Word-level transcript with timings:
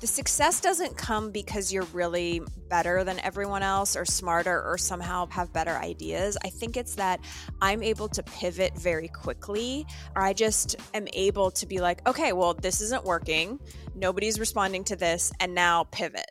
the 0.00 0.06
success 0.06 0.60
doesn't 0.60 0.96
come 0.96 1.30
because 1.30 1.72
you're 1.72 1.86
really 1.92 2.40
better 2.68 3.02
than 3.02 3.18
everyone 3.20 3.62
else 3.62 3.96
or 3.96 4.04
smarter 4.04 4.62
or 4.62 4.78
somehow 4.78 5.26
have 5.30 5.52
better 5.52 5.76
ideas. 5.76 6.36
I 6.44 6.50
think 6.50 6.76
it's 6.76 6.94
that 6.96 7.20
I'm 7.60 7.82
able 7.82 8.08
to 8.10 8.22
pivot 8.22 8.78
very 8.78 9.08
quickly, 9.08 9.86
or 10.14 10.22
I 10.22 10.32
just 10.32 10.76
am 10.94 11.08
able 11.12 11.50
to 11.52 11.66
be 11.66 11.80
like, 11.80 12.06
okay, 12.08 12.32
well, 12.32 12.54
this 12.54 12.80
isn't 12.80 13.04
working. 13.04 13.58
Nobody's 13.94 14.38
responding 14.38 14.84
to 14.84 14.96
this, 14.96 15.32
and 15.40 15.54
now 15.54 15.84
pivot. 15.84 16.30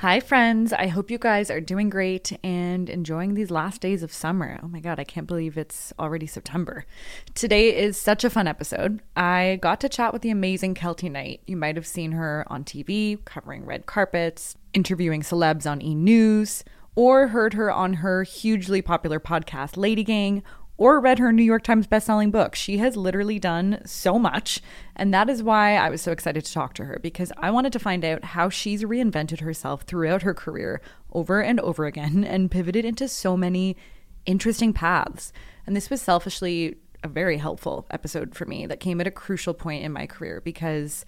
Hi, 0.00 0.20
friends. 0.20 0.72
I 0.72 0.86
hope 0.86 1.10
you 1.10 1.18
guys 1.18 1.50
are 1.50 1.60
doing 1.60 1.90
great 1.90 2.30
and 2.44 2.88
enjoying 2.88 3.34
these 3.34 3.50
last 3.50 3.80
days 3.80 4.04
of 4.04 4.12
summer. 4.12 4.60
Oh 4.62 4.68
my 4.68 4.78
God, 4.78 5.00
I 5.00 5.02
can't 5.02 5.26
believe 5.26 5.58
it's 5.58 5.92
already 5.98 6.28
September. 6.28 6.86
Today 7.34 7.76
is 7.76 7.96
such 7.96 8.22
a 8.22 8.30
fun 8.30 8.46
episode. 8.46 9.02
I 9.16 9.58
got 9.60 9.80
to 9.80 9.88
chat 9.88 10.12
with 10.12 10.22
the 10.22 10.30
amazing 10.30 10.76
Keltie 10.76 11.10
Knight. 11.10 11.40
You 11.48 11.56
might 11.56 11.74
have 11.74 11.84
seen 11.84 12.12
her 12.12 12.44
on 12.46 12.62
TV 12.62 13.24
covering 13.24 13.66
red 13.66 13.86
carpets, 13.86 14.56
interviewing 14.72 15.22
celebs 15.22 15.68
on 15.68 15.82
e! 15.82 15.96
News, 15.96 16.62
or 16.94 17.26
heard 17.26 17.54
her 17.54 17.68
on 17.68 17.94
her 17.94 18.22
hugely 18.22 18.80
popular 18.80 19.18
podcast, 19.18 19.76
Lady 19.76 20.04
Gang, 20.04 20.44
or 20.78 21.00
read 21.00 21.18
her 21.18 21.32
New 21.32 21.42
York 21.42 21.64
Times 21.64 21.88
bestselling 21.88 22.30
book. 22.30 22.54
She 22.54 22.78
has 22.78 22.96
literally 22.96 23.40
done 23.40 23.82
so 23.84 24.18
much. 24.18 24.62
And 24.94 25.12
that 25.12 25.28
is 25.28 25.42
why 25.42 25.76
I 25.76 25.90
was 25.90 26.00
so 26.00 26.12
excited 26.12 26.44
to 26.44 26.52
talk 26.52 26.72
to 26.74 26.84
her 26.84 27.00
because 27.02 27.32
I 27.36 27.50
wanted 27.50 27.72
to 27.74 27.80
find 27.80 28.04
out 28.04 28.24
how 28.24 28.48
she's 28.48 28.84
reinvented 28.84 29.40
herself 29.40 29.82
throughout 29.82 30.22
her 30.22 30.32
career 30.32 30.80
over 31.12 31.42
and 31.42 31.58
over 31.60 31.84
again 31.84 32.24
and 32.24 32.50
pivoted 32.50 32.84
into 32.84 33.08
so 33.08 33.36
many 33.36 33.76
interesting 34.24 34.72
paths. 34.72 35.32
And 35.66 35.76
this 35.76 35.90
was 35.90 36.00
selfishly 36.00 36.76
a 37.02 37.08
very 37.08 37.38
helpful 37.38 37.86
episode 37.90 38.34
for 38.34 38.44
me 38.44 38.66
that 38.66 38.80
came 38.80 39.00
at 39.00 39.06
a 39.06 39.12
crucial 39.12 39.54
point 39.54 39.84
in 39.84 39.92
my 39.92 40.06
career 40.06 40.40
because 40.44 41.04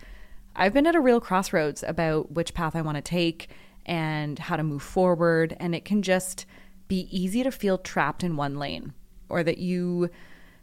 I've 0.56 0.72
been 0.72 0.86
at 0.86 0.96
a 0.96 1.00
real 1.00 1.20
crossroads 1.20 1.84
about 1.86 2.32
which 2.32 2.54
path 2.54 2.74
I 2.74 2.82
want 2.82 2.96
to 2.96 3.02
take 3.02 3.48
and 3.86 4.38
how 4.38 4.56
to 4.56 4.64
move 4.64 4.82
forward. 4.82 5.56
And 5.60 5.76
it 5.76 5.84
can 5.84 6.02
just 6.02 6.44
be 6.88 7.08
easy 7.16 7.44
to 7.44 7.52
feel 7.52 7.78
trapped 7.78 8.24
in 8.24 8.36
one 8.36 8.58
lane 8.58 8.94
or 9.30 9.42
that 9.42 9.58
you 9.58 10.10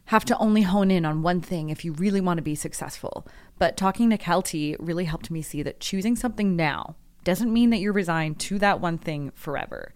have 0.06 0.24
to 0.24 0.38
only 0.38 0.62
hone 0.62 0.90
in 0.90 1.04
on 1.04 1.22
one 1.22 1.40
thing 1.40 1.68
if 1.68 1.84
you 1.84 1.92
really 1.92 2.20
want 2.20 2.38
to 2.38 2.42
be 2.42 2.54
successful. 2.54 3.26
But 3.58 3.76
talking 3.76 4.08
to 4.10 4.18
Keltie 4.18 4.74
really 4.78 5.04
helped 5.04 5.30
me 5.30 5.42
see 5.42 5.62
that 5.62 5.80
choosing 5.80 6.16
something 6.16 6.56
now 6.56 6.96
doesn't 7.24 7.52
mean 7.52 7.68
that 7.70 7.78
you're 7.78 7.92
resigned 7.92 8.38
to 8.40 8.58
that 8.58 8.80
one 8.80 8.96
thing 8.96 9.32
forever. 9.34 9.92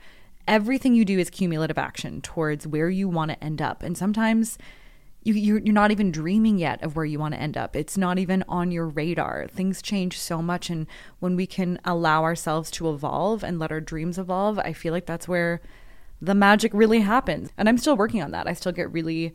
Everything 0.46 0.94
you 0.94 1.04
do 1.04 1.18
is 1.18 1.30
cumulative 1.30 1.78
action 1.78 2.20
towards 2.20 2.66
where 2.66 2.90
you 2.90 3.08
want 3.08 3.30
to 3.30 3.42
end 3.42 3.62
up. 3.62 3.82
And 3.82 3.96
sometimes 3.96 4.58
you, 5.22 5.34
you're, 5.34 5.58
you're 5.60 5.72
not 5.72 5.92
even 5.92 6.12
dreaming 6.12 6.58
yet 6.58 6.82
of 6.82 6.94
where 6.94 7.04
you 7.06 7.18
want 7.18 7.32
to 7.32 7.40
end 7.40 7.56
up. 7.56 7.74
It's 7.74 7.96
not 7.96 8.18
even 8.18 8.44
on 8.48 8.70
your 8.70 8.88
radar. 8.88 9.46
Things 9.48 9.80
change 9.80 10.18
so 10.18 10.42
much. 10.42 10.68
And 10.68 10.86
when 11.20 11.36
we 11.36 11.46
can 11.46 11.78
allow 11.84 12.22
ourselves 12.22 12.70
to 12.72 12.90
evolve 12.90 13.42
and 13.42 13.58
let 13.58 13.72
our 13.72 13.80
dreams 13.80 14.18
evolve, 14.18 14.58
I 14.58 14.72
feel 14.72 14.92
like 14.92 15.06
that's 15.06 15.28
where 15.28 15.62
the 16.22 16.34
magic 16.34 16.72
really 16.72 17.00
happens. 17.00 17.50
And 17.58 17.68
I'm 17.68 17.76
still 17.76 17.96
working 17.96 18.22
on 18.22 18.30
that. 18.30 18.46
I 18.46 18.54
still 18.54 18.72
get 18.72 18.90
really 18.92 19.34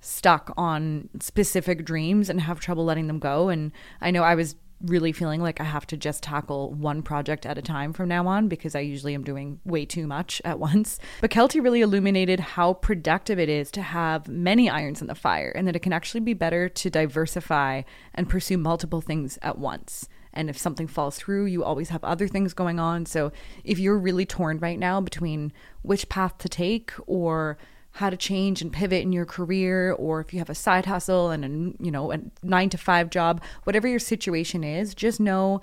stuck 0.00 0.54
on 0.56 1.08
specific 1.20 1.84
dreams 1.84 2.30
and 2.30 2.40
have 2.40 2.60
trouble 2.60 2.84
letting 2.84 3.08
them 3.08 3.18
go. 3.18 3.48
And 3.48 3.72
I 4.00 4.12
know 4.12 4.22
I 4.22 4.36
was 4.36 4.54
really 4.80 5.10
feeling 5.10 5.42
like 5.42 5.60
I 5.60 5.64
have 5.64 5.88
to 5.88 5.96
just 5.96 6.22
tackle 6.22 6.72
one 6.72 7.02
project 7.02 7.44
at 7.44 7.58
a 7.58 7.62
time 7.62 7.92
from 7.92 8.08
now 8.08 8.28
on 8.28 8.46
because 8.46 8.76
I 8.76 8.80
usually 8.80 9.12
am 9.12 9.24
doing 9.24 9.58
way 9.64 9.84
too 9.84 10.06
much 10.06 10.40
at 10.44 10.60
once. 10.60 11.00
But 11.20 11.32
Keltie 11.32 11.62
really 11.62 11.80
illuminated 11.80 12.38
how 12.38 12.74
productive 12.74 13.40
it 13.40 13.48
is 13.48 13.72
to 13.72 13.82
have 13.82 14.28
many 14.28 14.70
irons 14.70 15.00
in 15.00 15.08
the 15.08 15.16
fire 15.16 15.52
and 15.56 15.66
that 15.66 15.74
it 15.74 15.82
can 15.82 15.92
actually 15.92 16.20
be 16.20 16.34
better 16.34 16.68
to 16.68 16.88
diversify 16.90 17.82
and 18.14 18.28
pursue 18.28 18.58
multiple 18.58 19.00
things 19.00 19.40
at 19.42 19.58
once. 19.58 20.08
And 20.32 20.50
if 20.50 20.58
something 20.58 20.86
falls 20.86 21.16
through, 21.16 21.46
you 21.46 21.64
always 21.64 21.88
have 21.88 22.04
other 22.04 22.28
things 22.28 22.54
going 22.54 22.78
on. 22.78 23.06
So 23.06 23.32
if 23.64 23.78
you're 23.78 23.98
really 23.98 24.26
torn 24.26 24.58
right 24.58 24.78
now 24.78 25.00
between 25.00 25.52
which 25.82 26.08
path 26.08 26.38
to 26.38 26.48
take 26.48 26.92
or 27.06 27.58
how 27.92 28.10
to 28.10 28.16
change 28.16 28.62
and 28.62 28.72
pivot 28.72 29.02
in 29.02 29.12
your 29.12 29.24
career 29.24 29.92
or 29.92 30.20
if 30.20 30.32
you 30.32 30.38
have 30.38 30.50
a 30.50 30.54
side 30.54 30.86
hustle 30.86 31.30
and 31.30 31.44
a 31.44 31.82
you 31.82 31.90
know 31.90 32.12
a 32.12 32.20
9 32.42 32.68
to 32.70 32.78
5 32.78 33.10
job 33.10 33.42
whatever 33.64 33.88
your 33.88 33.98
situation 33.98 34.62
is 34.62 34.94
just 34.94 35.18
know 35.18 35.62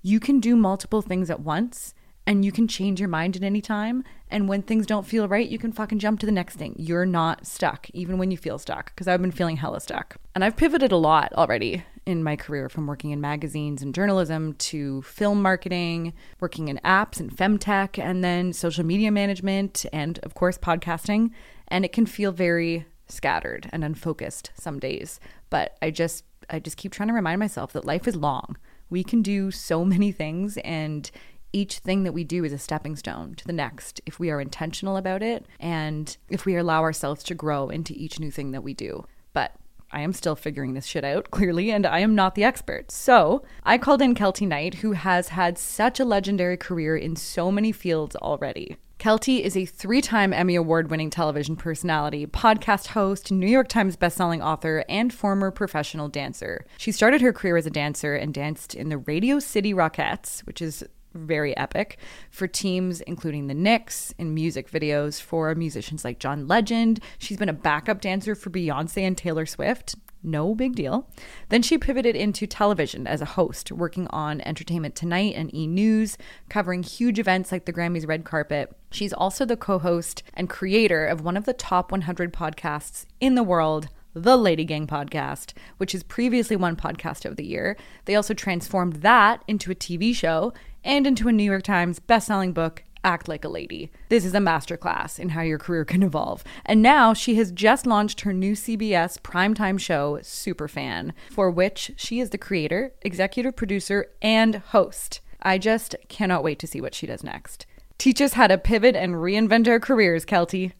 you 0.00 0.20
can 0.20 0.40
do 0.40 0.56
multiple 0.56 1.02
things 1.02 1.28
at 1.28 1.40
once 1.40 1.92
and 2.26 2.44
you 2.44 2.52
can 2.52 2.66
change 2.66 3.00
your 3.00 3.08
mind 3.08 3.36
at 3.36 3.42
any 3.42 3.60
time. 3.60 4.02
And 4.30 4.48
when 4.48 4.62
things 4.62 4.86
don't 4.86 5.06
feel 5.06 5.28
right, 5.28 5.48
you 5.48 5.58
can 5.58 5.72
fucking 5.72 6.00
jump 6.00 6.20
to 6.20 6.26
the 6.26 6.32
next 6.32 6.56
thing. 6.56 6.74
You're 6.76 7.06
not 7.06 7.46
stuck, 7.46 7.88
even 7.90 8.18
when 8.18 8.30
you 8.30 8.36
feel 8.36 8.58
stuck, 8.58 8.86
because 8.86 9.06
I've 9.06 9.22
been 9.22 9.30
feeling 9.30 9.56
hella 9.56 9.80
stuck. 9.80 10.16
And 10.34 10.44
I've 10.44 10.56
pivoted 10.56 10.90
a 10.90 10.96
lot 10.96 11.32
already 11.34 11.84
in 12.06 12.22
my 12.22 12.36
career 12.36 12.68
from 12.68 12.86
working 12.86 13.10
in 13.10 13.20
magazines 13.20 13.82
and 13.82 13.94
journalism 13.94 14.54
to 14.54 15.02
film 15.02 15.42
marketing, 15.42 16.14
working 16.40 16.68
in 16.68 16.78
apps 16.84 17.18
and 17.18 17.36
femtech, 17.36 18.02
and 18.02 18.22
then 18.22 18.52
social 18.52 18.84
media 18.84 19.10
management, 19.10 19.84
and 19.92 20.20
of 20.22 20.34
course, 20.34 20.56
podcasting. 20.56 21.30
And 21.68 21.84
it 21.84 21.92
can 21.92 22.06
feel 22.06 22.30
very 22.30 22.86
scattered 23.08 23.68
and 23.72 23.84
unfocused 23.84 24.52
some 24.54 24.78
days. 24.78 25.18
But 25.50 25.76
I 25.82 25.90
just, 25.90 26.24
I 26.48 26.60
just 26.60 26.76
keep 26.76 26.92
trying 26.92 27.08
to 27.08 27.14
remind 27.14 27.40
myself 27.40 27.72
that 27.72 27.84
life 27.84 28.06
is 28.06 28.16
long. 28.16 28.56
We 28.88 29.02
can 29.02 29.20
do 29.20 29.50
so 29.50 29.84
many 29.84 30.12
things 30.12 30.56
and 30.58 31.10
each 31.52 31.78
thing 31.78 32.04
that 32.04 32.12
we 32.12 32.22
do 32.22 32.44
is 32.44 32.52
a 32.52 32.58
stepping 32.58 32.96
stone 32.96 33.34
to 33.34 33.46
the 33.46 33.52
next 33.52 34.00
if 34.04 34.18
we 34.18 34.30
are 34.30 34.40
intentional 34.40 34.96
about 34.96 35.22
it 35.22 35.46
and 35.58 36.16
if 36.28 36.44
we 36.44 36.56
allow 36.56 36.82
ourselves 36.82 37.22
to 37.24 37.34
grow 37.34 37.70
into 37.70 37.94
each 37.96 38.20
new 38.20 38.30
thing 38.30 38.50
that 38.50 38.62
we 38.62 38.74
do. 38.74 39.06
But 39.32 39.54
I 39.96 40.00
am 40.00 40.12
still 40.12 40.36
figuring 40.36 40.74
this 40.74 40.84
shit 40.84 41.04
out, 41.04 41.30
clearly, 41.30 41.70
and 41.70 41.86
I 41.86 42.00
am 42.00 42.14
not 42.14 42.34
the 42.34 42.44
expert. 42.44 42.90
So 42.90 43.42
I 43.64 43.78
called 43.78 44.02
in 44.02 44.14
Keltie 44.14 44.46
Knight, 44.46 44.74
who 44.74 44.92
has 44.92 45.28
had 45.28 45.56
such 45.56 45.98
a 45.98 46.04
legendary 46.04 46.58
career 46.58 46.98
in 46.98 47.16
so 47.16 47.50
many 47.50 47.72
fields 47.72 48.14
already. 48.16 48.76
Keltie 48.98 49.40
is 49.40 49.56
a 49.56 49.64
three 49.64 50.02
time 50.02 50.34
Emmy 50.34 50.54
Award 50.54 50.90
winning 50.90 51.08
television 51.08 51.56
personality, 51.56 52.26
podcast 52.26 52.88
host, 52.88 53.32
New 53.32 53.46
York 53.46 53.68
Times 53.68 53.96
bestselling 53.96 54.44
author, 54.44 54.84
and 54.86 55.14
former 55.14 55.50
professional 55.50 56.08
dancer. 56.08 56.66
She 56.76 56.92
started 56.92 57.22
her 57.22 57.32
career 57.32 57.56
as 57.56 57.66
a 57.66 57.70
dancer 57.70 58.14
and 58.14 58.34
danced 58.34 58.74
in 58.74 58.90
the 58.90 58.98
Radio 58.98 59.38
City 59.38 59.72
Rockettes, 59.72 60.40
which 60.46 60.60
is 60.60 60.84
very 61.16 61.56
epic 61.56 61.98
for 62.30 62.46
teams 62.46 63.00
including 63.02 63.46
the 63.46 63.54
Knicks 63.54 64.14
in 64.18 64.34
music 64.34 64.70
videos 64.70 65.20
for 65.20 65.54
musicians 65.54 66.04
like 66.04 66.18
John 66.18 66.46
Legend. 66.46 67.00
She's 67.18 67.38
been 67.38 67.48
a 67.48 67.54
backup 67.54 68.00
dancer 68.00 68.34
for 68.34 68.50
Beyonce 68.50 69.02
and 69.02 69.16
Taylor 69.16 69.46
Swift. 69.46 69.96
No 70.22 70.56
big 70.56 70.74
deal. 70.74 71.08
Then 71.50 71.62
she 71.62 71.78
pivoted 71.78 72.16
into 72.16 72.48
television 72.48 73.06
as 73.06 73.20
a 73.20 73.26
host, 73.26 73.70
working 73.70 74.08
on 74.08 74.40
Entertainment 74.40 74.96
Tonight 74.96 75.34
and 75.36 75.54
E! 75.54 75.68
News, 75.68 76.18
covering 76.48 76.82
huge 76.82 77.20
events 77.20 77.52
like 77.52 77.64
the 77.64 77.72
Grammys 77.72 78.08
red 78.08 78.24
carpet. 78.24 78.74
She's 78.90 79.12
also 79.12 79.44
the 79.44 79.56
co 79.56 79.78
host 79.78 80.24
and 80.34 80.50
creator 80.50 81.06
of 81.06 81.20
one 81.20 81.36
of 81.36 81.44
the 81.44 81.52
top 81.52 81.92
100 81.92 82.32
podcasts 82.32 83.06
in 83.20 83.36
the 83.36 83.44
world, 83.44 83.88
the 84.14 84.36
Lady 84.36 84.64
Gang 84.64 84.86
podcast, 84.86 85.52
which 85.76 85.92
has 85.92 86.02
previously 86.02 86.56
won 86.56 86.74
Podcast 86.74 87.24
of 87.24 87.36
the 87.36 87.46
Year. 87.46 87.76
They 88.06 88.16
also 88.16 88.34
transformed 88.34 88.94
that 89.02 89.44
into 89.46 89.70
a 89.70 89.76
TV 89.76 90.14
show 90.14 90.52
and 90.86 91.06
into 91.06 91.28
a 91.28 91.32
New 91.32 91.42
York 91.42 91.64
Times 91.64 91.98
bestselling 91.98 92.54
book, 92.54 92.84
Act 93.02 93.28
Like 93.28 93.44
a 93.44 93.48
Lady. 93.48 93.90
This 94.08 94.24
is 94.24 94.34
a 94.34 94.38
masterclass 94.38 95.18
in 95.18 95.30
how 95.30 95.42
your 95.42 95.58
career 95.58 95.84
can 95.84 96.02
evolve. 96.02 96.44
And 96.64 96.80
now 96.80 97.12
she 97.12 97.34
has 97.34 97.50
just 97.52 97.86
launched 97.86 98.22
her 98.22 98.32
new 98.32 98.52
CBS 98.52 99.20
primetime 99.20 99.78
show, 99.78 100.18
Superfan, 100.22 101.12
for 101.30 101.50
which 101.50 101.92
she 101.96 102.20
is 102.20 102.30
the 102.30 102.38
creator, 102.38 102.92
executive 103.02 103.56
producer, 103.56 104.06
and 104.22 104.56
host. 104.56 105.20
I 105.42 105.58
just 105.58 105.96
cannot 106.08 106.44
wait 106.44 106.58
to 106.60 106.66
see 106.66 106.80
what 106.80 106.94
she 106.94 107.06
does 107.06 107.22
next. 107.22 107.66
Teach 107.98 108.20
us 108.20 108.34
how 108.34 108.46
to 108.46 108.56
pivot 108.56 108.94
and 108.94 109.14
reinvent 109.14 109.68
our 109.68 109.80
careers, 109.80 110.24
Keltie. 110.24 110.72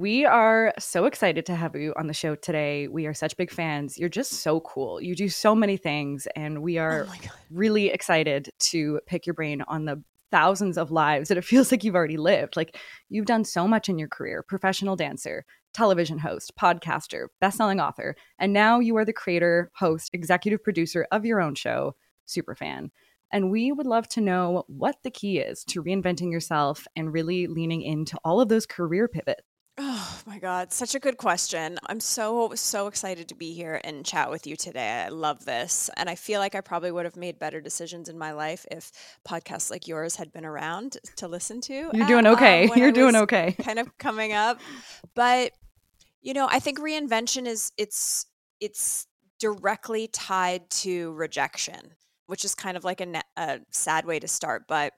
We 0.00 0.24
are 0.24 0.72
so 0.78 1.04
excited 1.04 1.44
to 1.44 1.54
have 1.54 1.76
you 1.76 1.92
on 1.94 2.06
the 2.06 2.14
show 2.14 2.34
today. 2.34 2.88
We 2.88 3.04
are 3.04 3.12
such 3.12 3.36
big 3.36 3.50
fans. 3.50 3.98
You're 3.98 4.08
just 4.08 4.32
so 4.32 4.60
cool. 4.60 4.98
You 4.98 5.14
do 5.14 5.28
so 5.28 5.54
many 5.54 5.76
things, 5.76 6.26
and 6.34 6.62
we 6.62 6.78
oh 6.78 6.84
are 6.84 7.06
Oh 7.06 7.14
really 7.50 7.90
excited 7.90 8.48
to 8.70 9.00
pick 9.04 9.26
your 9.26 9.34
brain 9.34 9.60
on 9.68 9.84
the 9.84 10.02
thousands 10.30 10.78
of 10.78 10.90
lives 10.90 11.28
that 11.28 11.36
it 11.36 11.44
feels 11.50 11.70
like 11.70 11.84
you've 11.84 11.94
already 11.94 12.16
lived. 12.16 12.56
Like 12.56 12.78
you've 13.10 13.26
done 13.26 13.44
so 13.44 13.68
much 13.68 13.90
in 13.90 13.98
your 13.98 14.08
career 14.08 14.42
professional 14.42 14.96
dancer, 14.96 15.44
television 15.74 16.18
host, 16.18 16.52
podcaster, 16.58 17.26
best-selling 17.42 17.78
author, 17.78 18.16
and 18.38 18.54
now 18.54 18.80
you 18.80 18.96
are 18.96 19.04
the 19.04 19.12
creator, 19.12 19.70
host, 19.74 20.14
executive 20.14 20.64
producer 20.64 21.06
of 21.12 21.26
your 21.26 21.42
own 21.42 21.54
show, 21.54 21.94
Superfan. 22.26 22.88
And 23.34 23.50
we 23.50 23.70
would 23.70 23.86
love 23.86 24.08
to 24.08 24.22
know 24.22 24.64
what 24.66 24.96
the 25.04 25.10
key 25.10 25.40
is 25.40 25.62
to 25.64 25.82
reinventing 25.82 26.32
yourself 26.32 26.86
and 26.96 27.12
really 27.12 27.48
leaning 27.48 27.82
into 27.82 28.18
all 28.24 28.40
of 28.40 28.48
those 28.48 28.64
career 28.64 29.06
pivots. 29.06 29.42
My 30.30 30.38
God, 30.38 30.72
such 30.72 30.94
a 30.94 31.00
good 31.00 31.16
question. 31.16 31.76
I'm 31.88 31.98
so, 31.98 32.52
so 32.54 32.86
excited 32.86 33.26
to 33.30 33.34
be 33.34 33.52
here 33.52 33.80
and 33.82 34.06
chat 34.06 34.30
with 34.30 34.46
you 34.46 34.54
today. 34.54 35.02
I 35.04 35.08
love 35.08 35.44
this. 35.44 35.90
And 35.96 36.08
I 36.08 36.14
feel 36.14 36.38
like 36.38 36.54
I 36.54 36.60
probably 36.60 36.92
would 36.92 37.04
have 37.04 37.16
made 37.16 37.40
better 37.40 37.60
decisions 37.60 38.08
in 38.08 38.16
my 38.16 38.30
life 38.30 38.64
if 38.70 38.92
podcasts 39.28 39.72
like 39.72 39.88
yours 39.88 40.14
had 40.14 40.30
been 40.30 40.44
around 40.44 40.98
to 41.16 41.26
listen 41.26 41.60
to. 41.62 41.90
You're 41.92 42.06
doing 42.06 42.26
um, 42.26 42.34
okay. 42.34 42.70
I 42.72 42.76
You're 42.76 42.92
doing 42.92 43.16
okay. 43.16 43.56
Kind 43.60 43.80
of 43.80 43.98
coming 43.98 44.32
up. 44.32 44.60
But, 45.16 45.50
you 46.22 46.32
know, 46.32 46.46
I 46.48 46.60
think 46.60 46.78
reinvention 46.78 47.48
is, 47.48 47.72
it's, 47.76 48.26
it's 48.60 49.08
directly 49.40 50.06
tied 50.06 50.70
to 50.70 51.12
rejection, 51.14 51.94
which 52.26 52.44
is 52.44 52.54
kind 52.54 52.76
of 52.76 52.84
like 52.84 53.00
a, 53.00 53.20
a 53.36 53.58
sad 53.72 54.06
way 54.06 54.20
to 54.20 54.28
start. 54.28 54.68
But 54.68 54.92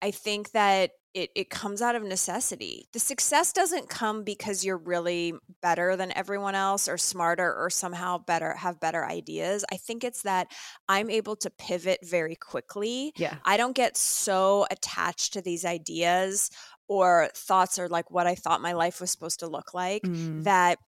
I 0.00 0.12
think 0.12 0.52
that 0.52 0.92
it, 1.14 1.30
it 1.36 1.50
comes 1.50 1.82
out 1.82 1.94
of 1.94 2.02
necessity. 2.02 2.88
The 2.92 2.98
success 2.98 3.52
doesn't 3.52 3.88
come 3.88 4.24
because 4.24 4.64
you're 4.64 4.78
really 4.78 5.34
better 5.60 5.94
than 5.96 6.16
everyone 6.16 6.54
else 6.54 6.88
or 6.88 6.96
smarter 6.96 7.54
or 7.54 7.68
somehow 7.70 8.18
better 8.18 8.54
have 8.54 8.80
better 8.80 9.04
ideas. 9.04 9.64
I 9.70 9.76
think 9.76 10.04
it's 10.04 10.22
that 10.22 10.48
I'm 10.88 11.10
able 11.10 11.36
to 11.36 11.50
pivot 11.50 12.00
very 12.02 12.34
quickly. 12.34 13.12
Yeah. 13.16 13.36
I 13.44 13.56
don't 13.56 13.76
get 13.76 13.96
so 13.96 14.66
attached 14.70 15.34
to 15.34 15.42
these 15.42 15.64
ideas 15.64 16.50
or 16.88 17.28
thoughts 17.34 17.78
or 17.78 17.88
like 17.88 18.10
what 18.10 18.26
I 18.26 18.34
thought 18.34 18.60
my 18.60 18.72
life 18.72 19.00
was 19.00 19.10
supposed 19.10 19.40
to 19.40 19.46
look 19.46 19.74
like 19.74 20.02
Mm. 20.02 20.44
that 20.44 20.78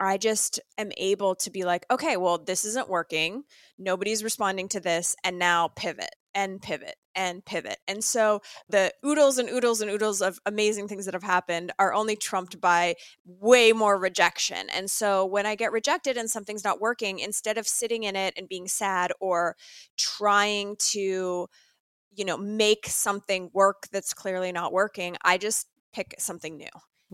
I 0.00 0.18
just 0.18 0.58
am 0.78 0.90
able 0.96 1.36
to 1.36 1.50
be 1.50 1.64
like, 1.64 1.86
okay, 1.88 2.16
well, 2.16 2.38
this 2.38 2.64
isn't 2.64 2.88
working. 2.88 3.44
Nobody's 3.78 4.24
responding 4.24 4.68
to 4.70 4.80
this. 4.80 5.14
And 5.22 5.38
now 5.38 5.68
pivot 5.68 6.10
and 6.34 6.60
pivot 6.60 6.96
and 7.14 7.44
pivot. 7.44 7.78
And 7.86 8.02
so 8.02 8.40
the 8.68 8.92
oodles 9.04 9.38
and 9.38 9.48
oodles 9.48 9.80
and 9.80 9.90
oodles 9.90 10.22
of 10.22 10.38
amazing 10.46 10.88
things 10.88 11.04
that 11.04 11.14
have 11.14 11.22
happened 11.22 11.72
are 11.78 11.92
only 11.92 12.16
trumped 12.16 12.60
by 12.60 12.94
way 13.24 13.72
more 13.72 13.98
rejection. 13.98 14.68
And 14.74 14.90
so 14.90 15.24
when 15.26 15.46
I 15.46 15.54
get 15.54 15.72
rejected 15.72 16.16
and 16.16 16.30
something's 16.30 16.64
not 16.64 16.80
working, 16.80 17.18
instead 17.18 17.58
of 17.58 17.68
sitting 17.68 18.04
in 18.04 18.16
it 18.16 18.34
and 18.36 18.48
being 18.48 18.68
sad 18.68 19.12
or 19.20 19.56
trying 19.98 20.76
to, 20.92 21.48
you 22.14 22.24
know, 22.24 22.36
make 22.36 22.86
something 22.86 23.50
work 23.52 23.88
that's 23.92 24.14
clearly 24.14 24.52
not 24.52 24.72
working, 24.72 25.16
I 25.22 25.38
just 25.38 25.66
pick 25.92 26.14
something 26.18 26.56
new 26.56 26.68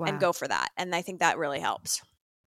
and 0.07 0.21
go 0.21 0.33
for 0.33 0.47
that. 0.47 0.69
And 0.77 0.95
I 0.95 1.03
think 1.03 1.19
that 1.19 1.39
really 1.39 1.59
helps. 1.59 2.03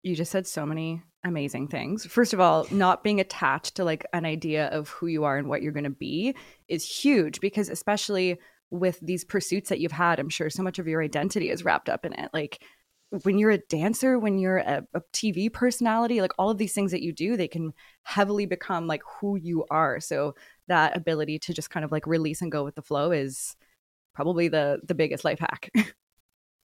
You 0.04 0.14
just 0.14 0.30
said 0.30 0.46
so 0.46 0.64
many 0.66 1.02
amazing 1.24 1.66
things. 1.66 2.04
First 2.04 2.34
of 2.34 2.40
all, 2.40 2.66
not 2.70 3.02
being 3.02 3.20
attached 3.20 3.74
to 3.76 3.84
like 3.84 4.04
an 4.12 4.26
idea 4.26 4.68
of 4.68 4.90
who 4.90 5.06
you 5.06 5.24
are 5.24 5.38
and 5.38 5.48
what 5.48 5.62
you're 5.62 5.72
going 5.72 5.84
to 5.84 5.90
be 5.90 6.36
is 6.68 6.84
huge 6.84 7.40
because 7.40 7.70
especially 7.70 8.38
with 8.70 9.00
these 9.00 9.24
pursuits 9.24 9.70
that 9.70 9.80
you've 9.80 9.92
had, 9.92 10.20
I'm 10.20 10.28
sure 10.28 10.50
so 10.50 10.62
much 10.62 10.78
of 10.78 10.86
your 10.86 11.02
identity 11.02 11.48
is 11.48 11.64
wrapped 11.64 11.88
up 11.88 12.04
in 12.04 12.12
it. 12.12 12.30
Like 12.34 12.62
when 13.22 13.38
you're 13.38 13.50
a 13.50 13.58
dancer, 13.58 14.18
when 14.18 14.38
you're 14.38 14.58
a, 14.58 14.84
a 14.92 15.00
TV 15.14 15.50
personality, 15.50 16.20
like 16.20 16.32
all 16.38 16.50
of 16.50 16.58
these 16.58 16.74
things 16.74 16.90
that 16.90 17.02
you 17.02 17.12
do, 17.12 17.36
they 17.36 17.48
can 17.48 17.72
heavily 18.02 18.44
become 18.44 18.86
like 18.86 19.02
who 19.20 19.36
you 19.36 19.64
are. 19.70 20.00
So 20.00 20.34
that 20.68 20.94
ability 20.94 21.38
to 21.40 21.54
just 21.54 21.70
kind 21.70 21.84
of 21.84 21.92
like 21.92 22.06
release 22.06 22.42
and 22.42 22.52
go 22.52 22.62
with 22.62 22.74
the 22.74 22.82
flow 22.82 23.10
is 23.10 23.56
probably 24.14 24.48
the 24.48 24.80
the 24.84 24.94
biggest 24.94 25.24
life 25.24 25.38
hack. 25.38 25.70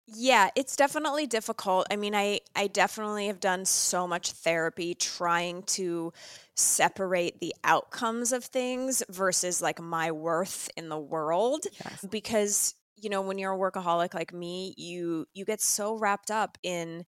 Yeah, 0.07 0.50
it's 0.56 0.75
definitely 0.75 1.25
difficult. 1.27 1.88
I 1.89 1.95
mean, 1.95 2.13
I 2.15 2.42
I 2.56 2.68
definitely 2.68 3.27
have 3.27 3.39
done 3.39 3.65
so 3.65 4.07
much 4.07 4.31
therapy 4.31 4.94
trying 4.95 5.63
to 5.63 6.12
separate 6.56 7.39
the 7.39 7.56
outcomes 7.63 8.33
of 8.33 8.44
things 8.44 9.03
versus 9.09 9.62
like 9.62 9.80
my 9.80 10.12
worth 10.12 10.69
in 10.75 10.89
the 10.89 11.00
world 11.00 11.65
yes. 11.80 12.07
because 12.09 12.75
you 12.98 13.09
know, 13.09 13.21
when 13.21 13.38
you're 13.39 13.53
a 13.53 13.57
workaholic 13.57 14.13
like 14.13 14.33
me, 14.33 14.74
you 14.77 15.27
you 15.33 15.45
get 15.45 15.62
so 15.62 15.95
wrapped 15.98 16.30
up 16.31 16.57
in 16.63 17.06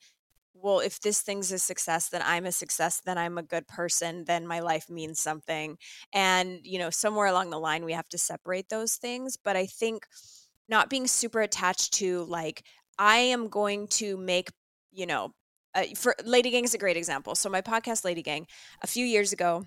well, 0.56 0.80
if 0.80 1.01
this 1.01 1.22
thing's 1.22 1.51
a 1.51 1.60
success, 1.60 2.10
then 2.10 2.22
I'm 2.24 2.46
a 2.46 2.51
success, 2.51 3.01
then 3.06 3.18
I'm 3.18 3.38
a 3.38 3.44
good 3.44 3.68
person, 3.68 4.25
then 4.25 4.48
my 4.48 4.60
life 4.62 4.89
means 4.89 5.19
something. 5.19 5.78
And, 6.13 6.60
you 6.63 6.80
know, 6.80 6.89
somewhere 6.92 7.28
along 7.28 7.50
the 7.50 7.60
line 7.60 7.86
we 7.86 7.94
have 7.94 8.10
to 8.10 8.18
separate 8.19 8.69
those 8.69 8.96
things, 8.96 9.38
but 9.38 9.56
I 9.57 9.66
think 9.66 10.06
not 10.69 10.89
being 10.89 11.07
super 11.07 11.42
attached 11.42 11.94
to 11.96 12.24
like 12.25 12.63
I 12.98 13.18
am 13.18 13.48
going 13.48 13.88
to 13.88 14.18
make, 14.18 14.50
you 14.92 15.06
know, 15.06 15.34
uh, 15.75 15.86
for 15.95 16.16
Lady 16.24 16.51
Gang 16.51 16.63
is 16.63 16.74
a 16.74 16.78
great 16.78 16.98
example. 16.98 17.36
So 17.36 17.50
my 17.50 17.62
podcast 17.62 18.06
Lady 18.06 18.22
Gang 18.22 18.48
a 18.81 18.88
few 18.88 19.06
years 19.06 19.34
ago, 19.34 19.66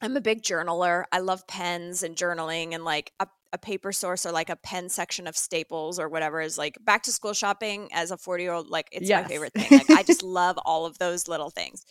I'm 0.00 0.16
a 0.16 0.20
big 0.20 0.42
journaler. 0.42 1.04
I 1.10 1.18
love 1.20 1.46
pens 1.46 2.02
and 2.02 2.16
journaling 2.16 2.74
and 2.74 2.84
like 2.84 3.12
a, 3.18 3.26
a 3.52 3.58
paper 3.58 3.92
source 3.92 4.26
or 4.26 4.32
like 4.32 4.50
a 4.50 4.56
pen 4.56 4.88
section 4.88 5.26
of 5.26 5.36
staples 5.36 5.98
or 5.98 6.08
whatever 6.08 6.40
is 6.40 6.58
like 6.58 6.76
back 6.84 7.02
to 7.04 7.12
school 7.12 7.32
shopping 7.32 7.88
as 7.92 8.10
a 8.10 8.16
40 8.16 8.42
year 8.42 8.52
old. 8.52 8.68
Like 8.68 8.88
it's 8.92 9.08
my 9.10 9.24
favorite 9.24 9.52
thing. 9.52 9.78
Like 9.78 9.90
I 9.90 10.02
just 10.02 10.22
love 10.24 10.58
all 10.64 10.86
of 10.86 10.98
those 10.98 11.28
little 11.28 11.50
things. 11.50 11.84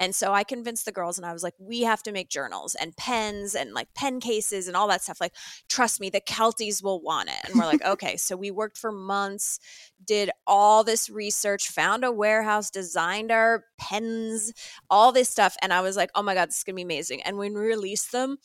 And 0.00 0.14
so 0.14 0.32
I 0.32 0.44
convinced 0.44 0.86
the 0.86 0.92
girls 0.92 1.18
and 1.18 1.26
I 1.26 1.32
was 1.34 1.42
like, 1.42 1.52
we 1.58 1.82
have 1.82 2.02
to 2.04 2.12
make 2.12 2.30
journals 2.30 2.74
and 2.74 2.96
pens 2.96 3.54
and 3.54 3.74
like 3.74 3.92
pen 3.94 4.18
cases 4.18 4.66
and 4.66 4.74
all 4.74 4.88
that 4.88 5.02
stuff. 5.02 5.20
Like, 5.20 5.34
trust 5.68 6.00
me, 6.00 6.08
the 6.08 6.22
Kelties 6.22 6.82
will 6.82 7.02
want 7.02 7.28
it. 7.28 7.36
And 7.44 7.54
we're 7.54 7.66
like, 7.66 7.84
okay. 7.86 8.16
So 8.16 8.34
we 8.34 8.50
worked 8.50 8.78
for 8.78 8.90
months, 8.90 9.60
did 10.02 10.30
all 10.46 10.84
this 10.84 11.10
research, 11.10 11.68
found 11.68 12.02
a 12.02 12.10
warehouse, 12.10 12.70
designed 12.70 13.30
our 13.30 13.64
pens, 13.78 14.54
all 14.88 15.12
this 15.12 15.28
stuff. 15.28 15.54
And 15.60 15.70
I 15.70 15.82
was 15.82 15.96
like, 15.96 16.10
oh 16.14 16.22
my 16.22 16.34
God, 16.34 16.48
this 16.48 16.58
is 16.58 16.64
going 16.64 16.76
to 16.76 16.78
be 16.78 16.82
amazing. 16.82 17.20
And 17.22 17.36
when 17.36 17.52
we 17.52 17.60
released 17.60 18.10
them, 18.10 18.38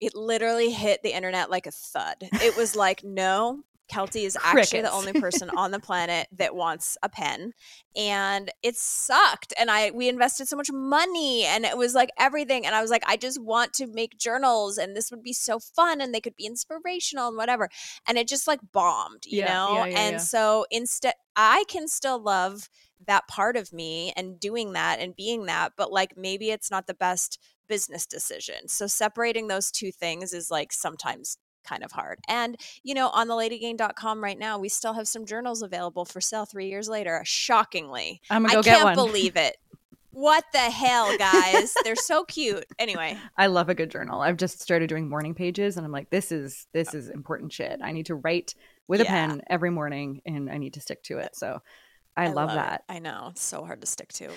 it 0.00 0.14
literally 0.14 0.70
hit 0.70 1.02
the 1.02 1.14
internet 1.16 1.50
like 1.50 1.66
a 1.66 1.70
thud. 1.70 2.16
It 2.20 2.56
was 2.56 2.76
like, 2.76 3.02
no, 3.02 3.62
Keltie 3.90 4.24
is 4.24 4.36
actually 4.42 4.82
the 4.82 4.92
only 4.92 5.12
person 5.14 5.50
on 5.56 5.70
the 5.70 5.80
planet 5.80 6.28
that 6.32 6.54
wants 6.54 6.96
a 7.02 7.08
pen. 7.08 7.54
And 7.96 8.50
it 8.62 8.76
sucked. 8.76 9.54
And 9.58 9.70
I 9.70 9.90
we 9.90 10.08
invested 10.08 10.46
so 10.46 10.56
much 10.56 10.70
money 10.70 11.44
and 11.44 11.64
it 11.64 11.76
was 11.76 11.94
like 11.94 12.10
everything. 12.18 12.66
And 12.66 12.74
I 12.74 12.82
was 12.82 12.90
like, 12.90 13.02
I 13.06 13.16
just 13.16 13.40
want 13.40 13.72
to 13.74 13.86
make 13.86 14.18
journals 14.18 14.78
and 14.78 14.94
this 14.94 15.10
would 15.10 15.22
be 15.22 15.32
so 15.32 15.58
fun 15.58 16.00
and 16.00 16.14
they 16.14 16.20
could 16.20 16.36
be 16.36 16.46
inspirational 16.46 17.28
and 17.28 17.36
whatever. 17.36 17.68
And 18.06 18.18
it 18.18 18.28
just 18.28 18.46
like 18.46 18.60
bombed, 18.72 19.24
you 19.26 19.38
Yeah, 19.38 19.46
know? 19.46 19.74
yeah, 19.74 19.86
yeah, 19.86 19.98
and 20.00 20.20
so 20.20 20.66
instead 20.70 21.14
I 21.34 21.64
can 21.68 21.88
still 21.88 22.20
love 22.22 22.68
that 23.06 23.26
part 23.28 23.56
of 23.56 23.72
me 23.72 24.12
and 24.16 24.38
doing 24.38 24.72
that 24.74 24.98
and 24.98 25.16
being 25.16 25.46
that, 25.46 25.72
but 25.76 25.92
like 25.92 26.16
maybe 26.16 26.50
it's 26.50 26.70
not 26.70 26.86
the 26.86 26.94
best 26.94 27.40
business 27.68 28.06
decision. 28.06 28.68
So 28.68 28.86
separating 28.86 29.48
those 29.48 29.70
two 29.70 29.92
things 29.92 30.32
is 30.32 30.50
like 30.50 30.72
sometimes 30.72 31.38
kind 31.64 31.84
of 31.84 31.92
hard. 31.92 32.18
And 32.28 32.56
you 32.82 32.94
know, 32.94 33.08
on 33.10 33.28
the 33.28 33.34
ladygang.com 33.34 34.22
right 34.22 34.38
now, 34.38 34.58
we 34.58 34.68
still 34.68 34.94
have 34.94 35.08
some 35.08 35.26
journals 35.26 35.62
available 35.62 36.04
for 36.04 36.20
sale 36.20 36.46
3 36.46 36.66
years 36.66 36.88
later, 36.88 37.20
shockingly. 37.24 38.20
I'm 38.30 38.42
gonna 38.42 38.58
I 38.58 38.62
go 38.62 38.62
can't 38.62 38.84
one. 38.84 38.94
believe 38.94 39.36
it. 39.36 39.56
What 40.10 40.44
the 40.52 40.58
hell, 40.58 41.16
guys? 41.16 41.74
They're 41.84 41.94
so 41.94 42.24
cute. 42.24 42.64
Anyway, 42.78 43.16
I 43.36 43.46
love 43.46 43.68
a 43.68 43.74
good 43.74 43.90
journal. 43.90 44.20
I've 44.20 44.36
just 44.36 44.60
started 44.60 44.88
doing 44.88 45.08
morning 45.08 45.34
pages 45.34 45.76
and 45.76 45.86
I'm 45.86 45.92
like, 45.92 46.10
this 46.10 46.32
is 46.32 46.66
this 46.72 46.94
uh 46.94 46.98
is 46.98 47.08
important 47.08 47.52
shit. 47.52 47.78
I 47.82 47.92
need 47.92 48.06
to 48.06 48.14
write 48.14 48.54
with 48.88 49.00
a 49.02 49.04
pen 49.04 49.42
every 49.48 49.70
morning 49.70 50.22
and 50.26 50.50
I 50.50 50.56
need 50.56 50.74
to 50.74 50.80
stick 50.80 51.02
to 51.04 51.18
it. 51.18 51.36
So 51.36 51.60
I, 52.16 52.28
love, 52.28 52.50
it. 52.50 52.54
that. 52.54 52.84
I 52.88 52.98
know. 52.98 53.28
It's 53.30 53.42
so 53.42 53.64
hard 53.64 53.80
to 53.82 53.86
stick 53.86 54.12
to. 54.14 54.30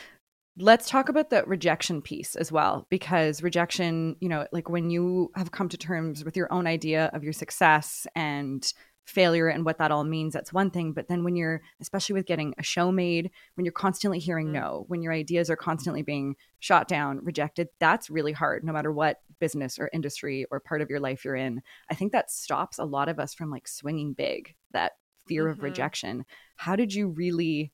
Let's 0.61 0.87
talk 0.87 1.09
about 1.09 1.31
the 1.31 1.43
rejection 1.45 2.03
piece 2.03 2.35
as 2.35 2.51
well, 2.51 2.85
because 2.91 3.41
rejection, 3.41 4.15
you 4.19 4.29
know, 4.29 4.45
like 4.51 4.69
when 4.69 4.91
you 4.91 5.31
have 5.35 5.49
come 5.49 5.69
to 5.69 5.77
terms 5.77 6.23
with 6.23 6.37
your 6.37 6.53
own 6.53 6.67
idea 6.67 7.09
of 7.13 7.23
your 7.23 7.33
success 7.33 8.05
and 8.15 8.71
failure 9.05 9.47
and 9.47 9.65
what 9.65 9.79
that 9.79 9.89
all 9.89 10.03
means, 10.03 10.33
that's 10.33 10.53
one 10.53 10.69
thing. 10.69 10.93
But 10.93 11.07
then 11.07 11.23
when 11.23 11.35
you're, 11.35 11.63
especially 11.79 12.13
with 12.13 12.27
getting 12.27 12.53
a 12.59 12.63
show 12.63 12.91
made, 12.91 13.31
when 13.55 13.65
you're 13.65 13.71
constantly 13.71 14.19
hearing 14.19 14.49
Mhm. 14.49 14.51
no, 14.51 14.85
when 14.87 15.01
your 15.01 15.13
ideas 15.13 15.49
are 15.49 15.55
constantly 15.55 16.03
being 16.03 16.35
shot 16.59 16.87
down, 16.87 17.23
rejected, 17.23 17.69
that's 17.79 18.11
really 18.11 18.31
hard, 18.31 18.63
no 18.63 18.71
matter 18.71 18.91
what 18.91 19.21
business 19.39 19.79
or 19.79 19.89
industry 19.93 20.45
or 20.51 20.59
part 20.59 20.83
of 20.83 20.91
your 20.91 20.99
life 20.99 21.25
you're 21.25 21.35
in. 21.35 21.63
I 21.89 21.95
think 21.95 22.11
that 22.11 22.29
stops 22.29 22.77
a 22.77 22.85
lot 22.85 23.09
of 23.09 23.17
us 23.19 23.33
from 23.33 23.49
like 23.49 23.67
swinging 23.67 24.13
big, 24.13 24.53
that 24.73 24.91
fear 25.27 25.47
of 25.47 25.57
Mhm. 25.57 25.63
rejection. 25.63 26.23
How 26.57 26.75
did 26.75 26.93
you 26.93 27.07
really 27.07 27.71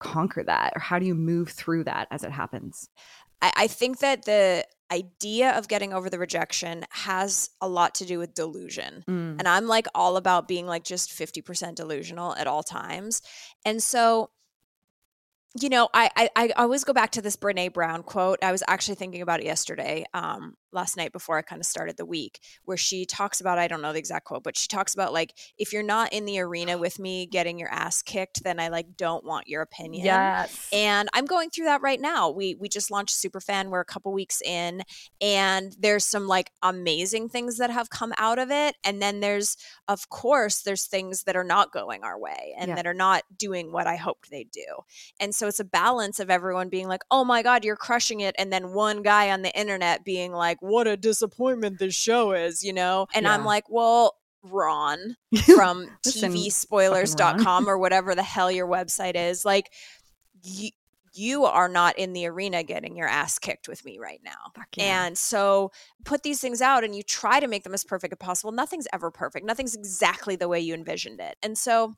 conquer 0.00 0.42
that 0.42 0.72
or 0.76 0.80
how 0.80 0.98
do 0.98 1.06
you 1.06 1.14
move 1.14 1.50
through 1.50 1.84
that 1.84 2.08
as 2.10 2.22
it 2.24 2.30
happens 2.30 2.88
I, 3.40 3.52
I 3.56 3.66
think 3.66 3.98
that 3.98 4.24
the 4.24 4.64
idea 4.90 5.56
of 5.56 5.68
getting 5.68 5.92
over 5.92 6.08
the 6.08 6.18
rejection 6.18 6.84
has 6.90 7.50
a 7.60 7.68
lot 7.68 7.94
to 7.96 8.06
do 8.06 8.18
with 8.18 8.34
delusion. 8.34 9.04
Mm. 9.06 9.36
And 9.38 9.46
I'm 9.46 9.66
like 9.66 9.86
all 9.94 10.16
about 10.16 10.48
being 10.48 10.66
like 10.66 10.84
just 10.84 11.10
50% 11.10 11.74
delusional 11.74 12.34
at 12.36 12.46
all 12.46 12.62
times. 12.62 13.22
And 13.64 13.82
so 13.82 14.30
you 15.58 15.70
know, 15.70 15.88
I, 15.94 16.10
I 16.14 16.30
I 16.36 16.48
always 16.56 16.84
go 16.84 16.92
back 16.92 17.12
to 17.12 17.22
this 17.22 17.34
Brene 17.36 17.72
Brown 17.72 18.02
quote. 18.02 18.38
I 18.42 18.52
was 18.52 18.62
actually 18.68 18.96
thinking 18.96 19.22
about 19.22 19.40
it 19.40 19.46
yesterday, 19.46 20.04
um, 20.12 20.56
last 20.72 20.96
night 20.96 21.12
before 21.12 21.38
I 21.38 21.42
kind 21.42 21.60
of 21.60 21.66
started 21.66 21.96
the 21.96 22.04
week, 22.06 22.40
where 22.64 22.76
she 22.76 23.04
talks 23.06 23.40
about 23.40 23.58
I 23.58 23.68
don't 23.68 23.82
know 23.82 23.92
the 23.92 23.98
exact 23.98 24.24
quote, 24.26 24.42
but 24.42 24.56
she 24.56 24.68
talks 24.68 24.94
about 24.94 25.12
like 25.12 25.34
if 25.58 25.72
you're 25.72 25.82
not 25.82 26.12
in 26.12 26.24
the 26.24 26.38
arena 26.40 26.78
with 26.78 26.98
me 26.98 27.26
getting 27.26 27.58
your 27.58 27.70
ass 27.70 28.02
kicked, 28.02 28.44
then 28.44 28.60
I 28.60 28.68
like 28.68 28.96
don't 28.96 29.24
want 29.24 29.48
your 29.48 29.62
opinion. 29.62 30.04
Yes. 30.06 30.68
And 30.72 31.08
I'm 31.12 31.24
going 31.24 31.50
through 31.50 31.66
that 31.66 31.82
right 31.82 32.00
now. 32.00 32.30
We 32.30 32.54
we 32.54 32.68
just 32.68 32.90
launched 32.90 33.16
Superfan. 33.16 33.68
We're 33.70 33.80
a 33.80 33.84
couple 33.84 34.12
weeks 34.12 34.40
in, 34.42 34.82
and 35.20 35.74
there's 35.78 36.04
some 36.04 36.26
like 36.26 36.50
amazing 36.62 37.28
things 37.28 37.58
that 37.58 37.70
have 37.70 37.90
come 37.90 38.12
out 38.18 38.38
of 38.38 38.50
it, 38.50 38.76
and 38.84 39.00
then 39.00 39.20
there's 39.20 39.56
of 39.88 40.08
course 40.10 40.62
there's 40.62 40.86
things 40.86 41.24
that 41.24 41.36
are 41.36 41.44
not 41.44 41.72
going 41.72 42.04
our 42.04 42.18
way 42.18 42.54
and 42.58 42.68
Yeah. 42.68 42.74
that 42.76 42.86
are 42.86 42.94
not 42.94 43.22
doing 43.36 43.72
what 43.72 43.86
I 43.86 43.96
hoped 43.96 44.30
they'd 44.30 44.50
do. 44.50 44.64
And 45.20 45.34
so 45.34 45.46
it's 45.48 45.60
a 45.60 45.64
balance 45.64 46.20
of 46.20 46.30
everyone 46.30 46.68
being 46.68 46.88
like, 46.88 47.02
"Oh 47.10 47.24
my 47.24 47.42
god, 47.42 47.64
you're 47.64 47.76
crushing 47.76 48.20
it," 48.20 48.34
and 48.38 48.52
then 48.52 48.72
one 48.72 49.02
guy 49.02 49.30
on 49.30 49.42
the 49.42 49.56
internet 49.58 50.04
being 50.04 50.32
like, 50.32 50.57
"What 50.60 50.86
a 50.86 50.96
disappointment 50.96 51.78
this 51.78 51.94
show 51.94 52.32
is," 52.32 52.62
you 52.62 52.72
know? 52.72 53.06
And 53.14 53.26
I'm 53.28 53.44
like, 53.44 53.68
"Well, 53.68 54.14
Ron 54.42 55.16
from 55.44 55.88
tvspoilers.com 56.06 57.68
or 57.68 57.78
whatever 57.78 58.14
the 58.14 58.22
hell 58.22 58.50
your 58.50 58.68
website 58.68 59.16
is, 59.16 59.44
like 59.44 59.72
you 60.42 60.70
you 61.14 61.44
are 61.44 61.68
not 61.68 61.98
in 61.98 62.12
the 62.12 62.26
arena 62.26 62.62
getting 62.62 62.96
your 62.96 63.08
ass 63.08 63.38
kicked 63.38 63.66
with 63.66 63.84
me 63.84 63.98
right 63.98 64.20
now. 64.24 64.52
Yeah. 64.76 65.06
And 65.06 65.18
so 65.18 65.72
put 66.04 66.22
these 66.22 66.40
things 66.40 66.62
out 66.62 66.84
and 66.84 66.94
you 66.94 67.02
try 67.02 67.40
to 67.40 67.48
make 67.48 67.64
them 67.64 67.74
as 67.74 67.82
perfect 67.82 68.12
as 68.12 68.18
possible. 68.24 68.52
Nothing's 68.52 68.86
ever 68.92 69.10
perfect. 69.10 69.44
Nothing's 69.44 69.74
exactly 69.74 70.36
the 70.36 70.48
way 70.48 70.60
you 70.60 70.74
envisioned 70.74 71.18
it. 71.18 71.36
And 71.42 71.58
so 71.58 71.94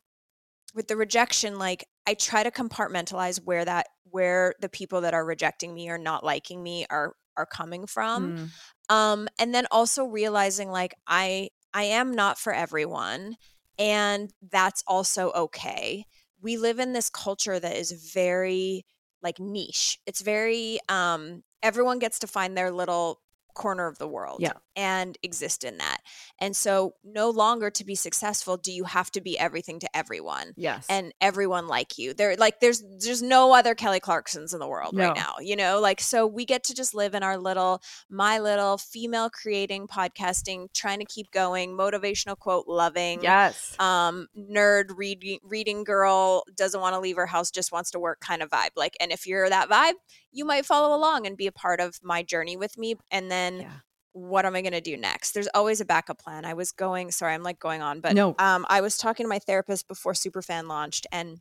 with 0.75 0.89
the 0.89 0.97
rejection, 0.97 1.59
like 1.59 1.85
I 2.07 2.15
try 2.15 2.43
to 2.43 2.51
compartmentalize 2.51 3.45
where 3.45 3.65
that 3.65 3.89
where 4.05 4.55
the 4.61 4.69
people 4.69 5.03
that 5.03 5.15
are 5.15 5.25
rejecting 5.25 5.75
me 5.75 5.91
or 5.91 5.99
not 5.99 6.25
liking 6.25 6.63
me 6.63 6.87
are 6.91 7.15
are 7.41 7.47
coming 7.47 7.87
from. 7.87 8.33
Mm. 8.33 8.49
Um 8.89 9.29
and 9.39 9.55
then 9.55 9.67
also 9.71 10.05
realizing 10.05 10.71
like 10.71 10.95
I 11.07 11.51
I 11.73 11.85
am 11.85 12.13
not 12.13 12.39
for 12.39 12.53
everyone 12.53 13.37
and 13.79 14.33
that's 14.51 14.83
also 14.87 15.31
okay. 15.31 16.05
We 16.43 16.57
live 16.57 16.79
in 16.79 16.93
this 16.93 17.11
culture 17.11 17.59
that 17.59 17.77
is 17.77 17.93
very 17.93 18.85
like 19.23 19.39
niche. 19.39 19.99
It's 20.07 20.21
very 20.21 20.79
um 20.89 21.43
everyone 21.63 21.99
gets 21.99 22.19
to 22.21 22.27
find 22.27 22.57
their 22.57 22.71
little 22.71 23.21
corner 23.55 23.87
of 23.87 23.99
the 23.99 24.09
world 24.09 24.39
Yeah. 24.41 24.53
and 24.77 25.17
exist 25.23 25.65
in 25.65 25.79
that. 25.79 25.99
And 26.39 26.57
so 26.57 26.95
no 27.05 27.31
longer 27.31 27.71
to 27.71 27.85
be 27.85 27.95
successful 27.95 28.57
do 28.57 28.73
you 28.73 28.85
have 28.85 29.11
to 29.13 29.21
be 29.21 29.39
everything 29.39 29.79
to 29.81 29.97
everyone 29.97 30.55
Yes. 30.57 30.87
and 30.89 31.13
everyone 31.21 31.67
like 31.69 31.99
you. 31.99 32.15
There 32.15 32.37
like 32.37 32.61
there's 32.61 32.83
there's 33.03 33.23
no 33.23 33.55
other 33.55 33.75
Kelly 33.75 34.01
Clarksons 34.01 34.53
in 34.53 34.61
the 34.61 34.69
world 34.69 34.95
No. 34.95 35.09
right 35.09 35.17
now, 35.17 35.35
you 35.41 35.57
know? 35.57 35.81
Like 35.81 36.01
so 36.01 36.27
we 36.27 36.45
get 36.45 36.65
to 36.65 36.75
just 36.75 36.95
live 36.95 37.15
in 37.15 37.23
our 37.23 37.37
little 37.39 37.83
my 38.09 38.39
little 38.39 38.79
female 38.79 39.31
creating 39.31 39.87
podcasting 39.89 40.73
trying 40.73 40.99
to 41.01 41.05
keep 41.05 41.31
going, 41.31 41.77
motivational 41.77 42.39
quote 42.39 42.67
loving. 42.69 43.23
yes. 43.23 43.75
Um 43.79 44.29
nerd 44.39 44.97
reading 44.97 45.39
reading 45.43 45.85
girl 45.85 46.45
doesn't 46.57 46.81
want 46.81 46.95
to 46.95 47.01
leave 47.01 47.17
her 47.17 47.27
house 47.27 47.51
just 47.51 47.73
wants 47.73 47.91
to 47.93 47.99
work 47.99 48.21
kind 48.21 48.43
of 48.43 48.51
vibe. 48.51 48.71
Like 48.77 48.97
and 49.01 49.13
if 49.13 49.27
you're 49.27 49.49
that 49.49 49.69
vibe, 49.69 49.95
you 50.33 50.45
might 50.45 50.67
follow 50.67 50.95
along 50.97 51.27
and 51.27 51.37
be 51.37 51.47
a 51.47 51.53
part 51.53 51.81
of 51.81 51.99
my 52.03 52.23
journey 52.23 52.57
with 52.57 52.79
me 52.79 52.95
and 53.11 53.31
then 53.31 53.61
yeah. 53.61 53.71
what 54.13 54.45
am 54.47 54.55
I 54.57 54.63
going 54.63 54.73
to 54.73 54.81
do 54.81 54.97
next? 54.97 55.33
There's 55.33 55.49
always 55.55 55.81
a 55.81 55.85
backup 55.85 56.19
plan. 56.19 56.45
I 56.45 56.55
was 56.55 56.73
going, 56.73 57.11
sorry, 57.11 57.35
I'm 57.35 57.43
like 57.43 57.59
going 57.59 57.83
on, 57.83 58.01
but 58.01 58.15
No. 58.15 58.35
um, 58.39 58.67
I 58.69 58.81
was 58.81 58.97
talking 58.97 59.25
to 59.25 59.29
my 59.29 59.39
therapist 59.39 59.89
before 59.89 60.13
Superfan 60.13 60.69
launched, 60.69 61.07
and 61.13 61.41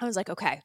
I 0.00 0.04
was 0.04 0.16
like, 0.16 0.28
okay, 0.30 0.62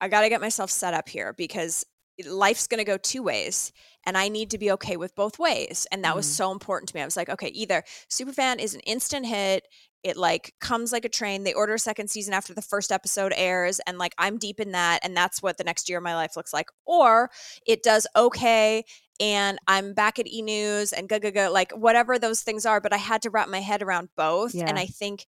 I 0.00 0.08
got 0.08 0.22
to 0.22 0.28
get 0.28 0.40
myself 0.40 0.70
set 0.70 0.94
up 0.94 1.08
here 1.08 1.32
because 1.32 1.84
life's 2.26 2.66
going 2.66 2.78
to 2.78 2.84
go 2.84 2.96
two 2.96 3.22
ways, 3.22 3.72
and 4.04 4.16
I 4.16 4.28
need 4.28 4.50
to 4.50 4.58
be 4.58 4.70
okay 4.72 4.96
with 4.96 5.14
both 5.14 5.38
ways. 5.38 5.86
And 5.92 6.04
that 6.04 6.16
was 6.16 6.26
Mhm. 6.26 6.30
so 6.30 6.52
important 6.52 6.88
to 6.90 6.96
me. 6.96 7.02
I 7.02 7.04
was 7.04 7.16
like, 7.16 7.28
okay, 7.28 7.48
either 7.48 7.84
Superfan 8.10 8.58
is 8.58 8.74
an 8.74 8.80
instant 8.80 9.26
hit. 9.26 9.66
It 10.02 10.16
like 10.16 10.54
comes 10.60 10.92
like 10.92 11.04
a 11.04 11.08
train. 11.08 11.44
They 11.44 11.52
order 11.54 11.74
a 11.74 11.78
second 11.78 12.08
season 12.10 12.34
after 12.34 12.52
the 12.54 12.62
first 12.62 12.90
episode 12.90 13.32
airs, 13.36 13.80
and 13.86 13.98
like 13.98 14.14
I'm 14.18 14.38
deep 14.38 14.58
in 14.60 14.72
that, 14.72 15.00
and 15.02 15.16
that's 15.16 15.42
what 15.42 15.58
the 15.58 15.64
next 15.64 15.88
year 15.88 15.98
of 15.98 16.04
my 16.04 16.14
life 16.14 16.36
looks 16.36 16.52
like. 16.52 16.68
Or 16.84 17.30
it 17.66 17.82
does 17.82 18.06
okay, 18.16 18.84
and 19.20 19.58
I'm 19.68 19.94
back 19.94 20.18
at 20.18 20.26
E 20.26 20.42
News 20.42 20.92
and 20.92 21.08
go 21.08 21.18
go 21.18 21.30
go, 21.30 21.50
like 21.52 21.72
whatever 21.72 22.18
those 22.18 22.40
things 22.42 22.66
are. 22.66 22.80
But 22.80 22.92
I 22.92 22.96
had 22.98 23.22
to 23.22 23.30
wrap 23.30 23.48
my 23.48 23.60
head 23.60 23.82
around 23.82 24.08
both, 24.16 24.54
Yeah. 24.54 24.64
and 24.68 24.78
I 24.78 24.86
think 24.86 25.26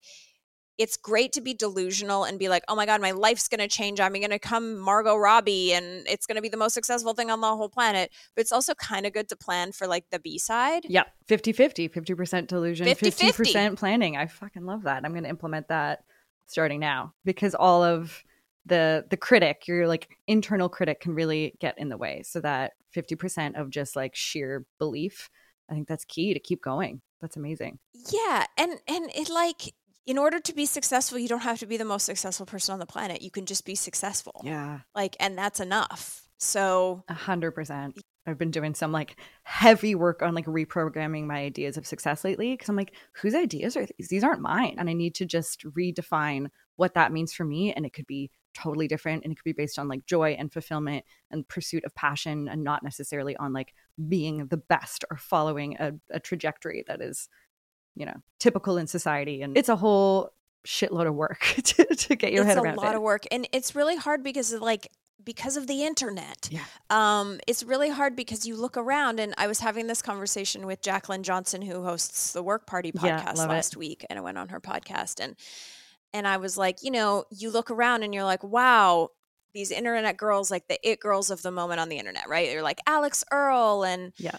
it's 0.77 0.97
great 0.97 1.31
to 1.33 1.41
be 1.41 1.53
delusional 1.53 2.25
and 2.25 2.37
be 2.37 2.49
like, 2.49 2.63
oh 2.67 2.75
my 2.75 2.85
god, 2.85 3.01
my 3.01 3.11
life's 3.11 3.47
gonna 3.47 3.67
change. 3.67 3.99
I'm 3.99 4.13
gonna 4.13 4.39
come 4.39 4.77
Margot 4.77 5.15
Robbie, 5.15 5.73
and 5.73 6.07
it's 6.07 6.25
gonna 6.25 6.41
be 6.41 6.49
the 6.49 6.57
most 6.57 6.73
successful 6.73 7.13
thing 7.13 7.31
on 7.31 7.41
the 7.41 7.47
whole 7.47 7.69
planet. 7.69 8.11
But 8.35 8.41
it's 8.41 8.51
also 8.51 8.73
kind 8.75 9.05
of 9.05 9.13
good 9.13 9.29
to 9.29 9.35
plan 9.35 9.71
for 9.71 9.87
like 9.87 10.05
the 10.11 10.19
B 10.19 10.37
side. 10.37 10.83
Yeah, 10.87 11.03
50 11.27 11.53
50, 11.53 11.89
50% 11.89 12.47
delusion, 12.47 12.87
50-50. 12.87 13.33
50% 13.33 13.77
planning. 13.77 14.17
I 14.17 14.27
fucking 14.27 14.65
love 14.65 14.83
that. 14.83 15.05
I'm 15.05 15.11
going 15.11 15.23
to 15.23 15.29
implement 15.29 15.67
that 15.69 16.03
starting 16.47 16.79
now 16.79 17.13
because 17.23 17.55
all 17.55 17.83
of 17.83 18.23
the 18.65 19.05
the 19.09 19.17
critic, 19.17 19.67
your 19.67 19.87
like 19.87 20.17
internal 20.27 20.69
critic 20.69 20.99
can 20.99 21.13
really 21.13 21.55
get 21.59 21.77
in 21.77 21.89
the 21.89 21.97
way. 21.97 22.23
So 22.23 22.41
that 22.41 22.73
50% 22.95 23.59
of 23.59 23.69
just 23.69 23.95
like 23.95 24.15
sheer 24.15 24.65
belief, 24.79 25.29
I 25.69 25.73
think 25.73 25.87
that's 25.87 26.05
key 26.05 26.33
to 26.33 26.39
keep 26.39 26.61
going. 26.61 27.01
That's 27.21 27.37
amazing. 27.37 27.79
Yeah, 28.11 28.45
and 28.57 28.79
and 28.87 29.09
it 29.15 29.29
like 29.29 29.73
in 30.05 30.17
order 30.17 30.39
to 30.39 30.53
be 30.53 30.65
successful, 30.65 31.17
you 31.17 31.27
don't 31.27 31.41
have 31.41 31.59
to 31.59 31.65
be 31.65 31.77
the 31.77 31.85
most 31.85 32.05
successful 32.05 32.45
person 32.45 32.73
on 32.73 32.79
the 32.79 32.85
planet. 32.85 33.21
You 33.21 33.31
can 33.31 33.45
just 33.45 33.65
be 33.65 33.75
successful. 33.75 34.41
Yeah. 34.43 34.79
Like, 34.93 35.15
and 35.19 35.37
that's 35.37 35.59
enough. 35.59 36.27
So 36.37 37.03
A 37.09 37.13
hundred 37.13 37.51
percent. 37.51 37.97
I've 38.27 38.37
been 38.37 38.51
doing 38.51 38.73
some 38.73 38.91
like 38.91 39.17
heavy 39.43 39.93
work 39.93 40.21
on 40.21 40.33
like 40.33 40.47
reprogramming 40.47 41.25
my 41.25 41.37
ideas 41.37 41.77
of 41.77 41.85
success 41.85 42.23
lately 42.23 42.53
because 42.53 42.69
I'm 42.69 42.75
like, 42.75 42.93
whose 43.13 43.35
ideas 43.35 43.77
are 43.77 43.85
these? 43.85 44.09
These 44.09 44.23
aren't 44.23 44.41
mine. 44.41 44.75
And 44.77 44.89
I 44.89 44.93
need 44.93 45.15
to 45.15 45.25
just 45.25 45.63
redefine 45.63 46.47
what 46.75 46.95
that 46.95 47.11
means 47.11 47.33
for 47.33 47.45
me. 47.45 47.71
And 47.73 47.85
it 47.85 47.93
could 47.93 48.07
be 48.07 48.31
totally 48.55 48.87
different. 48.87 49.23
And 49.23 49.31
it 49.31 49.35
could 49.35 49.43
be 49.43 49.53
based 49.53 49.77
on 49.77 49.87
like 49.87 50.05
joy 50.07 50.35
and 50.39 50.51
fulfillment 50.51 51.05
and 51.29 51.47
pursuit 51.47 51.85
of 51.85 51.93
passion 51.93 52.47
and 52.47 52.63
not 52.63 52.83
necessarily 52.83 53.37
on 53.37 53.53
like 53.53 53.73
being 54.07 54.47
the 54.47 54.57
best 54.57 55.05
or 55.11 55.17
following 55.17 55.77
a, 55.79 55.93
a 56.09 56.19
trajectory 56.19 56.83
that 56.87 57.01
is, 57.01 57.29
you 57.95 58.05
know, 58.05 58.15
typical 58.39 58.77
in 58.77 58.87
society. 58.87 59.41
And 59.41 59.57
it's 59.57 59.69
a 59.69 59.75
whole 59.75 60.31
shitload 60.67 61.07
of 61.07 61.15
work 61.15 61.41
to, 61.63 61.85
to 61.85 62.15
get 62.15 62.33
your 62.33 62.43
head. 62.43 62.57
it's 62.57 62.65
a 62.67 62.73
lot 62.73 62.93
it. 62.93 62.97
of 62.97 63.01
work, 63.01 63.23
and 63.31 63.47
it's 63.51 63.75
really 63.75 63.95
hard 63.95 64.23
because 64.23 64.51
of 64.51 64.61
like 64.61 64.87
because 65.23 65.57
of 65.57 65.65
the 65.65 65.83
internet. 65.83 66.49
Yeah. 66.51 66.63
Um, 66.91 67.39
it's 67.47 67.63
really 67.63 67.89
hard 67.89 68.15
because 68.15 68.45
you 68.45 68.55
look 68.55 68.77
around, 68.77 69.19
and 69.19 69.33
I 69.37 69.47
was 69.47 69.59
having 69.59 69.87
this 69.87 70.01
conversation 70.01 70.67
with 70.67 70.81
Jacqueline 70.81 71.23
Johnson, 71.23 71.61
who 71.63 71.83
hosts 71.83 72.33
the 72.33 72.43
Work 72.43 72.67
Party 72.67 72.91
Yeah, 72.93 73.21
podcast 73.23 73.43
it. 73.43 73.49
last 73.49 73.75
week, 73.77 74.05
and 74.09 74.19
I 74.19 74.21
went 74.21 74.37
on 74.37 74.49
her 74.49 74.59
podcast, 74.59 75.19
and 75.23 75.35
and 76.13 76.27
I 76.27 76.37
was 76.37 76.57
like, 76.57 76.83
you 76.83 76.91
know, 76.91 77.25
you 77.31 77.49
look 77.49 77.71
around, 77.71 78.03
and 78.03 78.13
you're 78.13 78.23
like, 78.23 78.43
wow. 78.43 79.09
These 79.53 79.71
internet 79.71 80.17
girls, 80.17 80.51
like 80.51 80.67
the 80.67 80.77
it 80.85 80.99
girls 80.99 81.29
of 81.31 81.41
the 81.41 81.49
moment 81.49 81.79
on 81.79 81.87
the 81.87 81.97
internet, 81.97 82.27
right? 82.27 82.49
They're 82.49 82.61
like 82.61 82.81
Alix 82.87 83.23
Earle 83.31 83.85
and 83.85 84.11
Yeah. 84.17 84.35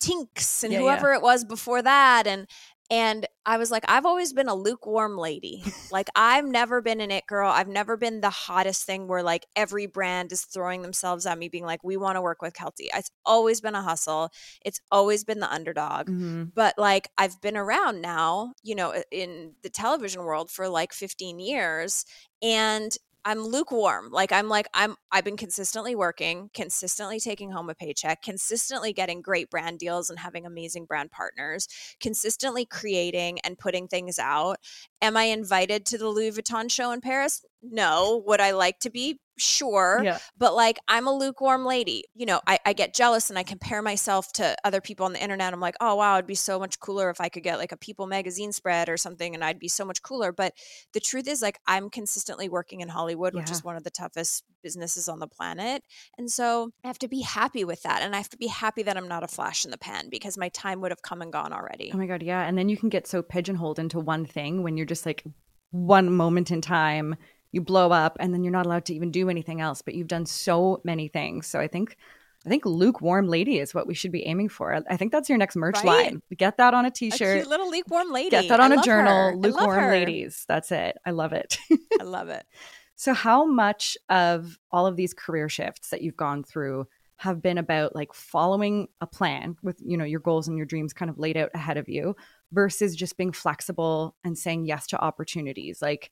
Tinx 0.00 0.62
and 0.62 0.72
Yeah, 0.72 0.78
yeah. 0.78 0.84
whoever 0.84 1.12
it 1.12 1.22
was 1.22 1.44
before 1.44 1.82
that, 1.82 2.26
and 2.28 2.46
and 2.94 3.26
I 3.44 3.58
was 3.58 3.72
like, 3.72 3.82
I've 3.88 4.06
always 4.06 4.32
been 4.32 4.46
a 4.48 4.54
lukewarm 4.54 5.18
lady. 5.18 5.64
like, 5.90 6.08
I've 6.14 6.46
never 6.46 6.80
been 6.80 7.00
an 7.00 7.10
it 7.10 7.26
girl. 7.26 7.50
I've 7.50 7.66
never 7.66 7.96
been 7.96 8.20
the 8.20 8.30
hottest 8.30 8.84
thing 8.84 9.08
where 9.08 9.22
like 9.24 9.46
every 9.56 9.86
brand 9.86 10.30
is 10.30 10.44
throwing 10.44 10.82
themselves 10.82 11.26
at 11.26 11.36
me, 11.36 11.48
being 11.48 11.64
like, 11.64 11.82
we 11.82 11.96
want 11.96 12.14
to 12.14 12.22
work 12.22 12.40
with 12.40 12.54
Keltie. 12.54 12.86
It's 12.94 13.10
always 13.26 13.60
been 13.60 13.74
a 13.74 13.82
hustle. 13.82 14.30
It's 14.64 14.80
always 14.92 15.24
been 15.24 15.40
the 15.40 15.52
underdog. 15.52 16.08
Mhm. 16.08 16.52
But 16.54 16.74
like, 16.78 17.08
I've 17.18 17.40
been 17.40 17.56
around 17.56 18.00
now, 18.00 18.52
you 18.62 18.76
know, 18.76 18.94
in 19.10 19.54
the 19.64 19.70
television 19.70 20.22
world 20.22 20.48
for 20.52 20.68
like 20.68 20.92
15 20.92 21.40
years. 21.40 22.04
And 22.42 22.96
I'm 23.24 23.42
lukewarm. 23.42 24.10
Like 24.10 24.32
I'm 24.32 24.48
like 24.48 24.66
I'm 24.74 24.96
I've 25.10 25.24
been 25.24 25.36
consistently 25.36 25.94
working, 25.94 26.50
consistently 26.52 27.18
taking 27.20 27.50
home 27.50 27.70
a 27.70 27.74
paycheck, 27.74 28.22
consistently 28.22 28.92
getting 28.92 29.22
great 29.22 29.50
brand 29.50 29.78
deals 29.78 30.10
and 30.10 30.18
having 30.18 30.44
amazing 30.44 30.84
brand 30.84 31.10
partners, 31.10 31.66
consistently 32.00 32.66
creating 32.66 33.40
and 33.40 33.58
putting 33.58 33.88
things 33.88 34.18
out. 34.18 34.58
Am 35.00 35.16
I 35.16 35.24
invited 35.24 35.86
to 35.86 35.98
the 35.98 36.08
Louis 36.08 36.32
Vuitton 36.32 36.70
show 36.70 36.90
in 36.92 37.00
Paris? 37.00 37.44
No. 37.62 38.22
Would 38.26 38.40
I 38.40 38.50
like 38.50 38.78
to 38.80 38.90
be? 38.90 39.18
Sure. 39.36 40.00
Yeah. 40.04 40.18
But 40.38 40.54
like 40.54 40.78
I'm 40.88 41.06
a 41.06 41.12
lukewarm 41.12 41.64
lady. 41.64 42.04
You 42.14 42.26
know, 42.26 42.40
I, 42.46 42.58
I 42.64 42.72
get 42.72 42.94
jealous 42.94 43.30
and 43.30 43.38
I 43.38 43.42
compare 43.42 43.82
myself 43.82 44.32
to 44.34 44.56
other 44.64 44.80
people 44.80 45.06
on 45.06 45.12
the 45.12 45.22
internet. 45.22 45.52
I'm 45.52 45.60
like, 45.60 45.76
oh 45.80 45.96
wow, 45.96 46.16
it'd 46.16 46.26
be 46.26 46.34
so 46.34 46.58
much 46.58 46.80
cooler 46.80 47.10
if 47.10 47.20
I 47.20 47.28
could 47.28 47.42
get 47.42 47.58
like 47.58 47.72
a 47.72 47.76
People 47.76 48.06
magazine 48.06 48.52
spread 48.52 48.88
or 48.88 48.96
something 48.96 49.34
and 49.34 49.44
I'd 49.44 49.58
be 49.58 49.68
so 49.68 49.84
much 49.84 50.02
cooler. 50.02 50.32
But 50.32 50.54
the 50.92 51.00
truth 51.00 51.28
is 51.28 51.42
like 51.42 51.58
I'm 51.66 51.90
consistently 51.90 52.48
working 52.48 52.80
in 52.80 52.88
Hollywood, 52.88 53.34
which 53.34 53.50
is 53.50 53.64
one 53.64 53.76
of 53.76 53.84
the 53.84 53.90
toughest 53.90 54.44
businesses 54.62 55.08
on 55.08 55.18
the 55.18 55.26
planet. 55.26 55.82
And 56.18 56.30
so 56.30 56.70
I 56.82 56.88
have 56.88 56.98
to 57.00 57.08
be 57.08 57.20
happy 57.20 57.64
with 57.64 57.82
that. 57.82 58.02
And 58.02 58.14
I 58.14 58.18
have 58.18 58.30
to 58.30 58.38
be 58.38 58.46
happy 58.46 58.82
that 58.82 58.96
I'm 58.96 59.08
not 59.08 59.22
a 59.22 59.28
flash 59.28 59.64
in 59.64 59.70
the 59.70 59.78
pan 59.78 60.08
because 60.10 60.38
my 60.38 60.48
time 60.48 60.80
would 60.80 60.90
have 60.90 61.02
come 61.02 61.22
and 61.22 61.32
gone 61.32 61.52
oh 61.52 61.56
already. 61.56 61.90
Oh 61.92 61.98
my 61.98 62.06
god, 62.06 62.22
yeah. 62.22 62.46
And 62.46 62.56
then 62.56 62.68
you 62.68 62.76
can 62.76 62.88
get 62.88 63.06
so 63.06 63.22
pigeonholed 63.22 63.78
into 63.78 64.00
one 64.00 64.24
thing 64.24 64.62
when 64.62 64.76
you're 64.76 64.86
just 64.86 65.06
like 65.06 65.24
one 65.70 66.12
moment 66.12 66.50
in 66.50 66.60
time 66.60 67.16
you 67.54 67.60
blow 67.60 67.92
up 67.92 68.16
and 68.18 68.34
then 68.34 68.42
you're 68.42 68.52
not 68.52 68.66
allowed 68.66 68.84
to 68.86 68.94
even 68.94 69.10
do 69.10 69.30
anything 69.30 69.60
else, 69.60 69.80
but 69.80 69.94
you've 69.94 70.08
done 70.08 70.26
so 70.26 70.80
many 70.84 71.06
things. 71.08 71.46
So 71.46 71.60
I 71.60 71.68
think 71.68 71.96
I 72.44 72.50
think 72.50 72.66
lukewarm 72.66 73.26
lady 73.28 73.58
is 73.58 73.72
what 73.72 73.86
we 73.86 73.94
should 73.94 74.12
be 74.12 74.26
aiming 74.26 74.50
for. 74.50 74.82
I 74.90 74.96
think 74.98 75.12
that's 75.12 75.30
your 75.30 75.38
next 75.38 75.56
merch 75.56 75.76
Right? 75.76 75.84
line. 76.12 76.22
Get 76.36 76.58
that 76.58 76.74
on 76.74 76.84
a 76.84 76.90
t-shirt. 76.90 77.38
A 77.38 77.40
cute 77.40 77.48
little 77.48 77.70
lukewarm 77.70 78.12
lady. 78.12 78.30
Get 78.30 78.48
that 78.48 78.60
on 78.60 78.72
I 78.72 78.74
a 78.74 78.82
journal. 78.82 79.30
her. 79.30 79.36
Lukewarm 79.36 79.90
ladies. 79.90 80.44
That's 80.46 80.70
it. 80.70 80.98
I 81.06 81.12
love 81.12 81.32
it. 81.32 81.56
I 81.98 82.04
love 82.04 82.28
it. 82.28 82.44
so 82.96 83.14
how 83.14 83.46
much 83.46 83.96
of 84.10 84.58
all 84.70 84.86
of 84.86 84.96
these 84.96 85.14
career 85.14 85.48
shifts 85.48 85.88
that 85.88 86.02
you've 86.02 86.18
gone 86.18 86.44
through 86.44 86.86
have 87.16 87.40
been 87.40 87.56
about 87.56 87.94
like 87.94 88.12
following 88.12 88.88
a 89.00 89.06
plan 89.06 89.56
with, 89.62 89.80
you 89.82 89.96
know, 89.96 90.04
your 90.04 90.20
goals 90.20 90.46
and 90.46 90.58
your 90.58 90.66
dreams 90.66 90.92
kind 90.92 91.10
of 91.10 91.18
laid 91.18 91.38
out 91.38 91.50
ahead 91.54 91.78
of 91.78 91.88
you 91.88 92.14
versus 92.52 92.94
just 92.94 93.16
being 93.16 93.32
flexible 93.32 94.16
and 94.22 94.36
saying 94.36 94.66
yes 94.66 94.86
to 94.88 95.00
opportunities? 95.00 95.80
Like 95.80 96.10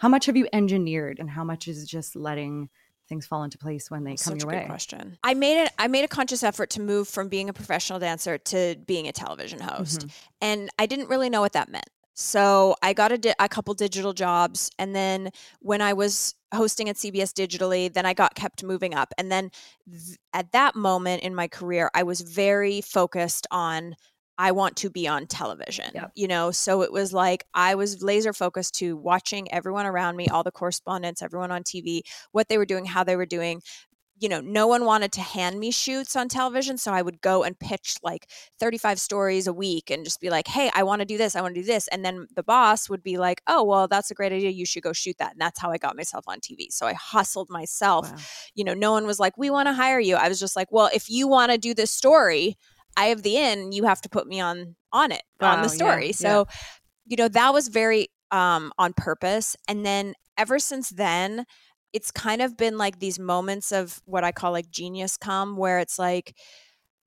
how 0.00 0.08
much 0.08 0.24
have 0.26 0.36
you 0.36 0.48
engineered 0.54 1.18
and 1.18 1.28
how 1.28 1.44
much 1.44 1.68
is 1.68 1.86
just 1.86 2.16
letting 2.16 2.70
things 3.06 3.26
fall 3.26 3.42
into 3.42 3.58
place 3.58 3.90
when 3.90 4.02
they 4.02 4.16
come 4.16 4.36
your 4.36 4.48
a 4.48 4.50
good 4.52 4.58
way? 4.60 4.66
question. 4.66 5.18
I 5.22 5.34
made 5.34 5.62
it. 5.62 5.72
I 5.78 5.88
made 5.88 6.04
a 6.04 6.08
conscious 6.08 6.42
effort 6.42 6.70
to 6.70 6.80
move 6.80 7.06
from 7.06 7.28
being 7.28 7.50
a 7.50 7.52
professional 7.52 7.98
dancer 7.98 8.38
to 8.38 8.76
being 8.86 9.08
a 9.08 9.12
television 9.12 9.60
host, 9.60 10.06
Mhm. 10.06 10.10
and 10.40 10.70
I 10.78 10.86
didn't 10.86 11.08
really 11.10 11.28
know 11.28 11.42
what 11.42 11.52
that 11.52 11.68
meant. 11.68 11.84
So 12.14 12.76
I 12.82 12.92
got 12.94 13.12
a, 13.12 13.18
di- 13.18 13.34
a 13.38 13.48
couple 13.48 13.74
digital 13.74 14.12
jobs, 14.14 14.70
and 14.78 14.94
then 14.96 15.30
when 15.60 15.80
I 15.82 15.92
was 15.92 16.34
hosting 16.54 16.88
at 16.88 16.96
CBS 16.96 17.32
digitally, 17.32 17.92
then 17.92 18.06
I 18.06 18.14
got 18.14 18.34
kept 18.34 18.64
moving 18.64 18.94
up, 18.94 19.12
and 19.18 19.30
then 19.30 19.50
th- 19.90 20.18
at 20.32 20.52
that 20.52 20.74
moment 20.76 21.22
in 21.22 21.34
my 21.34 21.46
career, 21.46 21.90
I 21.94 22.04
was 22.04 22.22
very 22.22 22.80
focused 22.80 23.46
on. 23.50 23.96
I 24.40 24.52
want 24.52 24.74
to 24.76 24.88
be 24.88 25.06
on 25.06 25.26
television, 25.26 25.90
Yep. 25.94 26.12
you 26.14 26.26
know? 26.26 26.50
So 26.50 26.80
it 26.80 26.90
was 26.90 27.12
like 27.12 27.44
I 27.52 27.74
was 27.74 28.02
laser 28.02 28.32
focused 28.32 28.74
to 28.76 28.96
watching 28.96 29.52
everyone 29.52 29.84
around 29.84 30.16
me, 30.16 30.28
all 30.28 30.42
the 30.42 30.50
correspondents, 30.50 31.20
everyone 31.20 31.50
on 31.50 31.62
TV, 31.62 32.00
what 32.32 32.48
they 32.48 32.56
were 32.56 32.64
doing, 32.64 32.86
how 32.86 33.04
they 33.04 33.16
were 33.16 33.26
doing. 33.26 33.60
You 34.22 34.28
know, 34.28 34.40
no 34.40 34.66
one 34.66 34.84
wanted 34.84 35.12
to 35.12 35.20
hand 35.22 35.58
me 35.58 35.70
shoots 35.70 36.14
on 36.14 36.28
television. 36.28 36.76
So 36.78 36.92
I 36.92 37.00
would 37.00 37.20
go 37.22 37.42
and 37.42 37.58
pitch 37.58 37.96
like 38.02 38.26
35 38.60 38.98
stories 38.98 39.46
a 39.46 39.52
week 39.52 39.90
and 39.90 40.04
just 40.04 40.20
be 40.20 40.28
like, 40.28 40.46
hey, 40.46 40.70
I 40.74 40.82
want 40.82 41.00
to 41.00 41.06
do 41.06 41.16
this. 41.16 41.34
I 41.36 41.40
want 41.40 41.54
to 41.54 41.60
do 41.62 41.66
this. 41.66 41.88
And 41.88 42.04
then 42.04 42.26
the 42.36 42.42
boss 42.42 42.88
would 42.90 43.02
be 43.02 43.16
like, 43.16 43.40
oh, 43.46 43.62
well, 43.64 43.88
that's 43.88 44.10
a 44.10 44.14
great 44.14 44.32
idea. 44.32 44.50
You 44.50 44.66
should 44.66 44.82
go 44.82 44.92
shoot 44.92 45.16
that. 45.18 45.32
And 45.32 45.40
that's 45.40 45.58
how 45.58 45.70
I 45.70 45.78
got 45.78 45.96
myself 45.96 46.24
on 46.28 46.38
TV. 46.40 46.66
So 46.70 46.86
I 46.86 46.92
hustled 46.94 47.48
myself. 47.48 48.10
Wow. 48.10 48.18
You 48.54 48.64
know, 48.64 48.74
no 48.74 48.92
one 48.92 49.06
was 49.06 49.18
like, 49.20 49.38
we 49.38 49.48
want 49.48 49.68
to 49.68 49.72
hire 49.72 50.00
you. 50.00 50.16
I 50.16 50.28
was 50.28 50.38
just 50.38 50.54
like, 50.56 50.70
well, 50.70 50.90
if 50.92 51.08
you 51.08 51.26
want 51.26 51.52
to 51.52 51.58
do 51.58 51.72
this 51.72 51.90
story, 51.90 52.58
I 52.96 53.06
have 53.06 53.22
the 53.22 53.36
in, 53.36 53.72
you 53.72 53.84
have 53.84 54.00
to 54.02 54.08
put 54.08 54.26
me 54.26 54.40
on 54.40 54.76
on 54.92 55.12
it, 55.12 55.22
on 55.40 55.62
the 55.62 55.68
story. 55.68 56.08
yeah. 56.08 56.12
So, 56.12 56.46
you 57.06 57.16
know, 57.16 57.28
that 57.28 57.52
was 57.52 57.68
very 57.68 58.08
um 58.30 58.72
on 58.78 58.92
purpose. 58.92 59.56
And 59.68 59.84
then 59.84 60.14
ever 60.38 60.58
since 60.58 60.90
then, 60.90 61.44
it's 61.92 62.10
kind 62.10 62.40
of 62.42 62.56
been 62.56 62.78
like 62.78 62.98
these 62.98 63.18
moments 63.18 63.72
of 63.72 64.00
what 64.04 64.24
I 64.24 64.32
call 64.32 64.52
like 64.52 64.70
genius 64.70 65.16
come 65.16 65.56
where 65.56 65.78
it's 65.80 65.98
like 65.98 66.34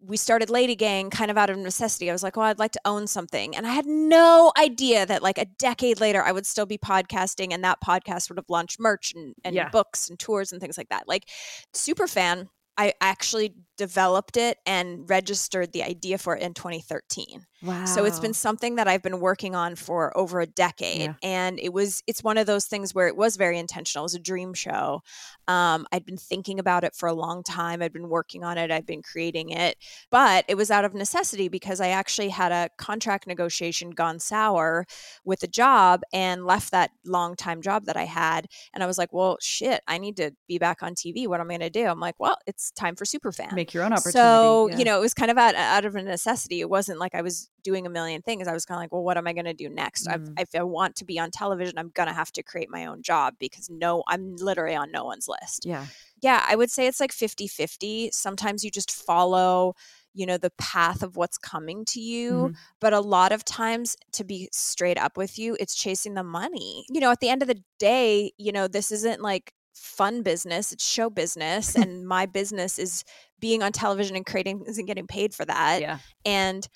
we 0.05 0.17
started 0.17 0.49
Lady 0.49 0.75
Gang 0.75 1.09
kind 1.09 1.31
of 1.31 1.37
out 1.37 1.49
of 1.49 1.57
necessity. 1.57 2.09
I 2.09 2.13
was 2.13 2.23
like, 2.23 2.35
well, 2.35 2.45
I'd 2.47 2.59
like 2.59 2.73
to 2.73 2.81
own 2.83 3.07
something. 3.07 3.55
And 3.55 3.65
I 3.65 3.71
had 3.71 3.85
no 3.85 4.51
idea 4.57 5.05
that 5.05 5.23
like 5.23 5.37
a 5.37 5.45
decade 5.45 6.01
later 6.01 6.21
I 6.21 6.33
would 6.33 6.45
still 6.45 6.65
be 6.65 6.77
podcasting 6.77 7.53
and 7.53 7.63
that 7.63 7.79
podcast 7.81 8.27
would 8.29 8.37
have 8.37 8.49
launched 8.49 8.81
merch 8.81 9.13
and, 9.15 9.33
and 9.45 9.55
Yeah. 9.55 9.69
books 9.69 10.09
and 10.09 10.19
tours 10.19 10.51
and 10.51 10.59
things 10.59 10.77
like 10.77 10.89
that. 10.89 11.07
Like 11.07 11.29
super 11.73 12.05
fan, 12.07 12.49
I 12.75 12.93
actually 12.99 13.53
developed 13.77 14.37
it 14.37 14.57
and 14.65 15.09
registered 15.09 15.71
the 15.73 15.83
idea 15.83 16.17
for 16.17 16.35
it 16.35 16.43
in 16.43 16.53
2013. 16.53 17.45
Wow. 17.63 17.85
So 17.85 18.03
it's 18.03 18.19
been 18.19 18.33
something 18.33 18.75
that 18.75 18.89
I've 18.89 19.01
been 19.01 19.21
working 19.21 19.55
on 19.55 19.75
for 19.75 20.15
over 20.17 20.41
a 20.41 20.45
decade. 20.45 21.01
Yeah. 21.01 21.13
And 21.23 21.59
it 21.59 21.71
was 21.71 22.03
it's 22.07 22.21
one 22.21 22.37
of 22.37 22.45
those 22.45 22.65
things 22.65 22.93
where 22.93 23.07
it 23.07 23.15
was 23.15 23.37
very 23.37 23.57
intentional. 23.57 24.03
It 24.03 24.05
was 24.05 24.15
a 24.15 24.19
dream 24.19 24.53
show. 24.53 25.01
Um, 25.47 25.87
I'd 25.91 26.05
been 26.05 26.17
thinking 26.17 26.59
about 26.59 26.83
it 26.83 26.93
for 26.93 27.07
a 27.07 27.13
long 27.13 27.41
time. 27.41 27.81
I'd 27.81 27.93
been 27.93 28.09
working 28.09 28.43
on 28.43 28.57
it. 28.57 28.69
I'd 28.69 28.85
been 28.85 29.01
creating 29.01 29.51
it. 29.51 29.77
But 30.11 30.43
it 30.49 30.55
was 30.55 30.71
out 30.71 30.83
of 30.83 30.93
necessity 30.93 31.47
because 31.47 31.79
I 31.79 31.89
actually 31.89 32.29
had 32.29 32.51
a 32.51 32.69
contract 32.77 33.27
negotiation 33.27 33.91
gone 33.91 34.19
sour 34.19 34.85
with 35.23 35.41
a 35.43 35.47
job 35.47 36.01
and 36.11 36.45
left 36.45 36.71
that 36.71 36.91
long 37.05 37.35
time 37.37 37.61
job 37.61 37.85
that 37.85 37.95
I 37.95 38.05
had. 38.05 38.47
And 38.73 38.83
I 38.83 38.87
was 38.87 38.97
like, 38.97 39.13
well, 39.13 39.37
shit, 39.39 39.81
I 39.87 39.99
need 39.99 40.17
to 40.17 40.31
be 40.49 40.57
back 40.57 40.83
on 40.83 40.95
TV. 40.95 41.27
What 41.27 41.39
am 41.39 41.49
I 41.49 41.57
going 41.57 41.61
to 41.61 41.69
do? 41.69 41.85
I'm 41.85 42.01
like, 42.01 42.19
well, 42.19 42.37
it's 42.45 42.71
time 42.71 42.97
for 42.97 43.05
Superfan. 43.05 43.53
make 43.53 43.62
your 43.71 43.83
own 43.83 43.93
opportunity. 43.93 44.17
So, 44.17 44.69
yeah. 44.69 44.77
you 44.79 44.85
know, 44.85 44.97
it 44.97 45.01
was 45.01 45.13
kind 45.13 45.29
of 45.29 45.37
out, 45.37 45.53
out 45.53 45.85
of 45.85 45.95
a 45.95 46.01
necessity. 46.01 46.59
It 46.59 46.69
wasn't 46.71 46.97
like 46.97 47.13
I 47.13 47.21
was 47.21 47.51
doing 47.63 47.85
a 47.85 47.89
million 47.89 48.23
things. 48.23 48.47
I 48.47 48.53
was 48.53 48.65
kind 48.65 48.77
of 48.77 48.81
like, 48.81 48.91
well, 48.91 49.03
what 49.03 49.15
am 49.15 49.27
I 49.27 49.33
going 49.33 49.45
to 49.45 49.53
do 49.53 49.69
next? 49.69 50.07
Mhm. 50.07 50.33
if 50.39 50.49
I 50.55 50.63
want 50.63 50.95
to 50.95 51.05
be 51.05 51.19
on 51.19 51.29
television, 51.29 51.77
I'm 51.77 51.89
going 51.89 52.07
to 52.07 52.13
have 52.13 52.31
to 52.33 52.41
create 52.41 52.69
my 52.71 52.87
own 52.87 53.03
job 53.03 53.35
because 53.39 53.69
no, 53.69 54.01
I'm 54.07 54.35
literally 54.37 54.75
on 54.75 54.91
no 54.91 55.05
one's 55.05 55.27
list. 55.27 55.65
yeah. 55.65 55.85
Yeah, 56.21 56.41
I 56.47 56.55
would 56.55 56.71
say 56.71 56.87
it's 56.87 57.01
like 57.01 57.11
50 57.11 57.47
50. 57.47 58.09
Sometimes 58.13 58.63
you 58.63 58.71
just 58.71 58.89
follow, 58.91 59.75
you 60.13 60.25
know, 60.25 60.37
the 60.37 60.51
path 60.57 61.03
of 61.03 61.17
what's 61.17 61.37
coming 61.37 61.83
to 61.85 61.99
you. 61.99 62.31
Mhm. 62.31 62.55
But 62.79 62.93
a 62.93 63.01
lot 63.01 63.33
of 63.33 63.43
times, 63.43 63.97
to 64.13 64.23
be 64.23 64.47
straight 64.53 64.97
up 64.97 65.17
with 65.17 65.37
you, 65.37 65.57
it's 65.59 65.75
chasing 65.75 66.13
the 66.13 66.23
money. 66.23 66.85
You 66.89 67.01
know, 67.01 67.11
at 67.11 67.19
the 67.19 67.27
end 67.27 67.41
of 67.41 67.49
the 67.49 67.61
day, 67.77 68.31
you 68.37 68.53
know, 68.53 68.69
this 68.69 68.89
isn't 68.89 69.21
like 69.21 69.53
fun 69.73 70.21
business, 70.21 70.71
it's 70.71 70.85
show 70.85 71.09
business. 71.09 71.75
and 71.83 72.07
my 72.07 72.25
business 72.25 72.79
is 72.79 73.03
being 73.39 73.63
on 73.63 73.71
television 73.71 74.15
and 74.15 74.25
creating 74.25 74.63
isn't 74.67 74.85
getting 74.85 75.07
paid 75.07 75.33
for 75.33 75.45
that. 75.45 75.81
Yeah. 75.81 75.99
And 76.25 76.67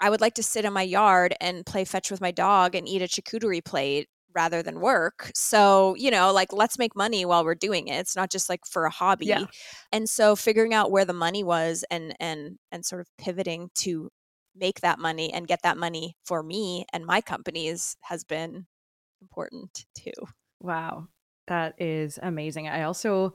I 0.00 0.10
would 0.10 0.20
like 0.20 0.34
to 0.34 0.42
sit 0.42 0.64
in 0.64 0.72
my 0.72 0.82
yard 0.82 1.34
and 1.40 1.64
play 1.64 1.84
fetch 1.84 2.10
with 2.10 2.20
my 2.20 2.30
dog 2.30 2.74
and 2.74 2.88
eat 2.88 3.02
a 3.02 3.06
charcuterie 3.06 3.64
plate 3.64 4.08
rather 4.34 4.62
than 4.62 4.80
work. 4.80 5.30
So, 5.34 5.94
you 5.96 6.10
know, 6.10 6.32
like 6.32 6.52
let's 6.52 6.78
make 6.78 6.94
money 6.94 7.24
while 7.24 7.44
we're 7.44 7.54
doing 7.54 7.88
it. 7.88 7.98
It's 7.98 8.14
not 8.14 8.30
just 8.30 8.48
like 8.50 8.60
for 8.66 8.84
a 8.84 8.90
hobby. 8.90 9.26
Yeah. 9.26 9.46
And 9.92 10.08
so 10.08 10.36
figuring 10.36 10.74
out 10.74 10.90
where 10.90 11.06
the 11.06 11.14
money 11.14 11.42
was 11.42 11.84
and 11.90 12.14
and 12.20 12.58
and 12.70 12.84
sort 12.84 13.00
of 13.00 13.08
pivoting 13.16 13.70
to 13.76 14.10
make 14.54 14.80
that 14.80 14.98
money 14.98 15.32
and 15.32 15.48
get 15.48 15.60
that 15.62 15.78
money 15.78 16.16
for 16.24 16.42
me 16.42 16.84
and 16.92 17.04
my 17.04 17.20
companies 17.20 17.96
has 18.02 18.24
been 18.24 18.66
important 19.22 19.86
too. 19.94 20.12
Wow. 20.60 21.08
That 21.46 21.80
is 21.80 22.18
amazing. 22.22 22.68
I 22.68 22.82
also 22.82 23.34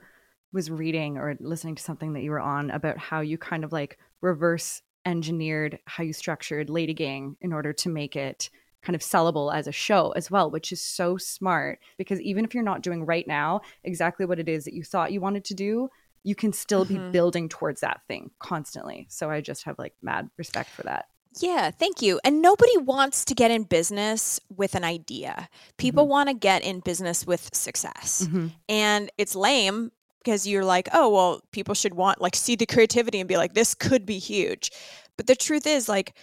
was 0.54 0.70
reading 0.70 1.18
or 1.18 1.38
listening 1.40 1.76
to 1.76 1.84
something 1.84 2.14
that 2.14 2.24
you 2.24 2.32
were 2.32 2.40
on 2.40 2.72
about 2.72 2.98
how 2.98 3.22
you 3.22 3.38
kind 3.38 3.64
of 3.64 3.72
like 3.72 3.98
reverse 4.22 4.82
engineered 5.06 5.80
how 5.86 6.04
you 6.04 6.14
structured 6.14 6.70
Lady 6.70 6.94
Gang 6.94 7.36
in 7.42 7.54
order 7.54 7.74
to 7.74 7.90
make 7.90 8.16
it 8.16 8.50
kind 8.84 8.96
of 8.96 9.02
sellable 9.02 9.54
as 9.54 9.68
a 9.68 9.72
show 9.72 10.12
as 10.12 10.30
well, 10.30 10.52
which 10.52 10.72
is 10.72 10.82
so 10.82 11.18
smart 11.18 11.80
because 11.98 12.20
even 12.22 12.44
if 12.46 12.54
you're 12.54 12.64
not 12.64 12.82
doing 12.82 13.06
right 13.06 13.28
now 13.28 13.62
exactly 13.84 14.26
what 14.26 14.40
it 14.40 14.50
is 14.50 14.66
that 14.66 14.74
you 14.74 14.84
thought 14.84 15.12
you 15.12 15.22
wanted 15.22 15.46
to 15.46 15.54
do, 15.54 15.90
you 16.24 16.36
can 16.36 16.54
still 16.54 16.86
be 16.86 16.98
Mhm. 16.98 17.12
building 17.12 17.50
towards 17.50 17.82
that 17.82 18.02
thing 18.08 18.32
constantly. 18.40 19.08
So 19.10 19.30
I 19.30 19.42
just 19.42 19.64
have 19.64 19.80
like 19.80 19.96
mad 20.02 20.30
respect 20.38 20.70
for 20.76 20.84
that. 20.84 21.06
Yeah, 21.40 21.72
thank 21.72 22.02
you. 22.02 22.20
And 22.24 22.42
nobody 22.42 22.78
wants 22.78 23.24
to 23.26 23.34
get 23.34 23.52
in 23.52 23.64
business 23.64 24.40
with 24.56 24.76
an 24.76 24.84
idea. 24.84 25.48
People 25.78 26.04
mm-hmm. 26.04 26.12
want 26.12 26.30
to 26.30 26.36
get 26.36 26.62
in 26.62 26.82
business 26.82 27.26
with 27.26 27.50
success. 27.56 28.28
Mm-hmm. 28.28 28.48
And 28.68 29.10
it's 29.18 29.36
lame 29.36 29.92
because 30.20 30.46
you're 30.46 30.66
like, 30.66 30.90
oh, 30.94 31.10
well, 31.10 31.42
people 31.52 31.74
should 31.74 31.94
want, 31.94 32.22
like, 32.22 32.36
see 32.36 32.56
the 32.56 32.66
creativity 32.66 33.20
and 33.20 33.30
be 33.30 33.38
like, 33.38 33.54
this 33.54 33.74
could 33.74 34.06
be 34.06 34.20
huge. 34.20 34.72
But 35.18 35.28
the 35.28 35.36
truth 35.36 35.66
is, 35.66 35.88
like, 35.88 36.14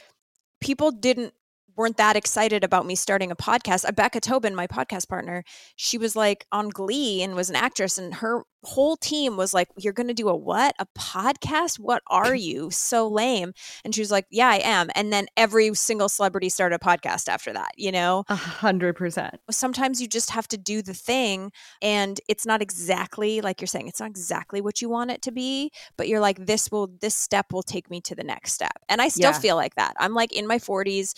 people 0.61 0.91
didn't, 0.91 1.33
weren't 1.79 1.97
that 1.97 2.17
excited 2.17 2.65
about 2.65 2.85
me 2.85 2.95
starting 2.95 3.31
a 3.31 3.37
podcast. 3.37 3.87
Uh, 3.89 3.93
Becca 3.93 4.21
Tobin, 4.21 4.55
my 4.55 4.67
podcast 4.67 5.09
partner, 5.09 5.45
she 5.77 5.97
was 5.97 6.15
like 6.17 6.45
on 6.53 6.69
Glee 6.69 7.23
and 7.23 7.35
was 7.35 7.49
an 7.49 7.57
actress, 7.57 7.97
and 7.97 8.15
her 8.17 8.43
whole 8.65 8.97
team 8.97 9.37
was 9.37 9.55
like, 9.55 9.69
You're 9.79 9.93
going 9.93 10.09
to 10.09 10.15
do 10.15 10.29
a 10.29 10.37
what? 10.37 10.75
A 10.81 10.87
podcast? 10.99 11.79
What 11.79 12.03
are 12.09 12.35
you? 12.49 12.71
So 12.73 13.07
lame. 13.09 13.53
And 13.85 13.95
she 13.95 14.01
was 14.01 14.11
like, 14.11 14.27
Yeah, 14.31 14.49
I 14.49 14.57
am. 14.65 14.89
And 14.97 15.13
then 15.13 15.27
every 15.37 15.73
single 15.75 16.09
celebrity 16.09 16.49
started 16.49 16.75
a 16.75 16.85
podcast 16.85 17.29
after 17.29 17.53
that, 17.53 17.71
you 17.77 17.93
know? 17.93 18.25
A 18.29 18.35
hundred 18.35 18.97
percent. 18.97 19.37
sometimes 19.51 20.03
you 20.03 20.09
just 20.09 20.31
have 20.31 20.49
to 20.49 20.59
do 20.59 20.83
the 20.83 20.93
thing 20.95 21.53
and 21.81 22.21
it's 22.29 22.45
not 22.45 22.61
exactly 22.61 23.41
like 23.41 23.61
you're 23.61 23.69
saying 23.69 23.87
it's 23.87 24.01
not 24.01 24.09
exactly 24.11 24.61
what 24.61 24.83
you 24.83 24.89
want 24.89 25.11
it 25.13 25.23
to 25.23 25.31
be 25.31 25.71
but 25.97 26.09
you're 26.09 26.21
like 26.21 26.47
this 26.47 26.71
will 26.73 26.89
this 27.01 27.15
step 27.15 27.53
will 27.53 27.63
take 27.63 27.89
me 27.91 28.01
to 28.01 28.15
the 28.15 28.25
next 28.25 28.53
step 28.53 28.73
and 28.89 29.01
i 29.01 29.09
still 29.09 29.31
Yeah. 29.31 29.39
feel 29.39 29.57
like 29.57 29.75
that 29.77 29.95
i'm 29.99 30.15
like 30.15 30.33
in 30.33 30.47
my 30.47 30.59
40s 30.59 31.15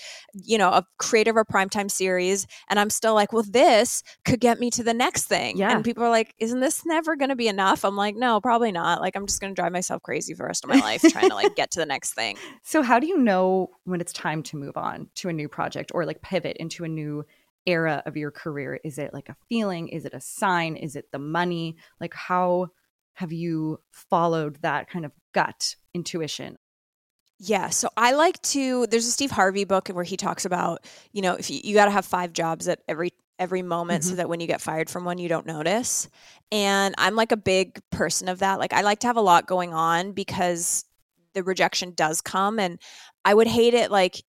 you 0.51 0.59
know 0.59 0.69
a 0.71 0.85
creator 0.99 1.31
of 1.31 1.37
a 1.37 1.45
primetime 1.45 1.91
series 1.91 2.47
and 2.69 2.79
i'm 2.81 2.91
still 2.91 3.15
like 3.15 3.33
well 3.33 3.45
this 3.49 4.03
could 4.25 4.41
get 4.41 4.59
me 4.59 4.69
to 4.71 4.83
the 4.83 4.93
next 4.95 5.25
thing 5.27 5.57
Yeah. 5.57 5.75
and 5.75 5.85
people 5.85 6.03
are 6.05 6.11
like 6.11 6.35
isn't 6.39 6.61
this 6.61 6.85
never 6.85 7.15
going 7.17 7.29
to 7.29 7.37
be 7.37 7.49
enough 7.49 7.85
i'm 7.85 7.97
like 7.97 8.17
no 8.17 8.41
probably 8.41 8.73
not 8.73 9.01
like 9.01 9.15
i'm 9.17 9.27
just 9.27 9.41
going 9.41 9.55
to 9.55 9.61
drive 9.61 9.73
myself 9.73 10.03
crazy 10.03 10.35
for 10.35 10.43
the 10.43 10.47
rest 10.49 10.65
of 10.65 10.71
my 10.71 10.81
life 10.81 11.03
trying 11.11 11.29
to 11.29 11.35
like 11.35 11.55
get 11.61 11.71
to 11.71 11.79
the 11.81 11.87
next 11.87 12.15
thing 12.15 12.37
So, 12.63 12.83
how 12.83 12.99
do 12.99 13.07
you 13.07 13.17
know 13.17 13.69
when 13.85 14.01
it's 14.01 14.13
time 14.13 14.43
to 14.45 14.57
move 14.57 14.77
on 14.77 15.09
to 15.17 15.29
a 15.29 15.33
new 15.33 15.49
project 15.49 15.93
or 15.95 16.05
like 16.05 16.21
pivot 16.23 16.57
into 16.59 16.85
a 16.85 16.89
new 16.89 17.25
era 17.67 18.03
of 18.07 18.17
your 18.17 18.31
career? 18.31 18.81
Is 18.85 18.99
it 18.99 19.13
like 19.13 19.29
a 19.29 19.37
feeling? 19.49 19.89
Is 19.89 20.05
it 20.05 20.15
a 20.15 20.21
sign? 20.21 20.77
Is 20.77 20.97
it 20.97 21.07
the 21.13 21.19
money? 21.19 21.77
Like, 22.01 22.15
how 22.15 22.69
have 23.15 23.33
you 23.33 23.81
followed 23.91 24.59
that 24.63 24.89
kind 24.89 25.05
of 25.05 25.13
gut 25.33 25.77
intuition? 25.95 26.57
Yeah. 27.43 27.71
So 27.71 27.89
I 27.97 28.13
like 28.13 28.41
to, 28.43 28.87
there's 28.89 29.07
a 29.07 29.11
Steve 29.11 29.31
Harvey 29.31 29.65
book 29.65 29.89
where 29.89 30.05
he 30.05 30.19
talks 30.19 30.45
about, 30.45 30.85
you 31.13 31.23
know, 31.23 31.35
if 31.35 31.49
you, 31.49 31.59
you 31.65 31.75
got 31.75 31.87
to 31.87 31.91
have 31.91 32.05
five 32.05 32.35
jobs 32.35 32.69
at 32.69 32.81
every 32.87 33.15
every 33.39 33.63
moment 33.63 34.03
mm-hmm. 34.03 34.11
so 34.11 34.17
that 34.17 34.29
when 34.29 34.39
you 34.39 34.47
get 34.47 34.61
fired 34.61 34.91
from 34.91 35.03
one 35.03 35.17
you 35.17 35.27
don't 35.27 35.47
notice 35.47 36.11
and 36.53 36.95
i'm 36.99 37.17
like 37.17 37.33
a 37.33 37.39
big 37.39 37.81
person 37.91 38.29
of 38.29 38.41
that 38.41 38.59
like 38.59 38.75
i 38.75 38.83
like 38.83 38.99
to 38.99 39.07
have 39.07 39.17
a 39.17 39.21
lot 39.21 39.47
going 39.47 39.73
on 39.73 40.13
because 40.13 40.85
the 41.33 41.43
rejection 41.43 41.95
does 41.95 42.21
come 42.21 42.59
and 42.59 42.79
i 43.25 43.33
would 43.33 43.47
hate 43.47 43.73
it 43.73 43.91
like 43.91 44.23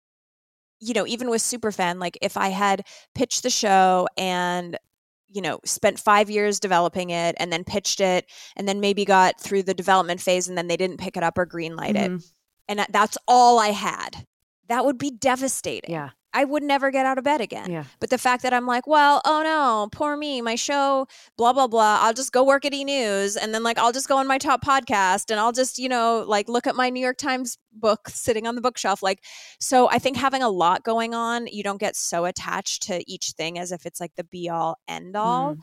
you 0.78 0.94
know 0.94 1.04
even 1.08 1.28
with 1.28 1.42
superfan 1.42 1.98
like 1.98 2.16
if 2.22 2.36
i 2.36 2.50
had 2.50 2.86
pitched 3.16 3.42
the 3.42 3.50
show 3.50 4.06
and 4.16 4.78
you 5.26 5.42
know 5.42 5.58
spent 5.64 5.98
five 5.98 6.30
years 6.30 6.60
developing 6.60 7.10
it 7.10 7.34
and 7.40 7.52
then 7.52 7.64
pitched 7.64 7.98
it 7.98 8.26
and 8.54 8.68
then 8.68 8.78
maybe 8.78 9.04
got 9.04 9.40
through 9.40 9.64
the 9.64 9.74
development 9.74 10.20
phase 10.20 10.46
and 10.48 10.56
then 10.56 10.68
they 10.68 10.76
didn't 10.76 10.98
pick 10.98 11.16
it 11.16 11.24
up 11.24 11.36
or 11.36 11.44
greenlight 11.44 11.96
mm-hmm. 11.96 12.14
it 12.14 12.22
and 12.68 12.86
that's 12.90 13.18
all 13.26 13.58
I 13.58 13.68
had, 13.68 14.26
that 14.68 14.84
would 14.84 14.98
be 14.98 15.10
devastating. 15.10 15.90
Yeah. 15.90 16.10
I 16.32 16.44
would 16.44 16.62
never 16.62 16.92
get 16.92 17.06
out 17.06 17.18
of 17.18 17.24
bed 17.24 17.40
again. 17.40 17.70
Yeah. 17.70 17.84
But 17.98 18.10
the 18.10 18.18
fact 18.18 18.44
that 18.44 18.52
I'm 18.52 18.64
like, 18.64 18.86
well, 18.86 19.20
oh 19.24 19.42
no, 19.42 19.88
poor 19.90 20.16
me, 20.16 20.40
my 20.40 20.54
show, 20.54 21.08
blah, 21.36 21.52
blah, 21.52 21.66
blah. 21.66 21.98
I'll 22.02 22.14
just 22.14 22.30
go 22.30 22.44
work 22.44 22.64
at 22.64 22.72
E 22.72 22.84
News 22.84 23.36
and 23.36 23.52
then 23.52 23.64
like 23.64 23.78
I'll 23.78 23.90
just 23.90 24.08
go 24.08 24.16
on 24.16 24.28
my 24.28 24.38
top 24.38 24.64
podcast 24.64 25.30
and 25.30 25.40
I'll 25.40 25.50
just, 25.50 25.78
you 25.78 25.88
know, 25.88 26.24
like 26.26 26.48
look 26.48 26.68
at 26.68 26.76
my 26.76 26.88
New 26.88 27.00
York 27.00 27.16
Times 27.16 27.58
book 27.72 28.08
sitting 28.08 28.46
on 28.46 28.54
the 28.54 28.60
bookshelf. 28.60 29.02
Like, 29.02 29.24
so 29.58 29.88
I 29.90 29.98
think 29.98 30.16
having 30.16 30.42
a 30.42 30.48
lot 30.48 30.84
going 30.84 31.14
on, 31.14 31.48
you 31.48 31.64
don't 31.64 31.80
get 31.80 31.96
so 31.96 32.24
attached 32.26 32.84
to 32.84 33.02
each 33.10 33.32
thing 33.32 33.58
as 33.58 33.72
if 33.72 33.84
it's 33.84 34.00
like 34.00 34.14
the 34.16 34.24
be 34.24 34.48
all 34.48 34.78
end 34.86 35.16
all. 35.16 35.56
Mm. 35.56 35.60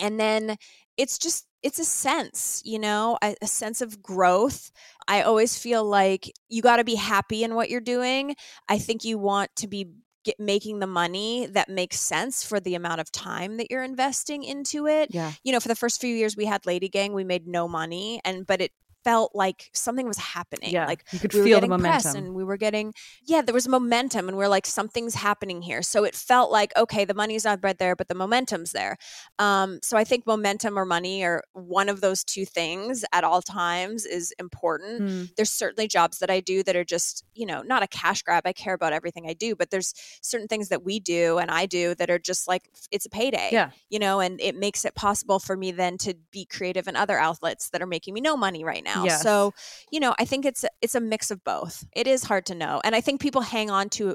And 0.00 0.20
then 0.20 0.56
it's 1.00 1.16
just 1.16 1.46
it's 1.62 1.78
a 1.78 1.84
sense, 1.84 2.62
you 2.64 2.78
know, 2.78 3.16
a, 3.22 3.34
a, 3.42 3.46
sense 3.46 3.80
of 3.80 4.02
growth. 4.02 4.70
I 5.08 5.22
always 5.22 5.58
feel 5.58 5.82
like 5.84 6.30
you 6.48 6.62
got 6.62 6.76
to 6.76 6.84
be 6.84 6.94
happy 6.94 7.42
in 7.42 7.54
what 7.54 7.70
you're 7.70 7.80
doing. 7.80 8.34
I 8.68 8.78
think 8.78 9.04
you 9.04 9.18
want 9.18 9.50
to 9.56 9.66
be 9.66 9.88
get, 10.24 10.38
making 10.38 10.78
the 10.78 10.86
money 10.86 11.46
that 11.46 11.70
makes 11.70 12.00
sense 12.00 12.44
for 12.44 12.60
the 12.60 12.74
amount 12.74 13.00
of 13.00 13.10
time 13.12 13.56
that 13.56 13.70
you're 13.70 13.82
investing 13.82 14.42
into 14.44 14.86
it. 14.86 15.08
Yeah. 15.12 15.32
You 15.42 15.52
know, 15.52 15.60
for 15.60 15.68
the 15.68 15.76
first 15.76 16.02
few 16.02 16.14
years 16.14 16.36
we 16.36 16.44
had 16.44 16.66
Lady 16.66 16.88
Gang, 16.88 17.14
we 17.14 17.24
made 17.24 17.46
no 17.46 17.66
money 17.66 18.20
and 18.24 18.46
but 18.46 18.60
it 18.60 18.72
felt 19.04 19.34
like 19.34 19.70
something 19.72 20.06
was 20.06 20.18
happening. 20.18 20.70
Yeah, 20.72 20.86
like 20.86 21.04
you 21.12 21.18
could 21.18 21.32
we 21.32 21.42
feel 21.42 21.60
the 21.60 21.68
momentum, 21.68 22.16
and 22.16 22.34
we 22.34 22.44
were 22.44 22.56
getting 22.56 22.92
yeah, 23.24 23.42
there 23.42 23.54
was 23.54 23.68
momentum, 23.68 24.28
and 24.28 24.36
we 24.36 24.44
are 24.44 24.48
like 24.48 24.66
something's 24.66 25.14
happening 25.14 25.62
here. 25.62 25.82
So 25.82 26.04
it 26.04 26.14
felt 26.14 26.50
like 26.50 26.72
okay, 26.76 27.04
the 27.04 27.14
money's 27.14 27.44
not 27.44 27.60
right 27.62 27.78
there, 27.78 27.96
but 27.96 28.08
the 28.08 28.14
momentum's 28.14 28.72
there. 28.72 28.96
Um, 29.38 29.80
so 29.82 29.96
I 29.96 30.04
think 30.04 30.26
momentum 30.26 30.78
or 30.78 30.84
money 30.84 31.22
or 31.22 31.42
one 31.52 31.88
of 31.88 32.00
those 32.00 32.24
two 32.24 32.44
things 32.44 33.04
at 33.12 33.24
all 33.24 33.42
times 33.42 34.04
is 34.04 34.32
important. 34.38 35.02
Mm. 35.02 35.36
There's 35.36 35.52
certainly 35.52 35.88
jobs 35.88 36.18
that 36.18 36.30
I 36.30 36.40
do 36.40 36.62
that 36.64 36.76
are 36.76 36.84
just 36.84 37.24
you 37.34 37.46
know 37.46 37.62
not 37.62 37.82
a 37.82 37.88
cash 37.88 38.22
grab. 38.22 38.42
I 38.46 38.52
care 38.52 38.74
about 38.74 38.92
everything 38.92 39.26
I 39.28 39.34
do, 39.34 39.54
but 39.54 39.70
there's 39.70 39.94
certain 40.22 40.48
things 40.48 40.68
that 40.68 40.84
we 40.84 41.00
do 41.00 41.38
and 41.38 41.50
I 41.50 41.66
do 41.66 41.94
that 41.96 42.10
are 42.10 42.18
just 42.18 42.48
like 42.48 42.70
it's 42.90 43.06
a 43.06 43.10
payday. 43.10 43.50
Yeah, 43.52 43.70
you 43.88 43.98
know, 43.98 44.20
and 44.20 44.40
it 44.40 44.56
makes 44.56 44.84
it 44.84 44.94
possible 44.94 45.38
for 45.38 45.56
me 45.56 45.72
then 45.72 45.98
to 45.98 46.14
be 46.30 46.44
creative 46.44 46.88
in 46.88 46.96
other 46.96 47.18
outlets 47.18 47.70
that 47.70 47.82
are 47.82 47.86
making 47.86 48.14
me 48.14 48.20
no 48.20 48.36
money 48.36 48.64
right 48.64 48.84
now 48.84 48.89
now. 48.94 49.04
Yes. 49.04 49.22
So, 49.22 49.52
you 49.90 50.00
know, 50.00 50.14
I 50.18 50.24
think 50.24 50.44
it's 50.44 50.64
it's 50.80 50.94
a 50.94 51.00
mix 51.00 51.30
of 51.30 51.42
both. 51.44 51.84
It 51.94 52.06
is 52.06 52.24
hard 52.24 52.46
to 52.46 52.54
know. 52.54 52.80
And 52.84 52.94
I 52.94 53.00
think 53.00 53.20
people 53.20 53.42
hang 53.42 53.70
on 53.70 53.88
to 53.90 54.14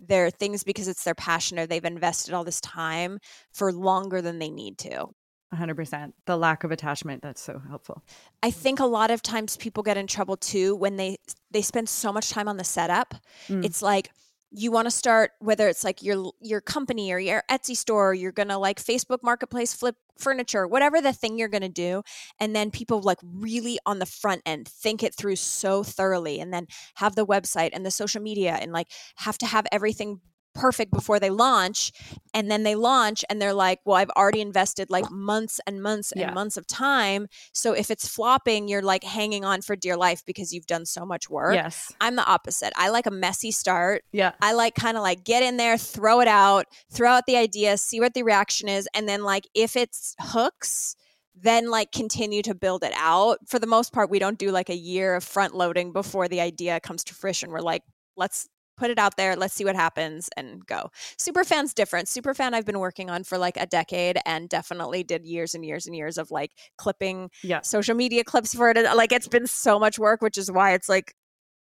their 0.00 0.30
things 0.30 0.64
because 0.64 0.88
it's 0.88 1.04
their 1.04 1.14
passion 1.14 1.58
or 1.58 1.66
they've 1.66 1.84
invested 1.84 2.34
all 2.34 2.44
this 2.44 2.60
time 2.60 3.18
for 3.52 3.72
longer 3.72 4.20
than 4.20 4.38
they 4.38 4.50
need 4.50 4.78
to. 4.78 5.08
100%. 5.54 6.12
The 6.26 6.36
lack 6.36 6.64
of 6.64 6.72
attachment 6.72 7.22
that's 7.22 7.40
so 7.40 7.60
helpful. 7.68 8.02
I 8.42 8.50
think 8.50 8.80
a 8.80 8.86
lot 8.86 9.10
of 9.10 9.22
times 9.22 9.56
people 9.56 9.82
get 9.82 9.96
in 9.96 10.06
trouble 10.06 10.36
too 10.36 10.74
when 10.74 10.96
they 10.96 11.16
they 11.50 11.62
spend 11.62 11.88
so 11.88 12.12
much 12.12 12.30
time 12.30 12.48
on 12.48 12.56
the 12.56 12.64
setup. 12.64 13.14
Mm. 13.48 13.64
It's 13.64 13.80
like 13.80 14.10
you 14.56 14.70
want 14.70 14.86
to 14.86 14.90
start 14.90 15.32
whether 15.40 15.68
it's 15.68 15.82
like 15.82 16.02
your 16.02 16.32
your 16.40 16.60
company 16.60 17.12
or 17.12 17.18
your 17.18 17.42
Etsy 17.50 17.76
store, 17.76 18.10
or 18.10 18.14
you're 18.14 18.32
going 18.32 18.48
to 18.48 18.56
like 18.58 18.80
Facebook 18.82 19.18
Marketplace 19.22 19.74
flip 19.74 19.96
furniture, 20.16 20.66
whatever 20.66 21.00
the 21.00 21.12
thing 21.12 21.36
you're 21.36 21.48
going 21.48 21.62
to 21.62 21.68
do, 21.68 22.02
and 22.38 22.54
then 22.54 22.70
people 22.70 23.00
like 23.00 23.18
really 23.22 23.78
on 23.84 23.98
the 23.98 24.06
front 24.06 24.42
end 24.46 24.68
think 24.68 25.02
it 25.02 25.14
through 25.14 25.36
so 25.36 25.82
thoroughly 25.82 26.38
and 26.38 26.54
then 26.54 26.68
have 26.94 27.16
the 27.16 27.26
website 27.26 27.70
and 27.72 27.84
the 27.84 27.90
social 27.90 28.22
media 28.22 28.56
and 28.60 28.72
like 28.72 28.88
have 29.16 29.36
to 29.38 29.46
have 29.46 29.66
everything 29.72 30.20
perfect 30.54 30.92
before 30.92 31.18
they 31.18 31.30
launch 31.30 31.92
and 32.32 32.50
then 32.50 32.62
they 32.62 32.74
launch 32.74 33.24
and 33.28 33.40
they're 33.40 33.54
like 33.54 33.80
well 33.84 33.96
i've 33.96 34.10
already 34.10 34.40
invested 34.40 34.90
like 34.90 35.10
months 35.10 35.60
and 35.66 35.82
months 35.82 36.12
and 36.12 36.20
yeah. 36.20 36.32
months 36.32 36.56
of 36.56 36.66
time 36.66 37.26
so 37.52 37.72
if 37.72 37.90
it's 37.90 38.06
flopping 38.08 38.68
you're 38.68 38.82
like 38.82 39.04
hanging 39.04 39.44
on 39.44 39.62
for 39.62 39.76
dear 39.76 39.96
life 39.96 40.22
because 40.26 40.52
you've 40.52 40.66
done 40.66 40.86
so 40.86 41.04
much 41.04 41.28
work. 41.28 41.54
Yes. 41.54 41.92
I'm 42.00 42.16
the 42.16 42.24
opposite. 42.24 42.72
I 42.76 42.88
like 42.90 43.06
a 43.06 43.10
messy 43.10 43.50
start. 43.50 44.04
Yeah. 44.12 44.32
I 44.40 44.52
like 44.52 44.74
kind 44.74 44.96
of 44.96 45.02
like 45.02 45.24
get 45.24 45.42
in 45.42 45.56
there 45.56 45.76
throw 45.78 46.20
it 46.20 46.28
out 46.28 46.66
throw 46.90 47.10
out 47.10 47.26
the 47.26 47.36
idea 47.36 47.76
see 47.76 48.00
what 48.00 48.14
the 48.14 48.22
reaction 48.22 48.68
is 48.68 48.88
and 48.94 49.08
then 49.08 49.22
like 49.22 49.48
if 49.54 49.76
it's 49.76 50.14
hooks 50.20 50.96
then 51.36 51.68
like 51.68 51.90
continue 51.90 52.42
to 52.42 52.54
build 52.54 52.84
it 52.84 52.92
out. 52.96 53.38
For 53.48 53.58
the 53.58 53.66
most 53.66 53.92
part 53.92 54.10
we 54.10 54.18
don't 54.20 54.38
do 54.38 54.50
like 54.50 54.70
a 54.70 54.76
year 54.76 55.16
of 55.16 55.24
front 55.24 55.54
loading 55.54 55.92
before 55.92 56.28
the 56.28 56.40
idea 56.40 56.80
comes 56.80 57.02
to 57.04 57.14
fruition. 57.14 57.50
We're 57.50 57.60
like 57.60 57.82
let's 58.16 58.48
put 58.76 58.90
it 58.90 58.98
out 58.98 59.16
there 59.16 59.36
let's 59.36 59.54
see 59.54 59.64
what 59.64 59.76
happens 59.76 60.28
and 60.36 60.64
go. 60.66 60.90
Superfan's 61.18 61.74
different. 61.74 62.08
Superfan 62.08 62.54
i've 62.54 62.66
been 62.66 62.78
working 62.78 63.10
on 63.10 63.24
for 63.24 63.38
like 63.38 63.56
a 63.56 63.66
decade 63.66 64.18
and 64.26 64.48
definitely 64.48 65.02
did 65.02 65.24
years 65.24 65.54
and 65.54 65.64
years 65.64 65.86
and 65.86 65.94
years 65.96 66.18
of 66.18 66.30
like 66.30 66.52
clipping 66.76 67.30
yeah. 67.42 67.60
social 67.62 67.94
media 67.94 68.24
clips 68.24 68.54
for 68.54 68.70
it 68.70 68.76
like 68.96 69.12
it's 69.12 69.28
been 69.28 69.46
so 69.46 69.78
much 69.78 69.98
work 69.98 70.22
which 70.22 70.38
is 70.38 70.50
why 70.50 70.72
it's 70.74 70.88
like 70.88 71.14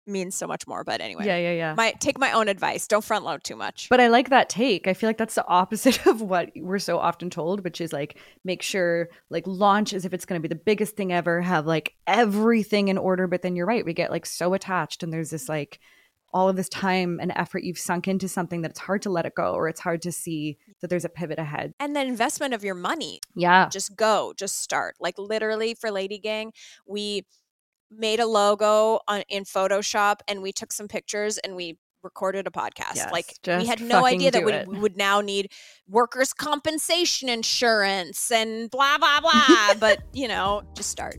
means 0.08 0.36
so 0.36 0.48
much 0.48 0.68
more 0.68 0.84
but 0.84 1.02
anyway. 1.02 1.26
Yeah 1.26 1.38
yeah 1.38 1.54
yeah. 1.54 1.74
My 1.76 1.92
take 1.94 2.20
my 2.20 2.32
own 2.32 2.48
advice 2.48 2.88
don't 2.88 3.04
front 3.04 3.26
load 3.26 3.44
too 3.44 3.56
much. 3.56 3.88
But 3.90 4.00
i 4.00 4.08
like 4.08 4.30
that 4.30 4.50
take. 4.50 4.88
I 4.88 4.94
feel 4.94 5.10
like 5.10 5.18
that's 5.18 5.36
the 5.36 5.48
opposite 5.48 6.06
of 6.08 6.22
what 6.22 6.52
we're 6.56 6.80
so 6.80 7.00
often 7.00 7.30
told 7.30 7.64
which 7.64 7.82
is 7.82 7.92
like 7.92 8.18
make 8.44 8.62
sure 8.62 9.10
like 9.30 9.46
launch 9.48 9.94
as 9.94 10.06
if 10.06 10.14
it's 10.14 10.26
going 10.26 10.42
to 10.42 10.48
be 10.48 10.54
the 10.54 10.62
biggest 10.62 10.96
thing 10.96 11.12
ever 11.12 11.42
have 11.42 11.66
like 11.66 11.96
everything 12.08 12.88
in 12.88 12.98
order 12.98 13.28
but 13.28 13.42
then 13.42 13.56
you're 13.56 13.66
right 13.66 13.86
we 13.86 13.94
get 13.94 14.12
like 14.12 14.26
so 14.26 14.54
attached 14.54 15.04
and 15.04 15.12
there's 15.12 15.32
this 15.32 15.50
like 15.50 15.80
all 16.36 16.50
of 16.50 16.58
this 16.58 16.68
time 16.68 17.18
and 17.22 17.32
effort 17.38 17.64
you've 17.64 17.80
sunk 17.80 18.10
into 18.10 18.28
something 18.28 18.62
that 18.62 18.70
it's 18.70 18.82
hard 18.82 19.02
to 19.02 19.10
let 19.10 19.26
it 19.26 19.34
go 19.36 19.54
or 19.54 19.70
it's 19.70 19.80
hard 19.80 20.02
to 20.02 20.12
see 20.12 20.58
that 20.82 20.90
there's 20.90 21.06
a 21.06 21.10
pivot 21.10 21.40
ahead. 21.40 21.74
And 21.80 21.96
the 21.96 22.02
investment 22.02 22.54
of 22.54 22.62
your 22.62 22.76
money. 22.76 23.22
Yeah. 23.38 23.70
Just 23.70 23.96
go, 23.96 24.34
just 24.36 24.62
start. 24.62 24.96
Like 25.00 25.18
literally 25.18 25.76
for 25.76 25.92
Lady 25.92 26.20
Gang, 26.20 26.52
we 26.86 27.26
made 27.90 28.20
a 28.20 28.26
logo 28.26 29.00
on 29.08 29.24
in 29.30 29.46
Photoshop 29.46 30.18
and 30.28 30.42
we 30.42 30.52
took 30.52 30.74
some 30.74 30.90
pictures 30.90 31.38
and 31.38 31.56
we 31.56 31.78
recorded 32.04 32.48
a 32.48 32.52
podcast. 32.52 32.96
Yes, 32.96 33.12
like 33.14 33.34
we 33.48 33.66
had 33.66 33.80
no 33.80 34.06
idea 34.06 34.30
that 34.32 34.46
we, 34.46 34.54
we, 34.68 34.78
would 34.78 34.98
now 34.98 35.22
need 35.22 35.52
workers' 35.88 36.34
compensation 36.34 37.30
insurance 37.30 38.30
and 38.30 38.70
blah 38.70 38.98
blah 38.98 39.22
blah. 39.22 39.74
but 39.80 40.00
you 40.14 40.28
know, 40.28 40.64
just 40.76 40.90
start. 40.90 41.16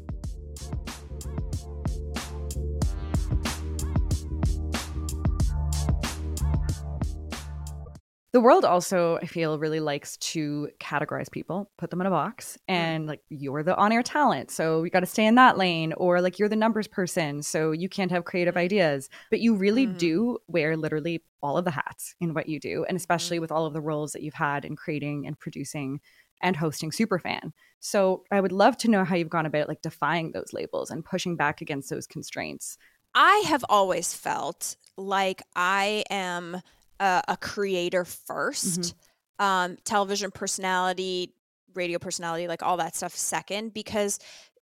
The 8.36 8.40
world 8.42 8.66
also 8.66 9.18
i 9.22 9.24
feel 9.24 9.58
really 9.58 9.80
likes 9.80 10.18
to 10.18 10.68
categorize 10.78 11.30
people 11.30 11.70
put 11.78 11.88
them 11.88 12.02
in 12.02 12.06
a 12.06 12.10
box 12.10 12.58
mm. 12.68 12.74
and 12.74 13.06
like 13.06 13.22
you're 13.30 13.62
the 13.62 13.74
on-air 13.76 14.02
talent 14.02 14.50
so 14.50 14.84
you 14.84 14.90
got 14.90 15.00
to 15.00 15.06
stay 15.06 15.24
in 15.24 15.36
that 15.36 15.56
lane 15.56 15.94
or 15.94 16.20
like 16.20 16.38
you're 16.38 16.50
the 16.50 16.54
numbers 16.54 16.86
person 16.86 17.42
so 17.42 17.72
you 17.72 17.88
can't 17.88 18.10
have 18.10 18.26
creative 18.26 18.54
ideas 18.54 19.08
but 19.30 19.40
you 19.40 19.54
really 19.54 19.86
mm. 19.86 19.96
do 19.96 20.36
wear 20.48 20.76
literally 20.76 21.22
all 21.42 21.56
of 21.56 21.64
the 21.64 21.70
hats 21.70 22.14
in 22.20 22.34
what 22.34 22.46
you 22.46 22.60
do 22.60 22.84
and 22.90 22.96
especially 22.98 23.38
mm. 23.38 23.40
with 23.40 23.50
all 23.50 23.64
of 23.64 23.72
the 23.72 23.80
roles 23.80 24.12
that 24.12 24.22
you've 24.22 24.34
had 24.34 24.66
in 24.66 24.76
creating 24.76 25.26
and 25.26 25.38
producing 25.38 25.98
and 26.42 26.56
hosting 26.56 26.90
superfan 26.90 27.52
so 27.80 28.22
i 28.30 28.38
would 28.38 28.52
love 28.52 28.76
to 28.76 28.90
know 28.90 29.02
how 29.02 29.16
you've 29.16 29.30
gone 29.30 29.46
about 29.46 29.66
like 29.66 29.80
defying 29.80 30.32
those 30.32 30.52
labels 30.52 30.90
and 30.90 31.06
pushing 31.06 31.36
back 31.36 31.62
against 31.62 31.88
those 31.88 32.06
constraints 32.06 32.76
i 33.14 33.42
have 33.46 33.64
always 33.70 34.12
felt 34.12 34.76
like 34.98 35.40
i 35.54 36.04
am 36.10 36.60
a, 37.00 37.22
a 37.28 37.36
creator 37.36 38.04
1st 38.04 38.78
mm-hmm. 38.78 39.44
um, 39.44 39.76
television 39.84 40.30
personality, 40.30 41.32
radio 41.74 41.98
personality, 41.98 42.48
like 42.48 42.62
all 42.62 42.76
that 42.78 42.96
stuff 42.96 43.14
second, 43.14 43.74
because 43.74 44.18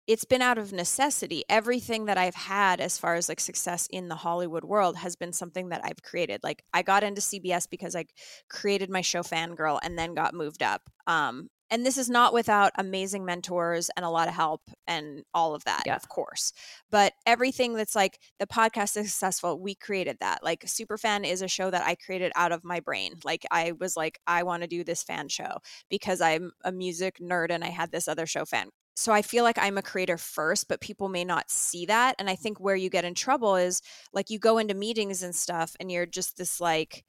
it's 0.10 0.26
been 0.26 0.42
out 0.42 0.58
of 0.58 0.74
necessity. 0.74 1.44
Everything 1.50 2.06
that 2.06 2.18
I've 2.18 2.34
had 2.34 2.82
as 2.82 2.98
far 2.98 3.14
as 3.14 3.30
like 3.30 3.40
success 3.40 3.88
in 3.92 4.08
the 4.08 4.16
Hollywood 4.16 4.64
world 4.64 4.98
has 4.98 5.16
been 5.16 5.32
something 5.32 5.70
that 5.70 5.82
I've 5.84 6.02
created. 6.02 6.42
Like 6.44 6.64
I 6.74 6.82
got 6.82 7.04
into 7.04 7.22
CBS 7.22 7.70
because 7.70 7.96
I 7.96 8.06
created 8.50 8.90
my 8.90 9.02
show 9.02 9.22
Fangirl 9.22 9.78
and 9.84 10.00
then 10.00 10.16
got 10.16 10.34
moved 10.34 10.64
up. 10.64 10.90
Um, 11.06 11.50
and 11.72 11.86
this 11.86 11.98
is 11.98 12.10
not 12.10 12.34
without 12.34 12.72
amazing 12.78 13.26
mentors 13.26 13.90
and 13.96 14.06
a 14.06 14.10
lot 14.10 14.28
of 14.28 14.34
help 14.34 14.62
and 14.88 15.24
all 15.34 15.56
of 15.56 15.64
that 15.66 15.84
yeah. 15.86 15.96
of 15.96 16.08
course 16.10 16.54
but 16.90 17.14
everything 17.26 17.74
that's 17.74 17.96
like 17.96 18.20
the 18.40 18.48
podcast 18.48 18.98
is 18.98 19.12
successful 19.12 19.60
we 19.60 19.76
created 19.76 20.18
that 20.20 20.44
like 20.44 20.62
superfan 20.62 21.26
is 21.26 21.42
a 21.42 21.48
show 21.48 21.70
that 21.70 21.86
i 21.86 21.96
created 21.96 22.32
out 22.36 22.52
of 22.52 22.64
my 22.64 22.80
brain 22.80 23.14
like 23.24 23.46
i 23.52 23.72
was 23.80 23.96
like 23.96 24.20
i 24.28 24.44
want 24.44 24.62
to 24.62 24.68
do 24.68 24.84
this 24.84 25.04
fan 25.04 25.28
show 25.28 25.58
because 25.90 26.22
i'm 26.22 26.52
a 26.64 26.72
music 26.72 27.18
nerd 27.22 27.50
and 27.50 27.64
i 27.64 27.70
had 27.70 27.92
this 27.92 28.08
other 28.08 28.26
show 28.26 28.46
fan 28.46 28.70
so 29.00 29.14
I 29.14 29.22
feel 29.22 29.46
like 29.46 29.58
I'm 29.58 29.78
a 29.78 29.82
creator 29.82 30.18
first, 30.18 30.68
but 30.68 30.82
people 30.82 31.08
may 31.08 31.24
not 31.24 31.50
see 31.50 31.86
that. 31.86 32.16
And 32.20 32.30
I 32.30 32.36
think 32.36 32.60
where 32.60 32.76
you 32.76 32.90
get 32.90 33.06
in 33.06 33.16
trouble 33.16 33.56
is 33.56 33.82
like 34.12 34.30
you 34.30 34.40
go 34.40 34.58
into 34.58 34.74
meetings 34.74 35.24
and 35.24 35.34
stuff 35.34 35.74
and 35.80 35.90
you're 35.90 36.06
just 36.06 36.36
this 36.36 36.60
like 36.60 37.06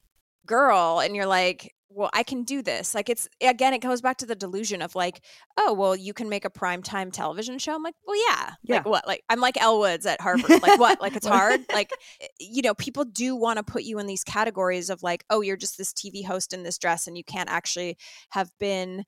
girl 0.46 1.01
and 1.01 1.16
you're 1.16 1.27
like, 1.27 1.75
well, 1.92 2.11
I 2.14 2.22
can 2.22 2.44
do 2.44 2.62
this. 2.62 2.94
Like 2.94 3.09
it's 3.09 3.29
again, 3.40 3.74
it 3.74 3.81
goes 3.81 4.00
back 4.00 4.16
to 4.18 4.26
the 4.26 4.37
delusion 4.37 4.81
of 4.81 4.94
like, 4.94 5.20
oh, 5.57 5.72
well, 5.72 5.96
you 5.96 6.14
can 6.14 6.29
make 6.29 6.44
a 6.44 6.50
primetime 6.50 7.12
television 7.12 7.59
show. 7.59 7.74
I'm 7.74 7.83
like, 7.83 7.96
well, 8.07 8.16
yeah. 8.29 8.53
Yeah. 8.62 8.76
Like 8.76 8.87
what? 8.87 9.07
Like 9.07 9.24
I'm 9.29 9.40
like 9.40 9.61
Elle 9.61 9.81
Woods 9.81 10.07
at 10.07 10.20
Harvard. 10.22 10.62
Like 10.62 10.79
what? 10.79 11.00
Like 11.00 11.16
it's 11.16 11.26
hard. 11.26 11.61
Like 11.72 11.90
eh, 12.20 12.29
you 12.38 12.62
know, 12.62 12.74
people 12.74 13.05
do 13.05 13.35
want 13.35 13.57
to 13.57 13.64
put 13.64 13.83
you 13.83 13.98
in 13.98 14.07
these 14.07 14.24
categories 14.24 14.88
of 14.88 15.03
like, 15.03 15.24
oh, 15.31 15.40
you're 15.40 15.57
just 15.57 15.76
this 15.76 15.92
TV 15.92 16.24
host 16.24 16.53
in 16.53 16.62
this 16.62 16.79
dress 16.79 17.07
and 17.07 17.16
you 17.18 17.24
can't 17.24 17.50
actually 17.50 17.96
have 18.31 18.50
been 18.61 19.05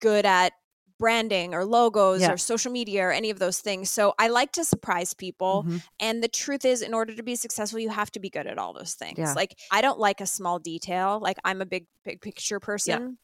good 0.00 0.26
at 0.26 0.52
branding 0.98 1.54
or 1.54 1.64
logos 1.64 2.22
Yeah. 2.22 2.32
or 2.32 2.36
social 2.36 2.72
media 2.72 3.04
or 3.04 3.12
any 3.12 3.30
of 3.30 3.38
those 3.38 3.60
things. 3.60 3.90
So 3.90 4.14
I 4.18 4.28
like 4.28 4.52
to 4.52 4.64
surprise 4.64 5.12
people. 5.14 5.64
Mhm. 5.66 5.82
And 6.00 6.22
the 6.22 6.28
truth 6.28 6.64
is, 6.64 6.82
in 6.82 6.94
order 6.94 7.14
to 7.14 7.22
be 7.22 7.36
successful, 7.36 7.78
you 7.78 7.90
have 7.90 8.10
to 8.12 8.20
be 8.20 8.30
good 8.30 8.46
at 8.46 8.58
all 8.58 8.72
those 8.72 8.94
things. 8.94 9.18
Yeah. 9.18 9.32
Like, 9.34 9.58
I 9.70 9.80
don't 9.82 9.98
like 9.98 10.20
a 10.20 10.26
small 10.26 10.58
detail. 10.58 11.18
Like, 11.20 11.38
I'm 11.44 11.60
a 11.60 11.66
big, 11.66 11.86
big 12.04 12.20
picture 12.20 12.60
person. 12.60 13.18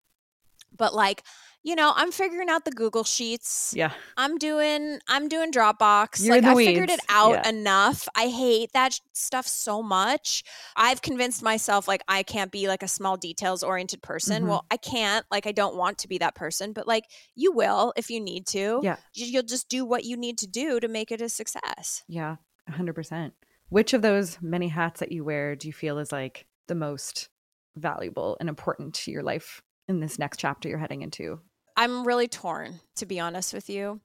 But 0.76 0.94
like, 0.94 1.22
you 1.62 1.74
know, 1.76 1.92
I'm 1.94 2.10
figuring 2.12 2.48
out 2.48 2.64
the 2.64 2.70
Google 2.72 3.04
Sheets. 3.04 3.72
Yeah. 3.76 3.92
I'm 4.16 4.36
doing, 4.38 4.98
I'm 5.08 5.28
doing 5.28 5.52
Dropbox. 5.52 6.24
You're 6.24 6.34
like, 6.36 6.44
I 6.44 6.54
figured 6.54 6.90
it 6.90 7.00
out 7.08 7.32
Yeah. 7.44 7.48
enough. 7.48 8.08
I 8.16 8.28
hate 8.28 8.72
that 8.72 8.98
stuff 9.12 9.46
so 9.46 9.82
much. 9.82 10.42
I've 10.76 11.02
convinced 11.02 11.42
myself 11.42 11.86
like 11.86 12.02
I 12.08 12.22
can't 12.24 12.50
be 12.50 12.66
like 12.68 12.82
a 12.82 12.88
small 12.88 13.16
details 13.16 13.62
oriented 13.62 14.02
person. 14.02 14.44
Mhm. 14.44 14.48
Well, 14.48 14.66
I 14.70 14.76
can't. 14.76 15.24
Like, 15.30 15.46
I 15.46 15.52
don't 15.52 15.76
want 15.76 15.98
to 15.98 16.08
be 16.08 16.18
that 16.18 16.34
person. 16.34 16.72
But 16.72 16.86
like, 16.88 17.04
you 17.36 17.52
will 17.52 17.92
if 17.96 18.10
you 18.10 18.20
need 18.20 18.46
to. 18.48 18.80
Yeah. 18.82 18.96
You- 19.14 19.26
You'll 19.26 19.42
just 19.44 19.68
do 19.68 19.84
what 19.84 20.04
you 20.04 20.16
need 20.16 20.38
to 20.38 20.46
do 20.46 20.80
to 20.80 20.88
make 20.88 21.10
it 21.12 21.20
a 21.22 21.28
success. 21.28 22.02
Yeah. 22.08 22.36
100%. 22.68 23.32
Which 23.68 23.92
of 23.94 24.02
those 24.02 24.38
many 24.42 24.68
hats 24.68 25.00
that 25.00 25.12
you 25.12 25.24
wear 25.24 25.56
do 25.56 25.66
you 25.68 25.72
feel 25.72 25.98
is 25.98 26.12
like 26.12 26.46
the 26.68 26.74
most 26.74 27.28
valuable 27.76 28.36
and 28.40 28.48
important 28.48 28.94
to 28.94 29.10
your 29.10 29.22
life 29.22 29.62
in 29.88 30.00
this 30.00 30.18
next 30.18 30.38
chapter 30.38 30.68
you're 30.68 30.78
heading 30.78 31.02
into? 31.02 31.40
I'm 31.76 32.06
really 32.06 32.28
torn, 32.28 32.80
to 32.96 33.06
be 33.06 33.20
honest 33.20 33.52
with 33.52 33.68
you. 33.70 34.00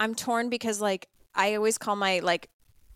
I'm 0.00 0.14
torn 0.14 0.48
because 0.48 0.80
like 0.80 1.08
I 1.34 1.54
always 1.54 1.78
call 1.78 1.96
my 1.96 2.20
like 2.20 2.48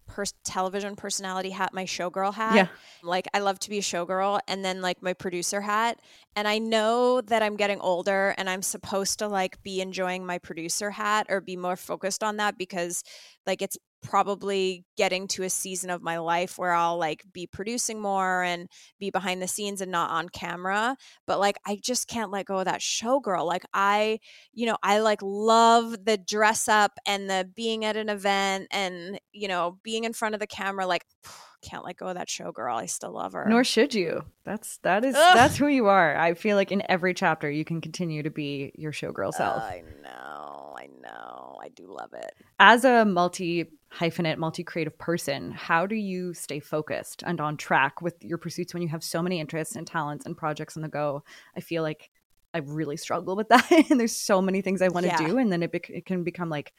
pers- 0.07 0.35
television 0.45 0.97
personality 0.97 1.51
hat 1.51 1.73
my 1.73 1.85
showgirl 1.85 2.35
hat. 2.35 2.55
Yeah. 2.55 2.67
Like 3.03 3.27
I 3.35 3.41
love 3.41 3.59
to 3.61 3.71
be 3.71 3.79
a 3.79 3.83
showgirl 3.83 4.41
and 4.49 4.65
then 4.65 4.81
like 4.81 5.03
my 5.03 5.13
producer 5.13 5.61
hat. 5.61 6.01
And 6.35 6.49
I 6.49 6.59
know 6.59 7.21
that 7.23 7.43
I'm 7.43 7.57
getting 7.57 7.81
older 7.81 8.35
and 8.39 8.49
I'm 8.49 8.63
supposed 8.63 9.19
to 9.21 9.29
like 9.29 9.63
be 9.63 9.81
enjoying 9.81 10.25
my 10.25 10.39
producer 10.39 10.91
hat 10.91 11.27
or 11.29 11.41
be 11.41 11.57
more 11.57 11.77
focused 11.77 12.23
on 12.23 12.37
that 12.39 12.59
because 12.59 13.03
like 13.47 13.63
it's 13.63 13.77
probably 14.07 14.85
getting 14.97 15.27
to 15.27 15.43
a 15.43 15.51
season 15.51 15.91
of 15.91 16.01
my 16.01 16.19
life 16.19 16.59
where 16.59 16.73
I'll 16.73 16.97
like 16.97 17.25
be 17.33 17.47
producing 17.47 18.01
more 18.01 18.43
and 18.43 18.69
be 19.01 19.11
behind 19.11 19.43
the 19.43 19.49
scenes 19.49 19.81
and 19.81 19.91
not 19.91 20.11
on 20.11 20.29
camera. 20.29 20.97
But 21.27 21.41
like 21.41 21.57
I 21.67 21.79
just 21.83 22.07
can't 22.07 22.31
let 22.31 22.47
go 22.47 22.59
of 22.59 22.67
that 22.67 22.81
showgirl. 22.81 23.45
Like 23.45 23.65
I 23.75 24.21
you 24.53 24.67
know, 24.67 24.77
I 24.83 25.01
like 25.01 25.21
love 25.23 26.05
the 26.05 26.17
dress 26.17 26.69
up 26.69 26.99
and 27.05 27.29
the 27.29 27.49
being 27.55 27.85
at 27.85 27.97
an 27.97 28.09
event 28.09 28.69
and, 28.71 29.21
you 29.33 29.49
know, 29.49 29.79
being 29.83 30.05
in 30.05 30.13
front 30.13 30.35
of 30.35 30.41
the 30.41 30.47
camera. 30.47 30.87
Like, 30.87 31.05
can't 31.63 31.85
let 31.85 31.97
go 31.97 32.07
of 32.07 32.15
that 32.15 32.29
showgirl. 32.29 32.77
I 32.77 32.87
still 32.87 33.13
love 33.13 33.33
her. 33.33 33.45
Nor 33.49 33.65
should 33.65 33.93
you. 33.93 34.25
That's 34.45 34.79
that 34.79 35.05
is 35.05 35.17
Ugh. 35.17 35.35
that's 35.35 35.57
who 35.57 35.67
you 35.67 35.87
are. 35.87 36.17
I 36.17 36.35
feel 36.35 36.57
like 36.57 36.71
in 36.71 36.83
every 36.89 37.13
chapter 37.13 37.51
you 37.51 37.65
can 37.65 37.81
continue 37.81 38.23
to 38.23 38.31
be 38.31 38.73
your 38.77 38.93
showgirl 38.93 39.33
self. 39.33 39.63
I 39.63 39.83
know. 40.03 40.77
I 40.79 40.89
know. 41.03 41.59
I 41.61 41.69
do 41.71 41.87
love 41.89 42.13
it. 42.13 42.33
As 42.61 42.85
a 42.85 43.05
multi 43.05 43.67
hyphenate, 43.99 44.37
multi 44.39 44.63
creative 44.65 44.99
person, 44.99 45.51
how 45.53 45.87
do 45.87 45.95
you 45.95 46.35
stay 46.35 46.61
focused 46.61 47.23
and 47.27 47.41
on 47.41 47.57
track 47.57 48.03
with 48.03 48.23
your 48.23 48.39
pursuits 48.39 48.75
when 48.75 48.83
you 48.83 48.89
have 48.89 49.03
so 49.05 49.23
many 49.23 49.41
interests 49.41 49.77
and 49.77 49.87
talents 49.87 50.27
and 50.27 50.37
projects 50.37 50.77
on 50.77 50.83
the 50.83 50.89
go? 50.89 51.23
I 51.57 51.61
feel 51.61 51.83
like 51.83 52.11
I 52.55 52.59
really 52.59 52.97
struggle 52.97 53.37
with 53.37 53.49
that. 53.51 53.71
and 53.91 53.99
there's 53.99 54.17
so 54.17 54.41
many 54.43 54.63
things 54.63 54.83
I 54.83 54.89
want 54.89 55.05
to 55.05 55.13
Yeah. 55.13 55.27
do. 55.27 55.39
And 55.39 55.51
then 55.53 55.63
it, 55.63 55.73
bec- 55.73 55.91
it 55.91 56.07
can 56.07 56.25
become 56.25 56.49
like 56.51 56.73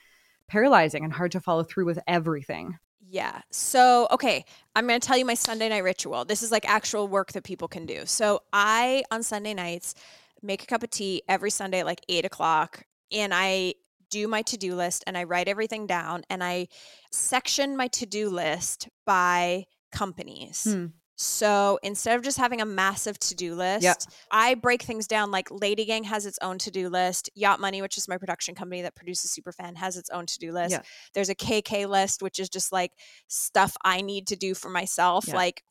paralyzing 0.47 1.03
and 1.03 1.13
hard 1.13 1.31
to 1.33 1.39
follow 1.41 1.63
through 1.63 1.85
with 1.85 1.99
everything. 2.07 2.77
Yeah. 3.09 3.41
So, 3.51 4.07
okay, 4.11 4.43
I'm 4.75 4.85
going 4.85 4.99
to 4.99 5.07
tell 5.07 5.17
you 5.17 5.25
my 5.25 5.33
Sunday 5.33 5.69
night 5.69 5.83
ritual. 5.83 6.25
This 6.25 6.43
is 6.43 6.51
like 6.51 6.67
actual 6.69 7.07
work 7.07 7.31
that 7.33 7.43
people 7.43 7.67
can 7.69 7.85
do. 7.85 8.01
So, 8.05 8.41
I, 8.51 9.03
on 9.11 9.23
Sunday 9.23 9.53
nights, 9.53 9.95
make 10.41 10.61
a 10.63 10.65
cup 10.65 10.83
of 10.83 10.89
tea 10.89 11.21
every 11.29 11.49
Sunday 11.49 11.79
at 11.79 11.85
like 11.85 12.01
eight 12.09 12.25
o'clock, 12.25 12.83
and 13.11 13.33
I 13.33 13.75
do 14.09 14.27
my 14.27 14.41
to 14.43 14.57
do 14.57 14.75
list 14.75 15.03
and 15.07 15.17
I 15.17 15.23
write 15.23 15.47
everything 15.47 15.87
down 15.87 16.23
and 16.29 16.43
I 16.43 16.67
section 17.11 17.75
my 17.77 17.87
to 17.89 18.05
do 18.05 18.29
list 18.29 18.87
by 19.05 19.65
companies. 19.91 20.65
Hmm. 20.69 20.85
So 21.19 21.79
instead 21.81 22.15
of 22.15 22.23
just 22.23 22.37
having 22.37 22.61
a 22.61 22.65
massive 22.65 23.17
to 23.21 23.33
do 23.35 23.55
list, 23.55 24.07
I 24.29 24.53
break 24.53 24.83
things 24.83 25.07
down. 25.07 25.31
Like 25.31 25.47
Lady 25.49 25.83
Gang 25.83 26.03
has 26.03 26.27
its 26.27 26.37
own 26.43 26.59
to 26.59 26.69
do 26.69 26.89
list. 26.89 27.31
Yacht 27.33 27.59
Money, 27.59 27.81
which 27.81 27.97
is 27.97 28.07
my 28.07 28.17
production 28.17 28.53
company 28.53 28.83
that 28.83 28.95
produces 28.95 29.35
Superfan, 29.35 29.77
has 29.77 29.97
its 29.97 30.11
own 30.11 30.27
to 30.27 30.37
do 30.37 30.51
list. 30.51 30.73
Yeah. 30.73 30.81
There's 31.15 31.29
a 31.29 31.35
KK 31.35 31.87
list, 31.89 32.21
which 32.21 32.37
is 32.37 32.49
just 32.49 32.71
like 32.71 32.91
stuff 33.27 33.75
I 33.83 34.01
need 34.01 34.27
to 34.27 34.35
do 34.35 34.53
for 34.53 34.69
myself, 34.69 35.25
Yeah. 35.27 35.35
like 35.37 35.63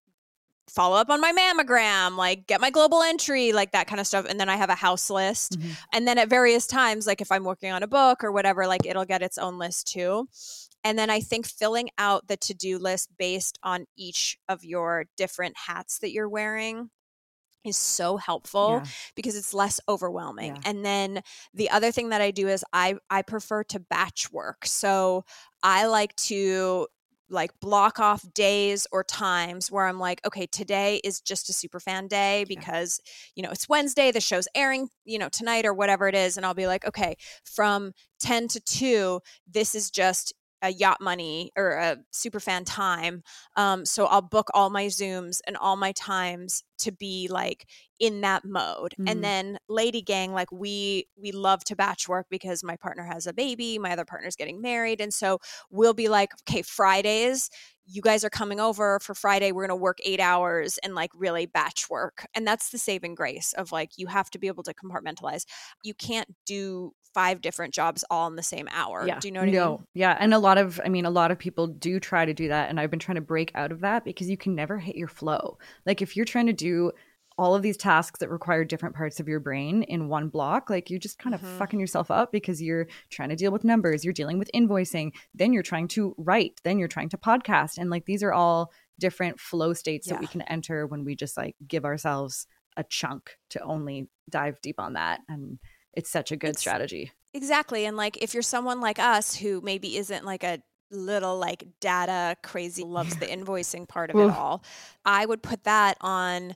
follow 0.69 0.97
up 0.97 1.11
on 1.11 1.21
my 1.21 1.33
mammogram, 1.33 2.17
like 2.17 2.47
get 2.47 2.61
my 2.61 2.71
global 2.71 3.03
entry, 3.03 3.53
like 3.53 3.73
that 3.73 3.87
kind 3.87 4.01
of 4.01 4.07
stuff. 4.07 4.27
And 4.29 4.39
then 4.41 4.49
I 4.49 4.57
have 4.57 4.71
a 4.71 4.75
house 4.75 5.09
list. 5.11 5.59
Mhm. 5.59 5.77
And 5.93 6.09
then 6.09 6.19
at 6.19 6.29
various 6.29 6.67
times, 6.67 7.07
like 7.07 7.21
if 7.21 7.31
I'm 7.31 7.45
working 7.45 7.73
on 7.73 7.83
a 7.83 7.87
book 7.87 8.25
or 8.25 8.33
whatever, 8.33 8.67
like 8.67 8.85
it'll 8.85 9.05
get 9.05 9.23
its 9.23 9.39
own 9.39 9.59
list 9.59 9.87
too. 9.87 10.29
And 10.85 10.99
then 10.99 11.11
I 11.11 11.21
think 11.21 11.47
filling 11.47 11.91
out 11.99 12.29
the 12.29 12.37
to 12.39 12.55
do 12.55 12.79
list 12.79 13.11
based 13.19 13.59
on 13.63 13.87
each 13.97 14.39
of 14.49 14.65
your 14.65 15.07
different 15.17 15.57
hats 15.57 15.99
that 15.99 16.13
you're 16.13 16.29
wearing 16.29 16.91
is 17.65 17.77
so 17.77 18.17
helpful 18.17 18.81
Yeah. 18.85 18.91
because 19.17 19.35
it's 19.35 19.53
less 19.53 19.81
overwhelming. 19.89 20.55
Yeah. 20.55 20.63
And 20.67 20.85
then 20.85 21.23
the 21.53 21.71
other 21.71 21.91
thing 21.91 22.11
that 22.11 22.21
I 22.21 22.31
do 22.31 22.47
is 22.47 22.65
I 22.73 22.95
I 23.11 23.23
prefer 23.23 23.65
to 23.65 23.81
batch 23.81 24.31
work. 24.31 24.67
So 24.67 25.25
I 25.65 25.87
like 25.87 26.15
to 26.17 26.87
like 27.29 27.51
block 27.61 27.99
off 27.99 28.25
days 28.35 28.87
or 28.93 29.03
times 29.03 29.71
where 29.71 29.87
I'm 29.87 29.99
like, 29.99 30.25
okay, 30.27 30.47
today 30.47 31.01
is 31.03 31.21
just 31.21 31.49
a 31.49 31.53
super 31.53 31.81
fan 31.81 32.07
day 32.07 32.45
because, 32.49 33.01
you 33.35 33.43
know, 33.43 33.51
it's 33.51 33.69
Wednesday, 33.69 34.11
the 34.13 34.21
show's 34.21 34.49
airing, 34.55 34.89
you 35.05 35.19
know, 35.19 35.29
tonight 35.29 35.67
or 35.67 35.75
whatever 35.75 36.09
it 36.09 36.15
is. 36.15 36.37
And 36.37 36.47
I'll 36.47 36.55
be 36.55 36.67
like, 36.67 36.87
okay, 36.87 37.17
from 37.45 37.93
10 38.21 38.49
to 38.49 38.61
2, 38.61 39.21
this 39.47 39.75
is 39.75 39.91
just 39.91 40.33
a 40.63 40.71
yacht 40.71 41.01
money 41.01 41.51
or 41.57 41.73
a 41.73 41.99
super 42.13 42.41
fan 42.41 42.65
time. 42.65 43.23
Um, 43.57 43.85
so 43.85 44.07
I'll 44.07 44.23
book 44.23 44.49
all 44.55 44.71
my 44.71 44.87
Zooms 44.87 45.41
and 45.47 45.57
all 45.57 45.77
my 45.77 45.93
times 45.93 46.65
to 46.79 46.93
be 46.93 47.29
like 47.31 47.67
in 47.99 48.21
that 48.21 48.45
mode. 48.45 48.95
Mhm. 48.99 49.11
And 49.11 49.25
then 49.25 49.59
Lady 49.69 50.03
Gang, 50.03 50.33
like 50.33 50.53
we 50.53 51.09
we 51.17 51.33
love 51.33 51.65
to 51.65 51.77
batch 51.77 52.09
work 52.09 52.27
because 52.31 52.63
my 52.63 52.77
partner 52.77 53.05
has 53.05 53.27
a 53.27 53.33
baby, 53.33 53.79
my 53.79 53.93
other 53.93 54.05
partner's 54.05 54.37
getting 54.37 54.61
married. 54.61 55.01
And 55.01 55.13
so 55.13 55.39
we'll 55.71 55.95
be 55.95 56.09
like, 56.09 56.31
okay, 56.43 56.63
Fridays, 56.63 57.49
you 57.87 58.03
guys 58.03 58.25
are 58.25 58.31
coming 58.31 58.61
over 58.61 58.99
for 59.01 59.15
Friday. 59.15 59.53
We're 59.53 59.67
gonna 59.67 59.77
work 59.77 59.99
eight 60.05 60.21
hours 60.21 60.79
and 60.79 60.95
like 60.95 61.11
really 61.15 61.47
batch 61.47 61.89
work. 61.89 62.27
And 62.35 62.47
that's 62.47 62.71
the 62.71 62.79
saving 62.79 63.15
grace 63.15 63.55
of 63.55 63.73
like 63.73 63.93
you 63.97 64.09
have 64.09 64.29
to 64.31 64.39
be 64.39 64.49
able 64.49 64.65
to 64.65 64.75
compartmentalize. 64.75 65.45
You 65.83 65.95
can't 65.95 66.29
do 66.45 66.93
five 67.15 67.41
different 67.41 67.73
jobs 67.73 68.05
all 68.11 68.27
in 68.27 68.37
the 68.37 68.43
same 68.43 68.69
hour. 68.71 69.07
Yeah. 69.07 69.19
Do 69.19 69.29
you 69.29 69.33
know 69.33 69.41
what 69.41 69.49
I 69.49 69.53
mean? 69.53 69.87
Yeah. 69.95 70.19
And 70.21 70.35
a 70.35 70.39
lot 70.39 70.59
of, 70.59 70.79
I 70.85 70.91
mean, 70.91 71.07
a 71.07 71.11
lot 71.11 71.31
of 71.31 71.39
people 71.39 71.67
do 71.67 71.99
try 71.99 72.27
to 72.27 72.35
do 72.35 72.49
that. 72.49 72.69
And 72.69 72.79
I've 72.79 72.91
been 72.91 72.99
trying 72.99 73.15
to 73.15 73.23
break 73.23 73.53
out 73.55 73.73
of 73.73 73.81
that 73.81 74.05
because 74.05 74.29
you 74.29 74.37
can 74.37 74.55
never 74.55 74.77
hit 74.79 74.97
your 74.97 75.09
flow. 75.09 75.57
Like 75.87 76.03
if 76.03 76.15
you're 76.15 76.27
trying 76.27 76.45
to 76.49 76.53
do 76.53 76.66
all 77.39 77.55
of 77.55 77.63
these 77.63 77.77
tasks 77.77 78.19
that 78.21 78.31
require 78.31 78.65
different 78.65 78.95
parts 78.95 79.21
of 79.21 79.29
your 79.29 79.41
brain 79.41 79.83
in 79.83 80.09
one 80.09 80.29
block, 80.29 80.71
like 80.71 80.89
you're 80.89 80.99
just 80.99 81.19
kind 81.19 81.35
of 81.35 81.43
Mhm. 81.43 81.59
fucking 81.59 81.79
yourself 81.79 82.11
up 82.11 82.33
because 82.33 82.63
you're 82.63 82.87
trying 83.11 83.29
to 83.29 83.37
deal 83.37 83.53
with 83.53 83.63
numbers, 83.63 84.05
you're 84.05 84.15
dealing 84.15 84.39
with 84.39 84.51
invoicing, 84.55 85.13
then 85.35 85.53
you're 85.53 85.63
trying 85.63 85.87
to 85.89 86.15
write, 86.17 86.61
then 86.65 86.79
you're 86.79 86.89
trying 86.89 87.11
to 87.11 87.19
podcast. 87.19 87.77
And 87.77 87.91
like 87.91 88.07
these 88.07 88.23
are 88.23 88.33
all 88.33 88.73
different 88.99 89.39
flow 89.39 89.75
states 89.75 90.09
that 90.09 90.19
we 90.19 90.27
can 90.27 90.41
enter 90.43 90.87
when 90.87 91.05
we 91.05 91.15
just 91.15 91.37
like 91.37 91.57
give 91.69 91.85
ourselves 91.85 92.47
a 92.79 92.85
chunk 92.85 93.37
to 93.51 93.61
only 93.63 94.09
dive 94.31 94.59
deep 94.63 94.81
on 94.81 94.95
that. 94.95 95.21
And 95.29 95.59
it's 95.93 96.09
such 96.11 96.33
a 96.33 96.37
good 96.37 96.51
It's- 96.51 96.61
strategy. 96.61 97.13
Exactly. 97.35 97.85
And 97.85 97.99
like 97.99 98.17
if 98.23 98.33
you're 98.33 98.43
someone 98.43 98.81
like 98.81 98.99
us 98.99 99.37
who 99.37 99.61
maybe 99.61 99.99
isn't 99.99 100.25
like 100.25 100.43
a 100.43 100.63
little 100.91 101.39
like 101.39 101.65
data 101.81 102.37
crazy 102.43 102.85
loves 102.85 103.17
the 103.17 103.27
invoicing 103.27 103.89
part 103.89 104.11
of 104.11 104.21
it 104.21 104.29
all, 104.29 104.65
I 105.05 105.27
would 105.27 105.43
put 105.43 105.65
that 105.65 105.97
on 106.01 106.55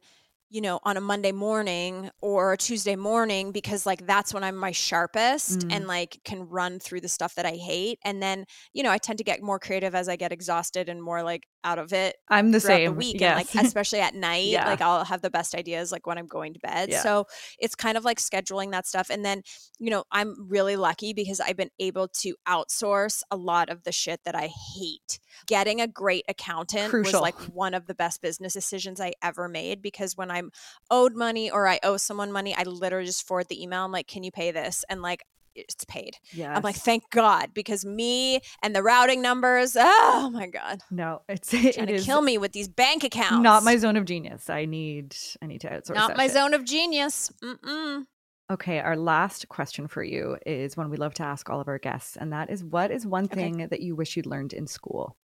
you 0.52 0.60
know, 0.60 0.80
on 0.82 0.96
a 0.96 1.00
Monday 1.00 1.30
morning 1.30 2.10
or 2.20 2.52
a 2.52 2.56
Tuesday 2.56 2.96
morning 2.96 3.52
because 3.52 3.86
like 3.86 4.04
that's 4.06 4.34
when 4.34 4.42
I'm 4.42 4.56
my 4.56 4.72
sharpest 4.72 5.64
Mm. 5.68 5.70
and 5.70 5.86
like 5.86 6.20
can 6.24 6.48
run 6.48 6.80
through 6.80 7.02
the 7.02 7.08
stuff 7.08 7.36
that 7.36 7.46
I 7.46 7.52
hate. 7.52 8.00
And 8.04 8.20
then, 8.20 8.46
you 8.72 8.82
know, 8.82 8.90
I 8.90 8.98
tend 8.98 9.18
to 9.18 9.24
get 9.24 9.42
more 9.42 9.60
creative 9.60 9.94
as 9.94 10.08
I 10.08 10.16
get 10.16 10.32
exhausted 10.32 10.88
and 10.88 11.00
more 11.02 11.22
like 11.22 11.46
out 11.64 11.78
of 11.78 11.92
it 11.92 12.16
I'm 12.28 12.50
the 12.52 12.60
same. 12.60 12.92
the 12.92 12.96
week 12.96 13.20
yes. 13.20 13.28
and 13.30 13.36
like 13.54 13.64
especially 13.66 14.00
at 14.00 14.14
night 14.14 14.46
Yeah. 14.46 14.66
like 14.66 14.80
i'll 14.80 15.04
have 15.04 15.22
the 15.22 15.30
best 15.30 15.54
ideas 15.54 15.92
like 15.92 16.06
when 16.06 16.18
i'm 16.18 16.26
going 16.26 16.54
to 16.54 16.60
bed 16.60 16.88
Yeah. 16.90 17.02
so 17.02 17.26
it's 17.58 17.74
kind 17.74 17.96
of 17.98 18.04
like 18.04 18.18
scheduling 18.18 18.70
that 18.72 18.86
stuff 18.86 19.10
and 19.10 19.24
then 19.24 19.42
you 19.78 19.90
know 19.90 20.04
i'm 20.10 20.34
really 20.48 20.76
lucky 20.76 21.12
because 21.12 21.40
i've 21.40 21.56
been 21.56 21.70
able 21.78 22.08
to 22.08 22.34
outsource 22.48 23.22
a 23.30 23.36
lot 23.36 23.68
of 23.68 23.84
the 23.84 23.92
shit 23.92 24.20
that 24.24 24.34
i 24.34 24.48
hate 24.76 25.18
getting 25.46 25.80
a 25.80 25.86
great 25.86 26.24
accountant 26.28 26.92
was 26.92 27.12
like 27.12 27.34
one 27.54 27.74
of 27.74 27.86
the 27.86 27.94
best 27.94 28.22
business 28.22 28.52
decisions 28.52 29.00
i 29.00 29.12
ever 29.22 29.48
made 29.48 29.82
because 29.82 30.16
when 30.16 30.30
i'm 30.30 30.50
owed 30.90 31.14
money 31.14 31.50
or 31.50 31.66
i 31.66 31.78
owe 31.82 31.96
someone 31.96 32.32
money 32.32 32.54
i 32.54 32.62
literally 32.62 33.06
just 33.06 33.26
forward 33.26 33.46
the 33.48 33.62
email 33.62 33.84
i'm 33.84 33.92
like 33.92 34.06
can 34.06 34.22
you 34.22 34.30
pay 34.30 34.50
this 34.50 34.84
and 34.88 35.02
like 35.02 35.22
it's 35.54 35.84
paid 35.84 36.16
Yeah. 36.32 36.54
i'm 36.56 36.62
like 36.62 36.76
thank 36.76 37.10
god 37.10 37.52
because 37.54 37.84
me 37.84 38.40
and 38.62 38.74
the 38.74 38.82
routing 38.82 39.20
numbers 39.22 39.76
oh 39.78 40.30
my 40.32 40.46
god 40.46 40.80
no, 40.90 41.22
it's 41.28 41.50
trying 41.50 41.66
it 41.88 41.98
to 41.98 41.98
kill 42.00 42.22
me 42.22 42.38
with 42.38 42.52
these 42.52 42.68
bank 42.68 43.04
accounts 43.04 43.42
not 43.42 43.64
my 43.64 43.76
zone 43.76 43.96
of 43.96 44.04
genius. 44.04 44.48
I 44.50 44.64
need 44.64 45.16
I 45.42 45.46
need 45.46 45.60
to 45.62 45.68
outsource. 45.68 45.90
It. 45.90 45.94
Not 45.94 46.16
my 46.16 46.24
shit. 46.26 46.32
zone 46.34 46.54
of 46.54 46.64
genius. 46.64 47.30
Mm-mm. 47.42 48.04
Okay, 48.50 48.80
our 48.80 48.96
last 48.96 49.48
question 49.48 49.86
for 49.86 50.02
you 50.02 50.36
is 50.44 50.76
one 50.76 50.90
we 50.90 50.96
love 50.96 51.14
to 51.14 51.22
ask 51.22 51.48
all 51.48 51.60
of 51.60 51.68
our 51.68 51.78
guests, 51.78 52.16
and 52.16 52.32
that 52.32 52.50
is 52.50 52.64
what 52.64 52.90
is 52.90 53.06
one 53.06 53.24
Okay. 53.26 53.34
thing 53.36 53.68
that 53.68 53.80
you 53.80 53.94
wish 53.94 54.16
you'd 54.16 54.26
learned 54.26 54.52
in 54.52 54.66
school? 54.66 55.16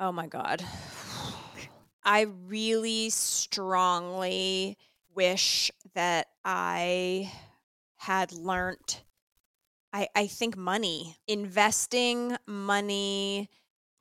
Oh 0.00 0.12
my 0.12 0.26
god. 0.26 0.62
I 2.04 2.22
really 2.46 3.10
strongly 3.10 4.76
wish 5.14 5.70
that 5.94 6.26
I 6.44 7.30
had 7.96 8.32
learned 8.32 9.00
I 9.92 10.08
I 10.14 10.26
think 10.26 10.56
money, 10.56 11.16
investing 11.28 12.36
money, 12.46 13.48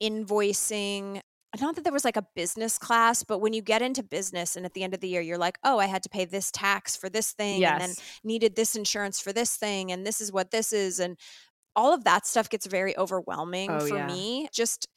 invoicing 0.02 1.22
not 1.60 1.76
that 1.76 1.84
there 1.84 1.92
was 1.92 2.06
like 2.06 2.16
a 2.16 2.26
business 2.34 2.78
class, 2.78 3.24
but 3.24 3.40
when 3.40 3.52
you 3.52 3.62
get 3.62 3.82
into 3.82 4.02
business 4.04 4.56
and 4.56 4.66
at 4.66 4.74
the 4.74 4.84
end 4.84 4.94
of 4.94 5.02
the 5.02 5.10
year 5.10 5.20
you're 5.22 5.38
like, 5.38 5.58
"Oh, 5.66 5.80
I 5.80 5.86
had 5.88 6.02
to 6.04 6.10
pay 6.10 6.24
this 6.24 6.50
tax 6.50 6.96
for 6.96 7.10
this 7.10 7.34
thing 7.34 7.68
and 7.68 7.80
then 7.80 7.96
needed 8.24 8.56
this 8.56 8.74
insurance 8.76 9.20
for 9.20 9.34
this 9.34 9.58
thing 9.58 9.92
and 9.92 10.08
this 10.08 10.22
is 10.22 10.32
what 10.32 10.52
this 10.52 10.72
is 10.72 11.00
and 11.00 11.18
all 11.76 11.94
of 11.94 12.04
that 12.06 12.26
stuff 12.28 12.50
gets 12.50 12.66
very 12.68 12.98
overwhelming 12.98 13.70
Oh, 13.70 13.80
for 13.80 13.96
yeah. 13.96 14.08
me 14.08 14.50
just 14.54 14.88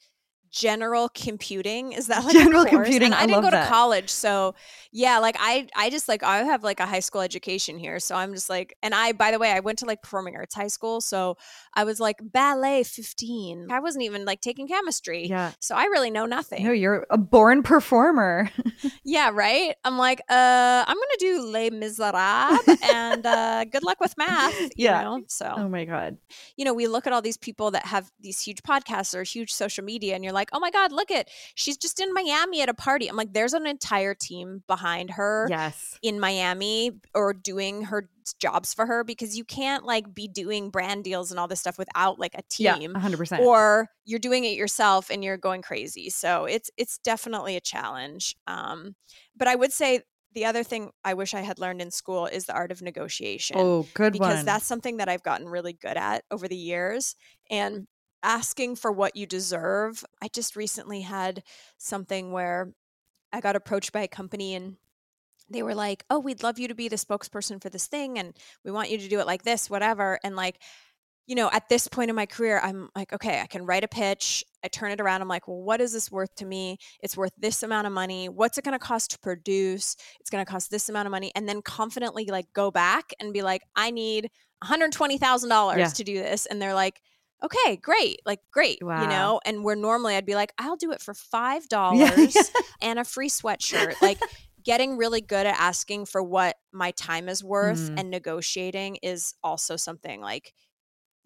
general 0.55 1.09
computing 1.09 1.91
is 1.91 2.07
that 2.07 2.23
like 2.23 2.31
General 2.33 2.63
computing, 2.65 3.07
and 3.07 3.13
I 3.13 3.23
i, 3.23 3.25
didn't 3.27 3.41
go 3.41 3.51
that. 3.51 3.63
to 3.65 3.69
college 3.69 4.09
so 4.09 4.55
yeah 4.93 5.17
like 5.19 5.35
i 5.37 5.67
i 5.75 5.89
just 5.89 6.07
like 6.07 6.23
i 6.23 6.37
have 6.43 6.63
like 6.63 6.79
a 6.79 6.85
high 6.85 7.01
school 7.01 7.19
education 7.19 7.77
here 7.77 7.99
so 7.99 8.15
i'm 8.15 8.33
just 8.33 8.49
like 8.49 8.77
and 8.81 8.95
i 8.95 9.11
by 9.11 9.31
the 9.31 9.37
way 9.39 9.51
i 9.51 9.59
went 9.59 9.79
to 9.79 9.85
like 9.85 10.01
performing 10.01 10.37
arts 10.37 10.55
high 10.55 10.67
school 10.69 11.01
so 11.01 11.35
i 11.73 11.83
was 11.83 11.99
like 11.99 12.15
ballet 12.21 12.83
15 12.83 13.67
i 13.69 13.81
wasn't 13.81 14.01
even 14.05 14.23
like 14.23 14.39
taking 14.39 14.65
chemistry 14.65 15.27
Yeah. 15.27 15.51
so 15.59 15.75
i 15.75 15.83
really 15.85 16.09
know 16.09 16.25
nothing 16.25 16.63
No, 16.63 16.71
you're 16.71 17.05
a 17.09 17.17
born 17.17 17.61
performer. 17.61 18.49
yeah, 19.03 19.29
right. 19.33 19.75
I'm 19.83 19.97
like, 19.97 20.21
uh, 20.29 20.83
I'm 20.87 20.95
gonna 20.95 21.17
do 21.19 21.41
Les 21.51 21.69
Miserables, 21.69 22.59
and 22.83 23.25
uh, 23.25 23.65
good 23.65 23.83
luck 23.83 23.99
with 23.99 24.17
math. 24.17 24.53
You 24.77 24.85
Yeah. 24.85 25.01
know? 25.03 25.23
So 25.27 25.53
oh 25.57 25.67
my 25.67 25.83
god. 25.85 26.17
you 26.57 26.63
know, 26.65 26.73
we 26.73 26.87
look 26.87 27.07
at 27.07 27.13
all 27.13 27.21
these 27.21 27.37
people 27.37 27.71
that 27.71 27.85
have 27.85 28.11
these 28.19 28.39
huge 28.41 28.61
podcasts 28.63 29.13
or 29.15 29.23
huge 29.23 29.51
social 29.53 29.83
media, 29.83 30.15
and 30.15 30.23
you're 30.23 30.33
like, 30.33 30.44
oh 30.53 30.59
my 30.59 30.71
god, 30.71 30.91
look 30.91 31.11
at 31.11 31.29
she's 31.55 31.77
just 31.77 31.99
in 31.99 32.13
Miami 32.13 32.61
at 32.61 32.69
a 32.69 32.73
party. 32.73 33.07
I'm 33.07 33.15
like, 33.15 33.33
there's 33.33 33.53
an 33.53 33.65
entire 33.67 34.13
team 34.13 34.63
behind 34.67 35.11
her 35.11 35.47
Yes. 35.49 35.97
in 36.01 36.19
Miami 36.19 36.91
or 37.13 37.33
doing 37.33 37.83
her 37.83 38.09
jobs 38.39 38.73
for 38.73 38.85
her 38.87 39.03
because 39.03 39.37
you 39.37 39.43
can't 39.45 39.85
like 39.85 40.13
be 40.13 40.27
doing 40.27 40.69
brand 40.71 41.03
deals 41.03 41.29
and 41.29 41.39
all 41.39 41.47
this 41.47 41.59
stuff 41.59 41.77
without 41.77 42.17
like 42.19 42.33
a 42.35 42.41
team 42.49 42.65
Yeah. 42.65 42.75
team 42.75 42.93
100%. 42.93 43.39
or 43.39 43.87
you're 44.03 44.19
doing 44.19 44.43
it 44.45 44.55
yourself 44.55 45.09
and 45.11 45.23
you're 45.23 45.37
going 45.37 45.61
crazy. 45.61 46.09
So 46.09 46.45
it's 46.45 46.69
it's 46.77 46.97
definitely 46.99 47.55
a 47.55 47.61
challenge. 47.61 48.35
Um, 48.47 48.95
but 49.35 49.47
I 49.47 49.55
would 49.55 49.71
say 49.73 50.01
the 50.33 50.45
other 50.45 50.63
thing 50.63 50.89
I 51.03 51.13
wish 51.13 51.33
I 51.33 51.39
had 51.41 51.59
learned 51.59 51.81
in 51.81 51.91
school 51.91 52.25
is 52.25 52.45
the 52.45 52.53
art 52.53 52.69
of 52.71 52.81
negotiation 52.81 53.55
oh, 53.57 53.87
good 53.93 54.11
because 54.11 54.37
one. 54.37 54.45
that's 54.45 54.65
something 54.65 54.97
that 54.97 55.07
I've 55.07 55.23
gotten 55.23 55.47
really 55.47 55.71
good 55.73 55.95
at 55.95 56.25
over 56.29 56.47
the 56.49 56.57
years 56.57 57.15
and 57.49 57.87
asking 58.25 58.75
for 58.75 58.91
what 58.91 59.15
you 59.15 59.25
deserve. 59.25 60.03
I 60.21 60.27
just 60.27 60.55
recently 60.55 61.01
had 61.01 61.43
something 61.77 62.31
where 62.31 62.73
I 63.31 63.39
got 63.39 63.55
approached 63.55 63.93
by 63.93 64.01
a 64.01 64.07
company 64.07 64.55
and 64.55 64.77
they 65.49 65.61
were 65.63 65.75
like, 65.75 66.03
"Oh, 66.09 66.19
we'd 66.19 66.41
love 66.43 66.57
you 66.57 66.67
to 66.67 66.75
be 66.75 66.87
the 66.89 66.95
spokesperson 66.95 67.61
for 67.61 67.69
this 67.69 67.87
thing 67.87 68.17
and 68.17 68.33
we 68.63 68.71
want 68.71 68.89
you 68.89 68.97
to 68.97 69.07
do 69.07 69.19
it 69.19 69.27
like 69.27 69.43
this, 69.43 69.69
whatever." 69.69 70.19
And 70.23 70.35
like 70.35 70.59
you 71.27 71.33
know, 71.33 71.49
at 71.51 71.67
this 71.69 71.87
point 71.87 72.11
in 72.11 72.15
my 72.15 72.27
career, 72.27 72.59
I'm 72.61 72.89
like, 72.95 73.11
okay, 73.11 73.41
I 73.41 73.47
can 73.47 73.65
write 73.65 73.83
a 73.83 73.87
pitch. 73.87 74.43
I 74.63 74.67
turn 74.67 74.91
it 74.91 75.01
around. 75.01 75.23
I'm 75.23 75.27
like, 75.27 75.47
well, 75.47 75.59
what 75.59 75.81
is 75.81 75.91
this 75.91 76.11
worth 76.11 76.35
to 76.35 76.45
me? 76.45 76.77
It's 77.01 77.17
worth 77.17 77.31
this 77.35 77.63
amount 77.63 77.87
of 77.87 77.93
money. 77.93 78.29
What's 78.29 78.59
it 78.59 78.63
going 78.63 78.77
to 78.77 78.85
cost 78.85 79.09
to 79.09 79.17
produce? 79.19 79.95
It's 80.19 80.29
going 80.29 80.45
to 80.45 80.51
cost 80.51 80.69
this 80.69 80.87
amount 80.87 81.07
of 81.07 81.11
money. 81.11 81.31
And 81.33 81.49
then 81.49 81.63
confidently 81.63 82.25
like 82.27 82.45
go 82.53 82.69
back 82.69 83.11
and 83.19 83.33
be 83.33 83.41
like, 83.41 83.63
I 83.75 83.89
need 83.89 84.29
$120,000 84.63 85.77
Yeah. 85.77 85.87
to 85.87 86.03
do 86.03 86.13
this. 86.13 86.45
And 86.45 86.61
they're 86.61 86.75
like, 86.75 87.01
okay, 87.43 87.75
great. 87.77 88.21
Like, 88.25 88.39
great. 88.51 88.79
Wow. 88.81 89.01
You 89.01 89.07
know, 89.07 89.39
and 89.45 89.63
where 89.63 89.75
normally 89.75 90.15
I'd 90.15 90.25
be 90.25 90.35
like, 90.35 90.53
I'll 90.57 90.77
do 90.77 90.91
it 90.91 91.01
for 91.01 91.13
$5 91.13 91.65
Yeah. 92.35 92.41
and 92.81 92.99
a 92.99 93.03
free 93.03 93.29
sweatshirt. 93.29 94.01
Like, 94.01 94.19
getting 94.63 94.97
really 94.97 95.21
good 95.21 95.45
at 95.45 95.55
asking 95.59 96.05
for 96.05 96.23
what 96.23 96.55
my 96.73 96.89
time 96.91 97.29
is 97.29 97.43
worth 97.43 97.91
Mm. 97.91 97.99
and 97.99 98.09
negotiating 98.09 98.95
is 99.03 99.35
also 99.43 99.75
something 99.75 100.21
like 100.21 100.53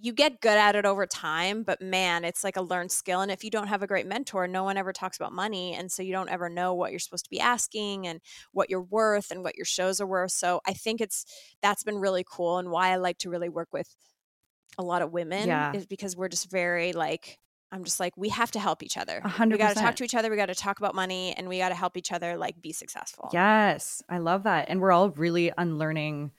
you 0.02 0.13
get 0.13 0.39
good 0.39 0.58
at 0.58 0.78
it 0.78 0.86
over 0.86 1.06
time, 1.06 1.63
but 1.63 1.82
man, 1.82 2.24
it's 2.24 2.41
like 2.41 2.56
a 2.56 2.62
learned 2.62 2.89
skill. 2.91 3.19
And 3.19 3.30
if 3.30 3.43
you 3.43 3.50
don't 3.50 3.67
have 3.67 3.84
a 3.84 3.88
great 3.88 4.08
mentor, 4.08 4.48
no 4.48 4.63
one 4.63 4.78
ever 4.78 4.93
talks 4.93 5.17
about 5.17 5.34
money. 5.34 5.74
And 5.74 5.91
so 5.91 6.02
you 6.02 6.13
don't 6.13 6.30
ever 6.30 6.48
know 6.48 6.74
what 6.74 6.91
you're 6.91 7.00
supposed 7.02 7.26
to 7.26 7.30
be 7.30 7.41
asking 7.41 8.08
and 8.08 8.22
what 8.54 8.69
you're 8.69 8.82
worth 8.82 9.30
and 9.30 9.43
what 9.43 9.58
your 9.58 9.65
shows 9.65 10.00
are 10.00 10.08
worth. 10.08 10.32
So 10.32 10.62
I 10.65 10.72
think 10.72 11.02
it's 11.02 11.26
that's 11.62 11.84
been 11.84 11.98
really 11.98 12.24
cool 12.30 12.60
and 12.60 12.72
why 12.72 12.91
I 12.91 12.95
like 12.95 13.17
to 13.19 13.30
really 13.30 13.50
work 13.50 13.69
with 13.74 13.93
a 14.80 14.84
lot 14.84 15.04
of 15.04 15.12
women 15.12 15.48
Yeah. 15.48 15.74
is 15.74 15.86
because 15.86 16.15
we're 16.18 16.30
just 16.30 16.50
very 16.50 16.94
like 16.94 17.38
I'm 17.72 17.84
just 17.84 18.00
like 18.00 18.13
we 18.18 18.30
have 18.30 18.50
to 18.52 18.60
help 18.60 18.82
each 18.82 18.98
other. 18.98 19.22
A 19.24 19.28
hundred 19.28 19.56
We 19.56 19.60
got 19.60 19.76
to 19.76 19.80
talk 19.80 19.96
to 19.98 20.04
each 20.04 20.15
other. 20.15 20.32
We 20.32 20.38
got 20.38 20.48
to 20.48 20.56
talk 20.56 20.80
about 20.80 20.96
money, 20.96 21.36
and 21.38 21.48
we 21.48 21.60
got 21.60 21.70
to 21.70 21.76
help 21.76 21.96
each 21.98 22.12
other 22.12 22.36
like 22.36 22.60
be 22.60 22.74
successful. 22.74 23.30
Yes, 23.32 24.02
I 24.10 24.18
love 24.18 24.42
that. 24.44 24.65
And 24.70 24.82
we're 24.82 24.92
all 24.92 25.12
really 25.12 25.52
unlearning 25.56 26.32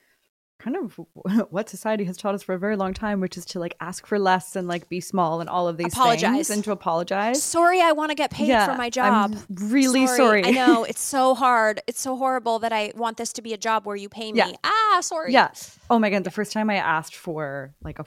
kind 0.58 0.76
of 0.76 0.98
what 1.50 1.68
society 1.70 2.02
has 2.04 2.16
taught 2.16 2.34
us 2.34 2.42
for 2.42 2.54
a 2.54 2.58
very 2.58 2.74
long 2.76 2.92
time, 2.92 3.20
which 3.20 3.36
is 3.38 3.44
to 3.46 3.60
like 3.60 3.74
ask 3.80 4.06
for 4.08 4.18
less 4.18 4.56
and 4.56 4.66
like 4.66 4.88
be 4.88 5.00
small 5.00 5.40
and 5.40 5.48
all 5.48 5.68
of 5.68 5.76
these 5.76 5.92
Apologize. 5.92 6.32
things 6.32 6.50
and 6.50 6.64
to 6.64 6.72
apologize. 6.72 7.40
Sorry, 7.42 7.80
I 7.80 7.92
want 7.92 8.10
to 8.10 8.14
get 8.16 8.30
paid 8.32 8.48
Yeah, 8.48 8.66
for 8.66 8.74
my 8.76 8.86
I'm 8.86 8.90
job. 8.90 9.36
really 9.48 10.06
sorry. 10.08 10.44
I 10.44 10.50
know 10.50 10.82
it's 10.88 11.00
so 11.00 11.36
hard. 11.36 11.80
It's 11.86 12.00
so 12.00 12.16
horrible 12.16 12.58
that 12.58 12.72
I 12.72 12.92
want 12.96 13.16
this 13.18 13.32
to 13.34 13.42
be 13.42 13.54
a 13.54 13.56
job 13.56 13.86
where 13.86 13.96
you 13.96 14.08
pay 14.08 14.32
me. 14.32 14.38
Yeah. 14.38 14.50
Ah, 14.64 14.98
sorry. 15.00 15.32
Yeah. 15.32 15.50
Oh 15.88 15.98
my 16.00 16.10
god, 16.10 16.24
the 16.24 16.30
first 16.32 16.52
time 16.52 16.68
I 16.70 16.74
asked 16.76 17.14
for 17.14 17.72
like 17.84 18.00
a 18.00 18.04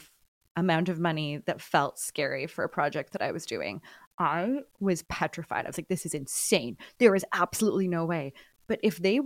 amount 0.56 0.90
of 0.90 1.00
money 1.00 1.40
that 1.46 1.62
felt 1.62 2.00
scary 2.00 2.48
for 2.48 2.64
a 2.64 2.70
project 2.70 3.14
that 3.14 3.22
I 3.22 3.32
was 3.32 3.46
doing, 3.46 3.82
I 4.20 4.60
was 4.80 5.04
petrified. 5.04 5.66
I 5.66 5.70
was 5.70 5.78
like, 5.78 5.88
this 5.88 6.06
is 6.06 6.14
insane. 6.14 6.78
There 7.00 7.16
is 7.16 7.26
absolutely 7.34 7.88
no 7.88 8.06
way. 8.06 8.34
But 8.68 8.80
if 8.84 8.98
they 8.98 9.20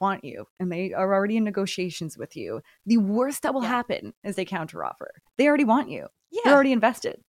want 0.00 0.24
you 0.24 0.44
and 0.60 0.70
they 0.70 0.92
are 0.92 1.14
already 1.14 1.36
in 1.38 1.44
negotiations 1.44 2.18
with 2.18 2.36
you, 2.36 2.60
the 2.84 2.98
worst 2.98 3.42
that 3.42 3.54
will 3.54 3.62
Yeah. 3.62 3.68
happen 3.68 4.12
is 4.24 4.36
they 4.36 4.44
counteroffer. 4.44 5.08
They 5.38 5.48
already 5.48 5.64
want 5.64 5.88
you. 5.90 6.06
Yeah. 6.30 6.42
They're 6.44 6.54
already 6.54 6.72
invested. 6.72 7.22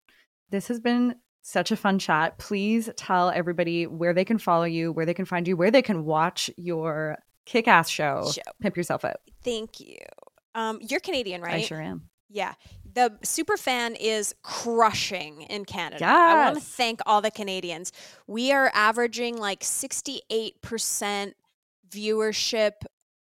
This 0.50 0.68
has 0.68 0.80
been 0.82 1.16
such 1.42 1.72
a 1.72 1.78
fun 1.78 1.98
chat. 1.98 2.38
Please 2.40 2.90
tell 2.98 3.30
everybody 3.30 3.88
where 3.88 4.14
they 4.14 4.26
can 4.26 4.38
follow 4.38 4.66
you, 4.66 4.92
where 4.92 5.06
they 5.06 5.14
can 5.14 5.24
find 5.26 5.48
you, 5.48 5.56
where 5.56 5.72
they 5.72 5.82
can 5.82 6.04
watch 6.04 6.50
your 6.58 7.18
kick 7.46 7.70
ass 7.70 7.88
show, 7.88 8.30
Show. 8.34 8.42
Pimp 8.62 8.76
Yourself 8.76 9.06
Out. 9.06 9.22
Thank 9.46 9.80
you. 9.80 9.98
Um, 10.54 10.80
you're 10.82 11.00
Canadian, 11.00 11.42
right? 11.42 11.56
I 11.56 11.62
sure 11.62 11.82
am. 11.82 12.10
Yeah. 12.30 12.54
The 12.98 13.14
super 13.22 13.58
fan 13.58 13.94
is 13.94 14.34
crushing 14.42 15.44
in 15.44 15.66
Canada. 15.66 16.06
I 16.08 16.34
want 16.34 16.56
to 16.56 16.62
thank 16.62 17.00
all 17.06 17.22
the 17.22 17.30
Canadians. 17.30 17.92
We 18.26 18.52
are 18.52 18.72
averaging 18.74 19.38
like 19.38 19.60
68% 19.60 21.34
viewership 21.92 22.72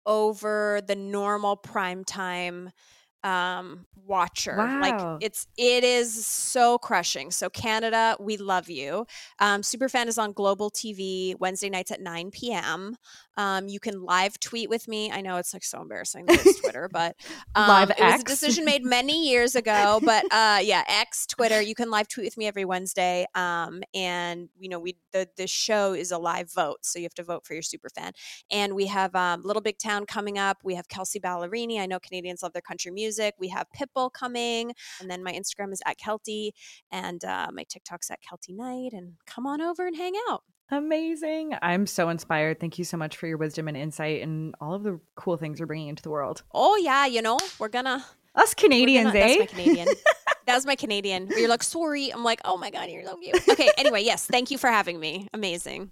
over 0.07 0.81
the 0.87 0.95
normal 0.95 1.57
prime 1.57 2.03
time 2.03 2.71
um 3.23 3.85
watcher 4.05 4.55
Wow. 4.57 4.79
like 4.79 5.21
it's 5.21 5.47
it 5.57 5.83
is 5.83 6.25
so 6.25 6.77
crushing 6.77 7.31
so 7.31 7.49
canada 7.49 8.15
we 8.19 8.37
love 8.37 8.69
you 8.69 9.07
um 9.39 9.61
superfan 9.63 10.05
is 10.05 10.19
on 10.19 10.31
global 10.33 10.69
tv 10.69 11.33
wednesday 11.39 11.67
nights 11.69 11.89
at 11.91 11.99
9 11.99 12.29
p.m 12.29 12.95
Um, 13.37 13.67
you 13.67 13.79
can 13.79 14.01
live 14.01 14.39
tweet 14.39 14.69
with 14.69 14.87
me. 14.87 15.11
I 15.11 15.21
know 15.21 15.37
it's 15.37 15.53
like 15.53 15.63
so 15.63 15.81
embarrassing 15.81 16.25
that 16.25 16.45
it's 16.45 16.59
Twitter, 16.59 16.89
but 16.91 17.15
um, 17.55 17.67
Live 17.67 17.91
it 17.91 17.99
was 17.99 18.21
a 18.21 18.23
decision 18.25 18.65
made 18.65 18.83
many 18.97 19.29
years 19.29 19.55
ago. 19.55 19.99
But 20.03 20.25
uh, 20.31 20.59
yeah, 20.61 20.83
X 20.87 21.27
Twitter. 21.27 21.61
You 21.61 21.75
can 21.75 21.89
live 21.91 22.07
tweet 22.07 22.25
with 22.25 22.37
me 22.37 22.47
every 22.47 22.65
Wednesday. 22.65 23.25
Um, 23.35 23.83
and 23.93 24.49
you 24.59 24.69
know, 24.69 24.79
we 24.79 24.97
the 25.11 25.27
the 25.37 25.47
show 25.47 25.93
is 25.93 26.11
a 26.11 26.17
live 26.17 26.51
vote, 26.51 26.79
so 26.81 26.99
you 26.99 27.05
have 27.05 27.13
to 27.15 27.23
vote 27.23 27.45
for 27.45 27.53
your 27.53 27.63
super 27.63 27.89
fan. 27.89 28.11
And 28.51 28.73
we 28.73 28.87
have 28.87 29.15
um, 29.15 29.41
Little 29.43 29.61
Big 29.61 29.77
Town 29.77 30.05
coming 30.05 30.37
up. 30.37 30.57
We 30.63 30.75
have 30.75 30.87
Kelsea 30.87 31.19
Ballerini. 31.19 31.79
I 31.79 31.85
know 31.85 31.99
Canadians 31.99 32.41
love 32.43 32.53
their 32.53 32.61
country 32.61 32.91
music. 32.91 33.35
We 33.39 33.49
have 33.49 33.67
Pitbull 33.75 34.11
coming, 34.11 34.73
and 34.99 35.09
then 35.09 35.23
my 35.23 35.33
Instagram 35.33 35.71
is 35.71 35.81
at 35.85 35.97
Keltie, 35.99 36.51
and 36.91 37.23
uh, 37.23 37.47
my 37.53 37.63
TikTok's 37.63 38.09
at 38.09 38.19
Keltie 38.21 38.55
Knight. 38.55 38.93
And 38.93 39.13
come 39.25 39.45
on 39.45 39.61
over 39.61 39.85
and 39.85 39.95
hang 39.95 40.13
out. 40.29 40.43
Amazing. 40.69 41.53
I'm 41.61 41.87
so 41.87 42.09
inspired. 42.09 42.59
Thank 42.59 42.77
you 42.77 42.83
so 42.83 42.97
much 42.97 43.15
for 43.15 43.27
your 43.27 43.37
wisdom 43.37 43.67
and 43.67 43.77
insight 43.77 44.21
and 44.21 44.53
all 44.59 44.73
of 44.73 44.83
the 44.83 44.99
cool 45.15 45.37
things 45.37 45.59
you're 45.59 45.67
bringing 45.67 45.87
into 45.87 46.03
the 46.03 46.09
world. 46.09 46.43
Oh 46.53 46.75
yeah, 46.75 47.05
you 47.05 47.21
know 47.21 47.37
we're 47.57 47.69
gonna 47.69 48.05
Us 48.35 48.53
Canadians, 48.53 49.13
gonna- 49.13 49.19
eh? 49.25 49.37
That's 49.39 49.53
my 49.53 49.63
Canadian. 49.63 49.87
that 50.45 50.55
was 50.55 50.65
my 50.65 50.75
Canadian. 50.75 51.27
Where 51.27 51.39
you're 51.39 51.49
like, 51.49 51.63
sorry. 51.63 52.11
I'm 52.13 52.23
like, 52.23 52.41
oh 52.43 52.57
my 52.57 52.69
god, 52.69 52.89
you're 52.89 53.05
so 53.05 53.15
cute. 53.17 53.47
Okay. 53.49 53.69
Anyway, 53.77 54.03
yes, 54.03 54.25
thank 54.27 54.51
you 54.51 54.57
for 54.57 54.69
having 54.69 54.99
me. 54.99 55.27
Amazing. 55.33 55.91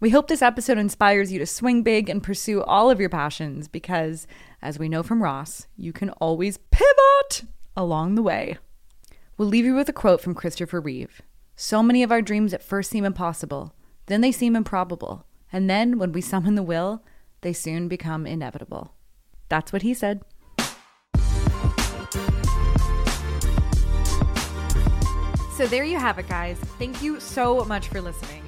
We 0.00 0.10
hope 0.10 0.28
this 0.28 0.42
episode 0.42 0.78
inspires 0.78 1.32
you 1.32 1.40
to 1.40 1.46
swing 1.46 1.82
big 1.82 2.08
and 2.08 2.22
pursue 2.22 2.62
all 2.62 2.88
of 2.88 3.00
your 3.00 3.08
passions 3.08 3.66
because, 3.66 4.28
as 4.62 4.78
we 4.78 4.88
know 4.88 5.02
from 5.02 5.22
Ross, 5.22 5.66
you 5.76 5.92
can 5.92 6.10
always 6.10 6.56
pivot 6.70 7.44
along 7.76 8.14
the 8.14 8.22
way. 8.22 8.58
We'll 9.36 9.48
leave 9.48 9.64
you 9.64 9.74
with 9.74 9.88
a 9.88 9.92
quote 9.92 10.20
from 10.20 10.34
Christopher 10.34 10.80
Reeve 10.80 11.20
So 11.60 11.82
many 11.82 12.04
of 12.04 12.12
our 12.12 12.22
dreams 12.22 12.54
at 12.54 12.62
first 12.62 12.88
seem 12.88 13.04
impossible, 13.04 13.74
then 14.06 14.20
they 14.20 14.30
seem 14.30 14.54
improbable, 14.54 15.26
and 15.52 15.68
then 15.68 15.98
when 15.98 16.12
we 16.12 16.20
summon 16.20 16.54
the 16.54 16.62
will, 16.62 17.02
they 17.40 17.52
soon 17.52 17.88
become 17.88 18.28
inevitable. 18.28 18.94
That's 19.48 19.72
what 19.72 19.82
he 19.82 19.92
said. 19.92 20.22
So 25.56 25.66
there 25.66 25.82
you 25.82 25.98
have 25.98 26.20
it, 26.20 26.28
guys. 26.28 26.58
Thank 26.78 27.02
you 27.02 27.18
so 27.18 27.64
much 27.64 27.88
for 27.88 28.00
listening. 28.00 28.47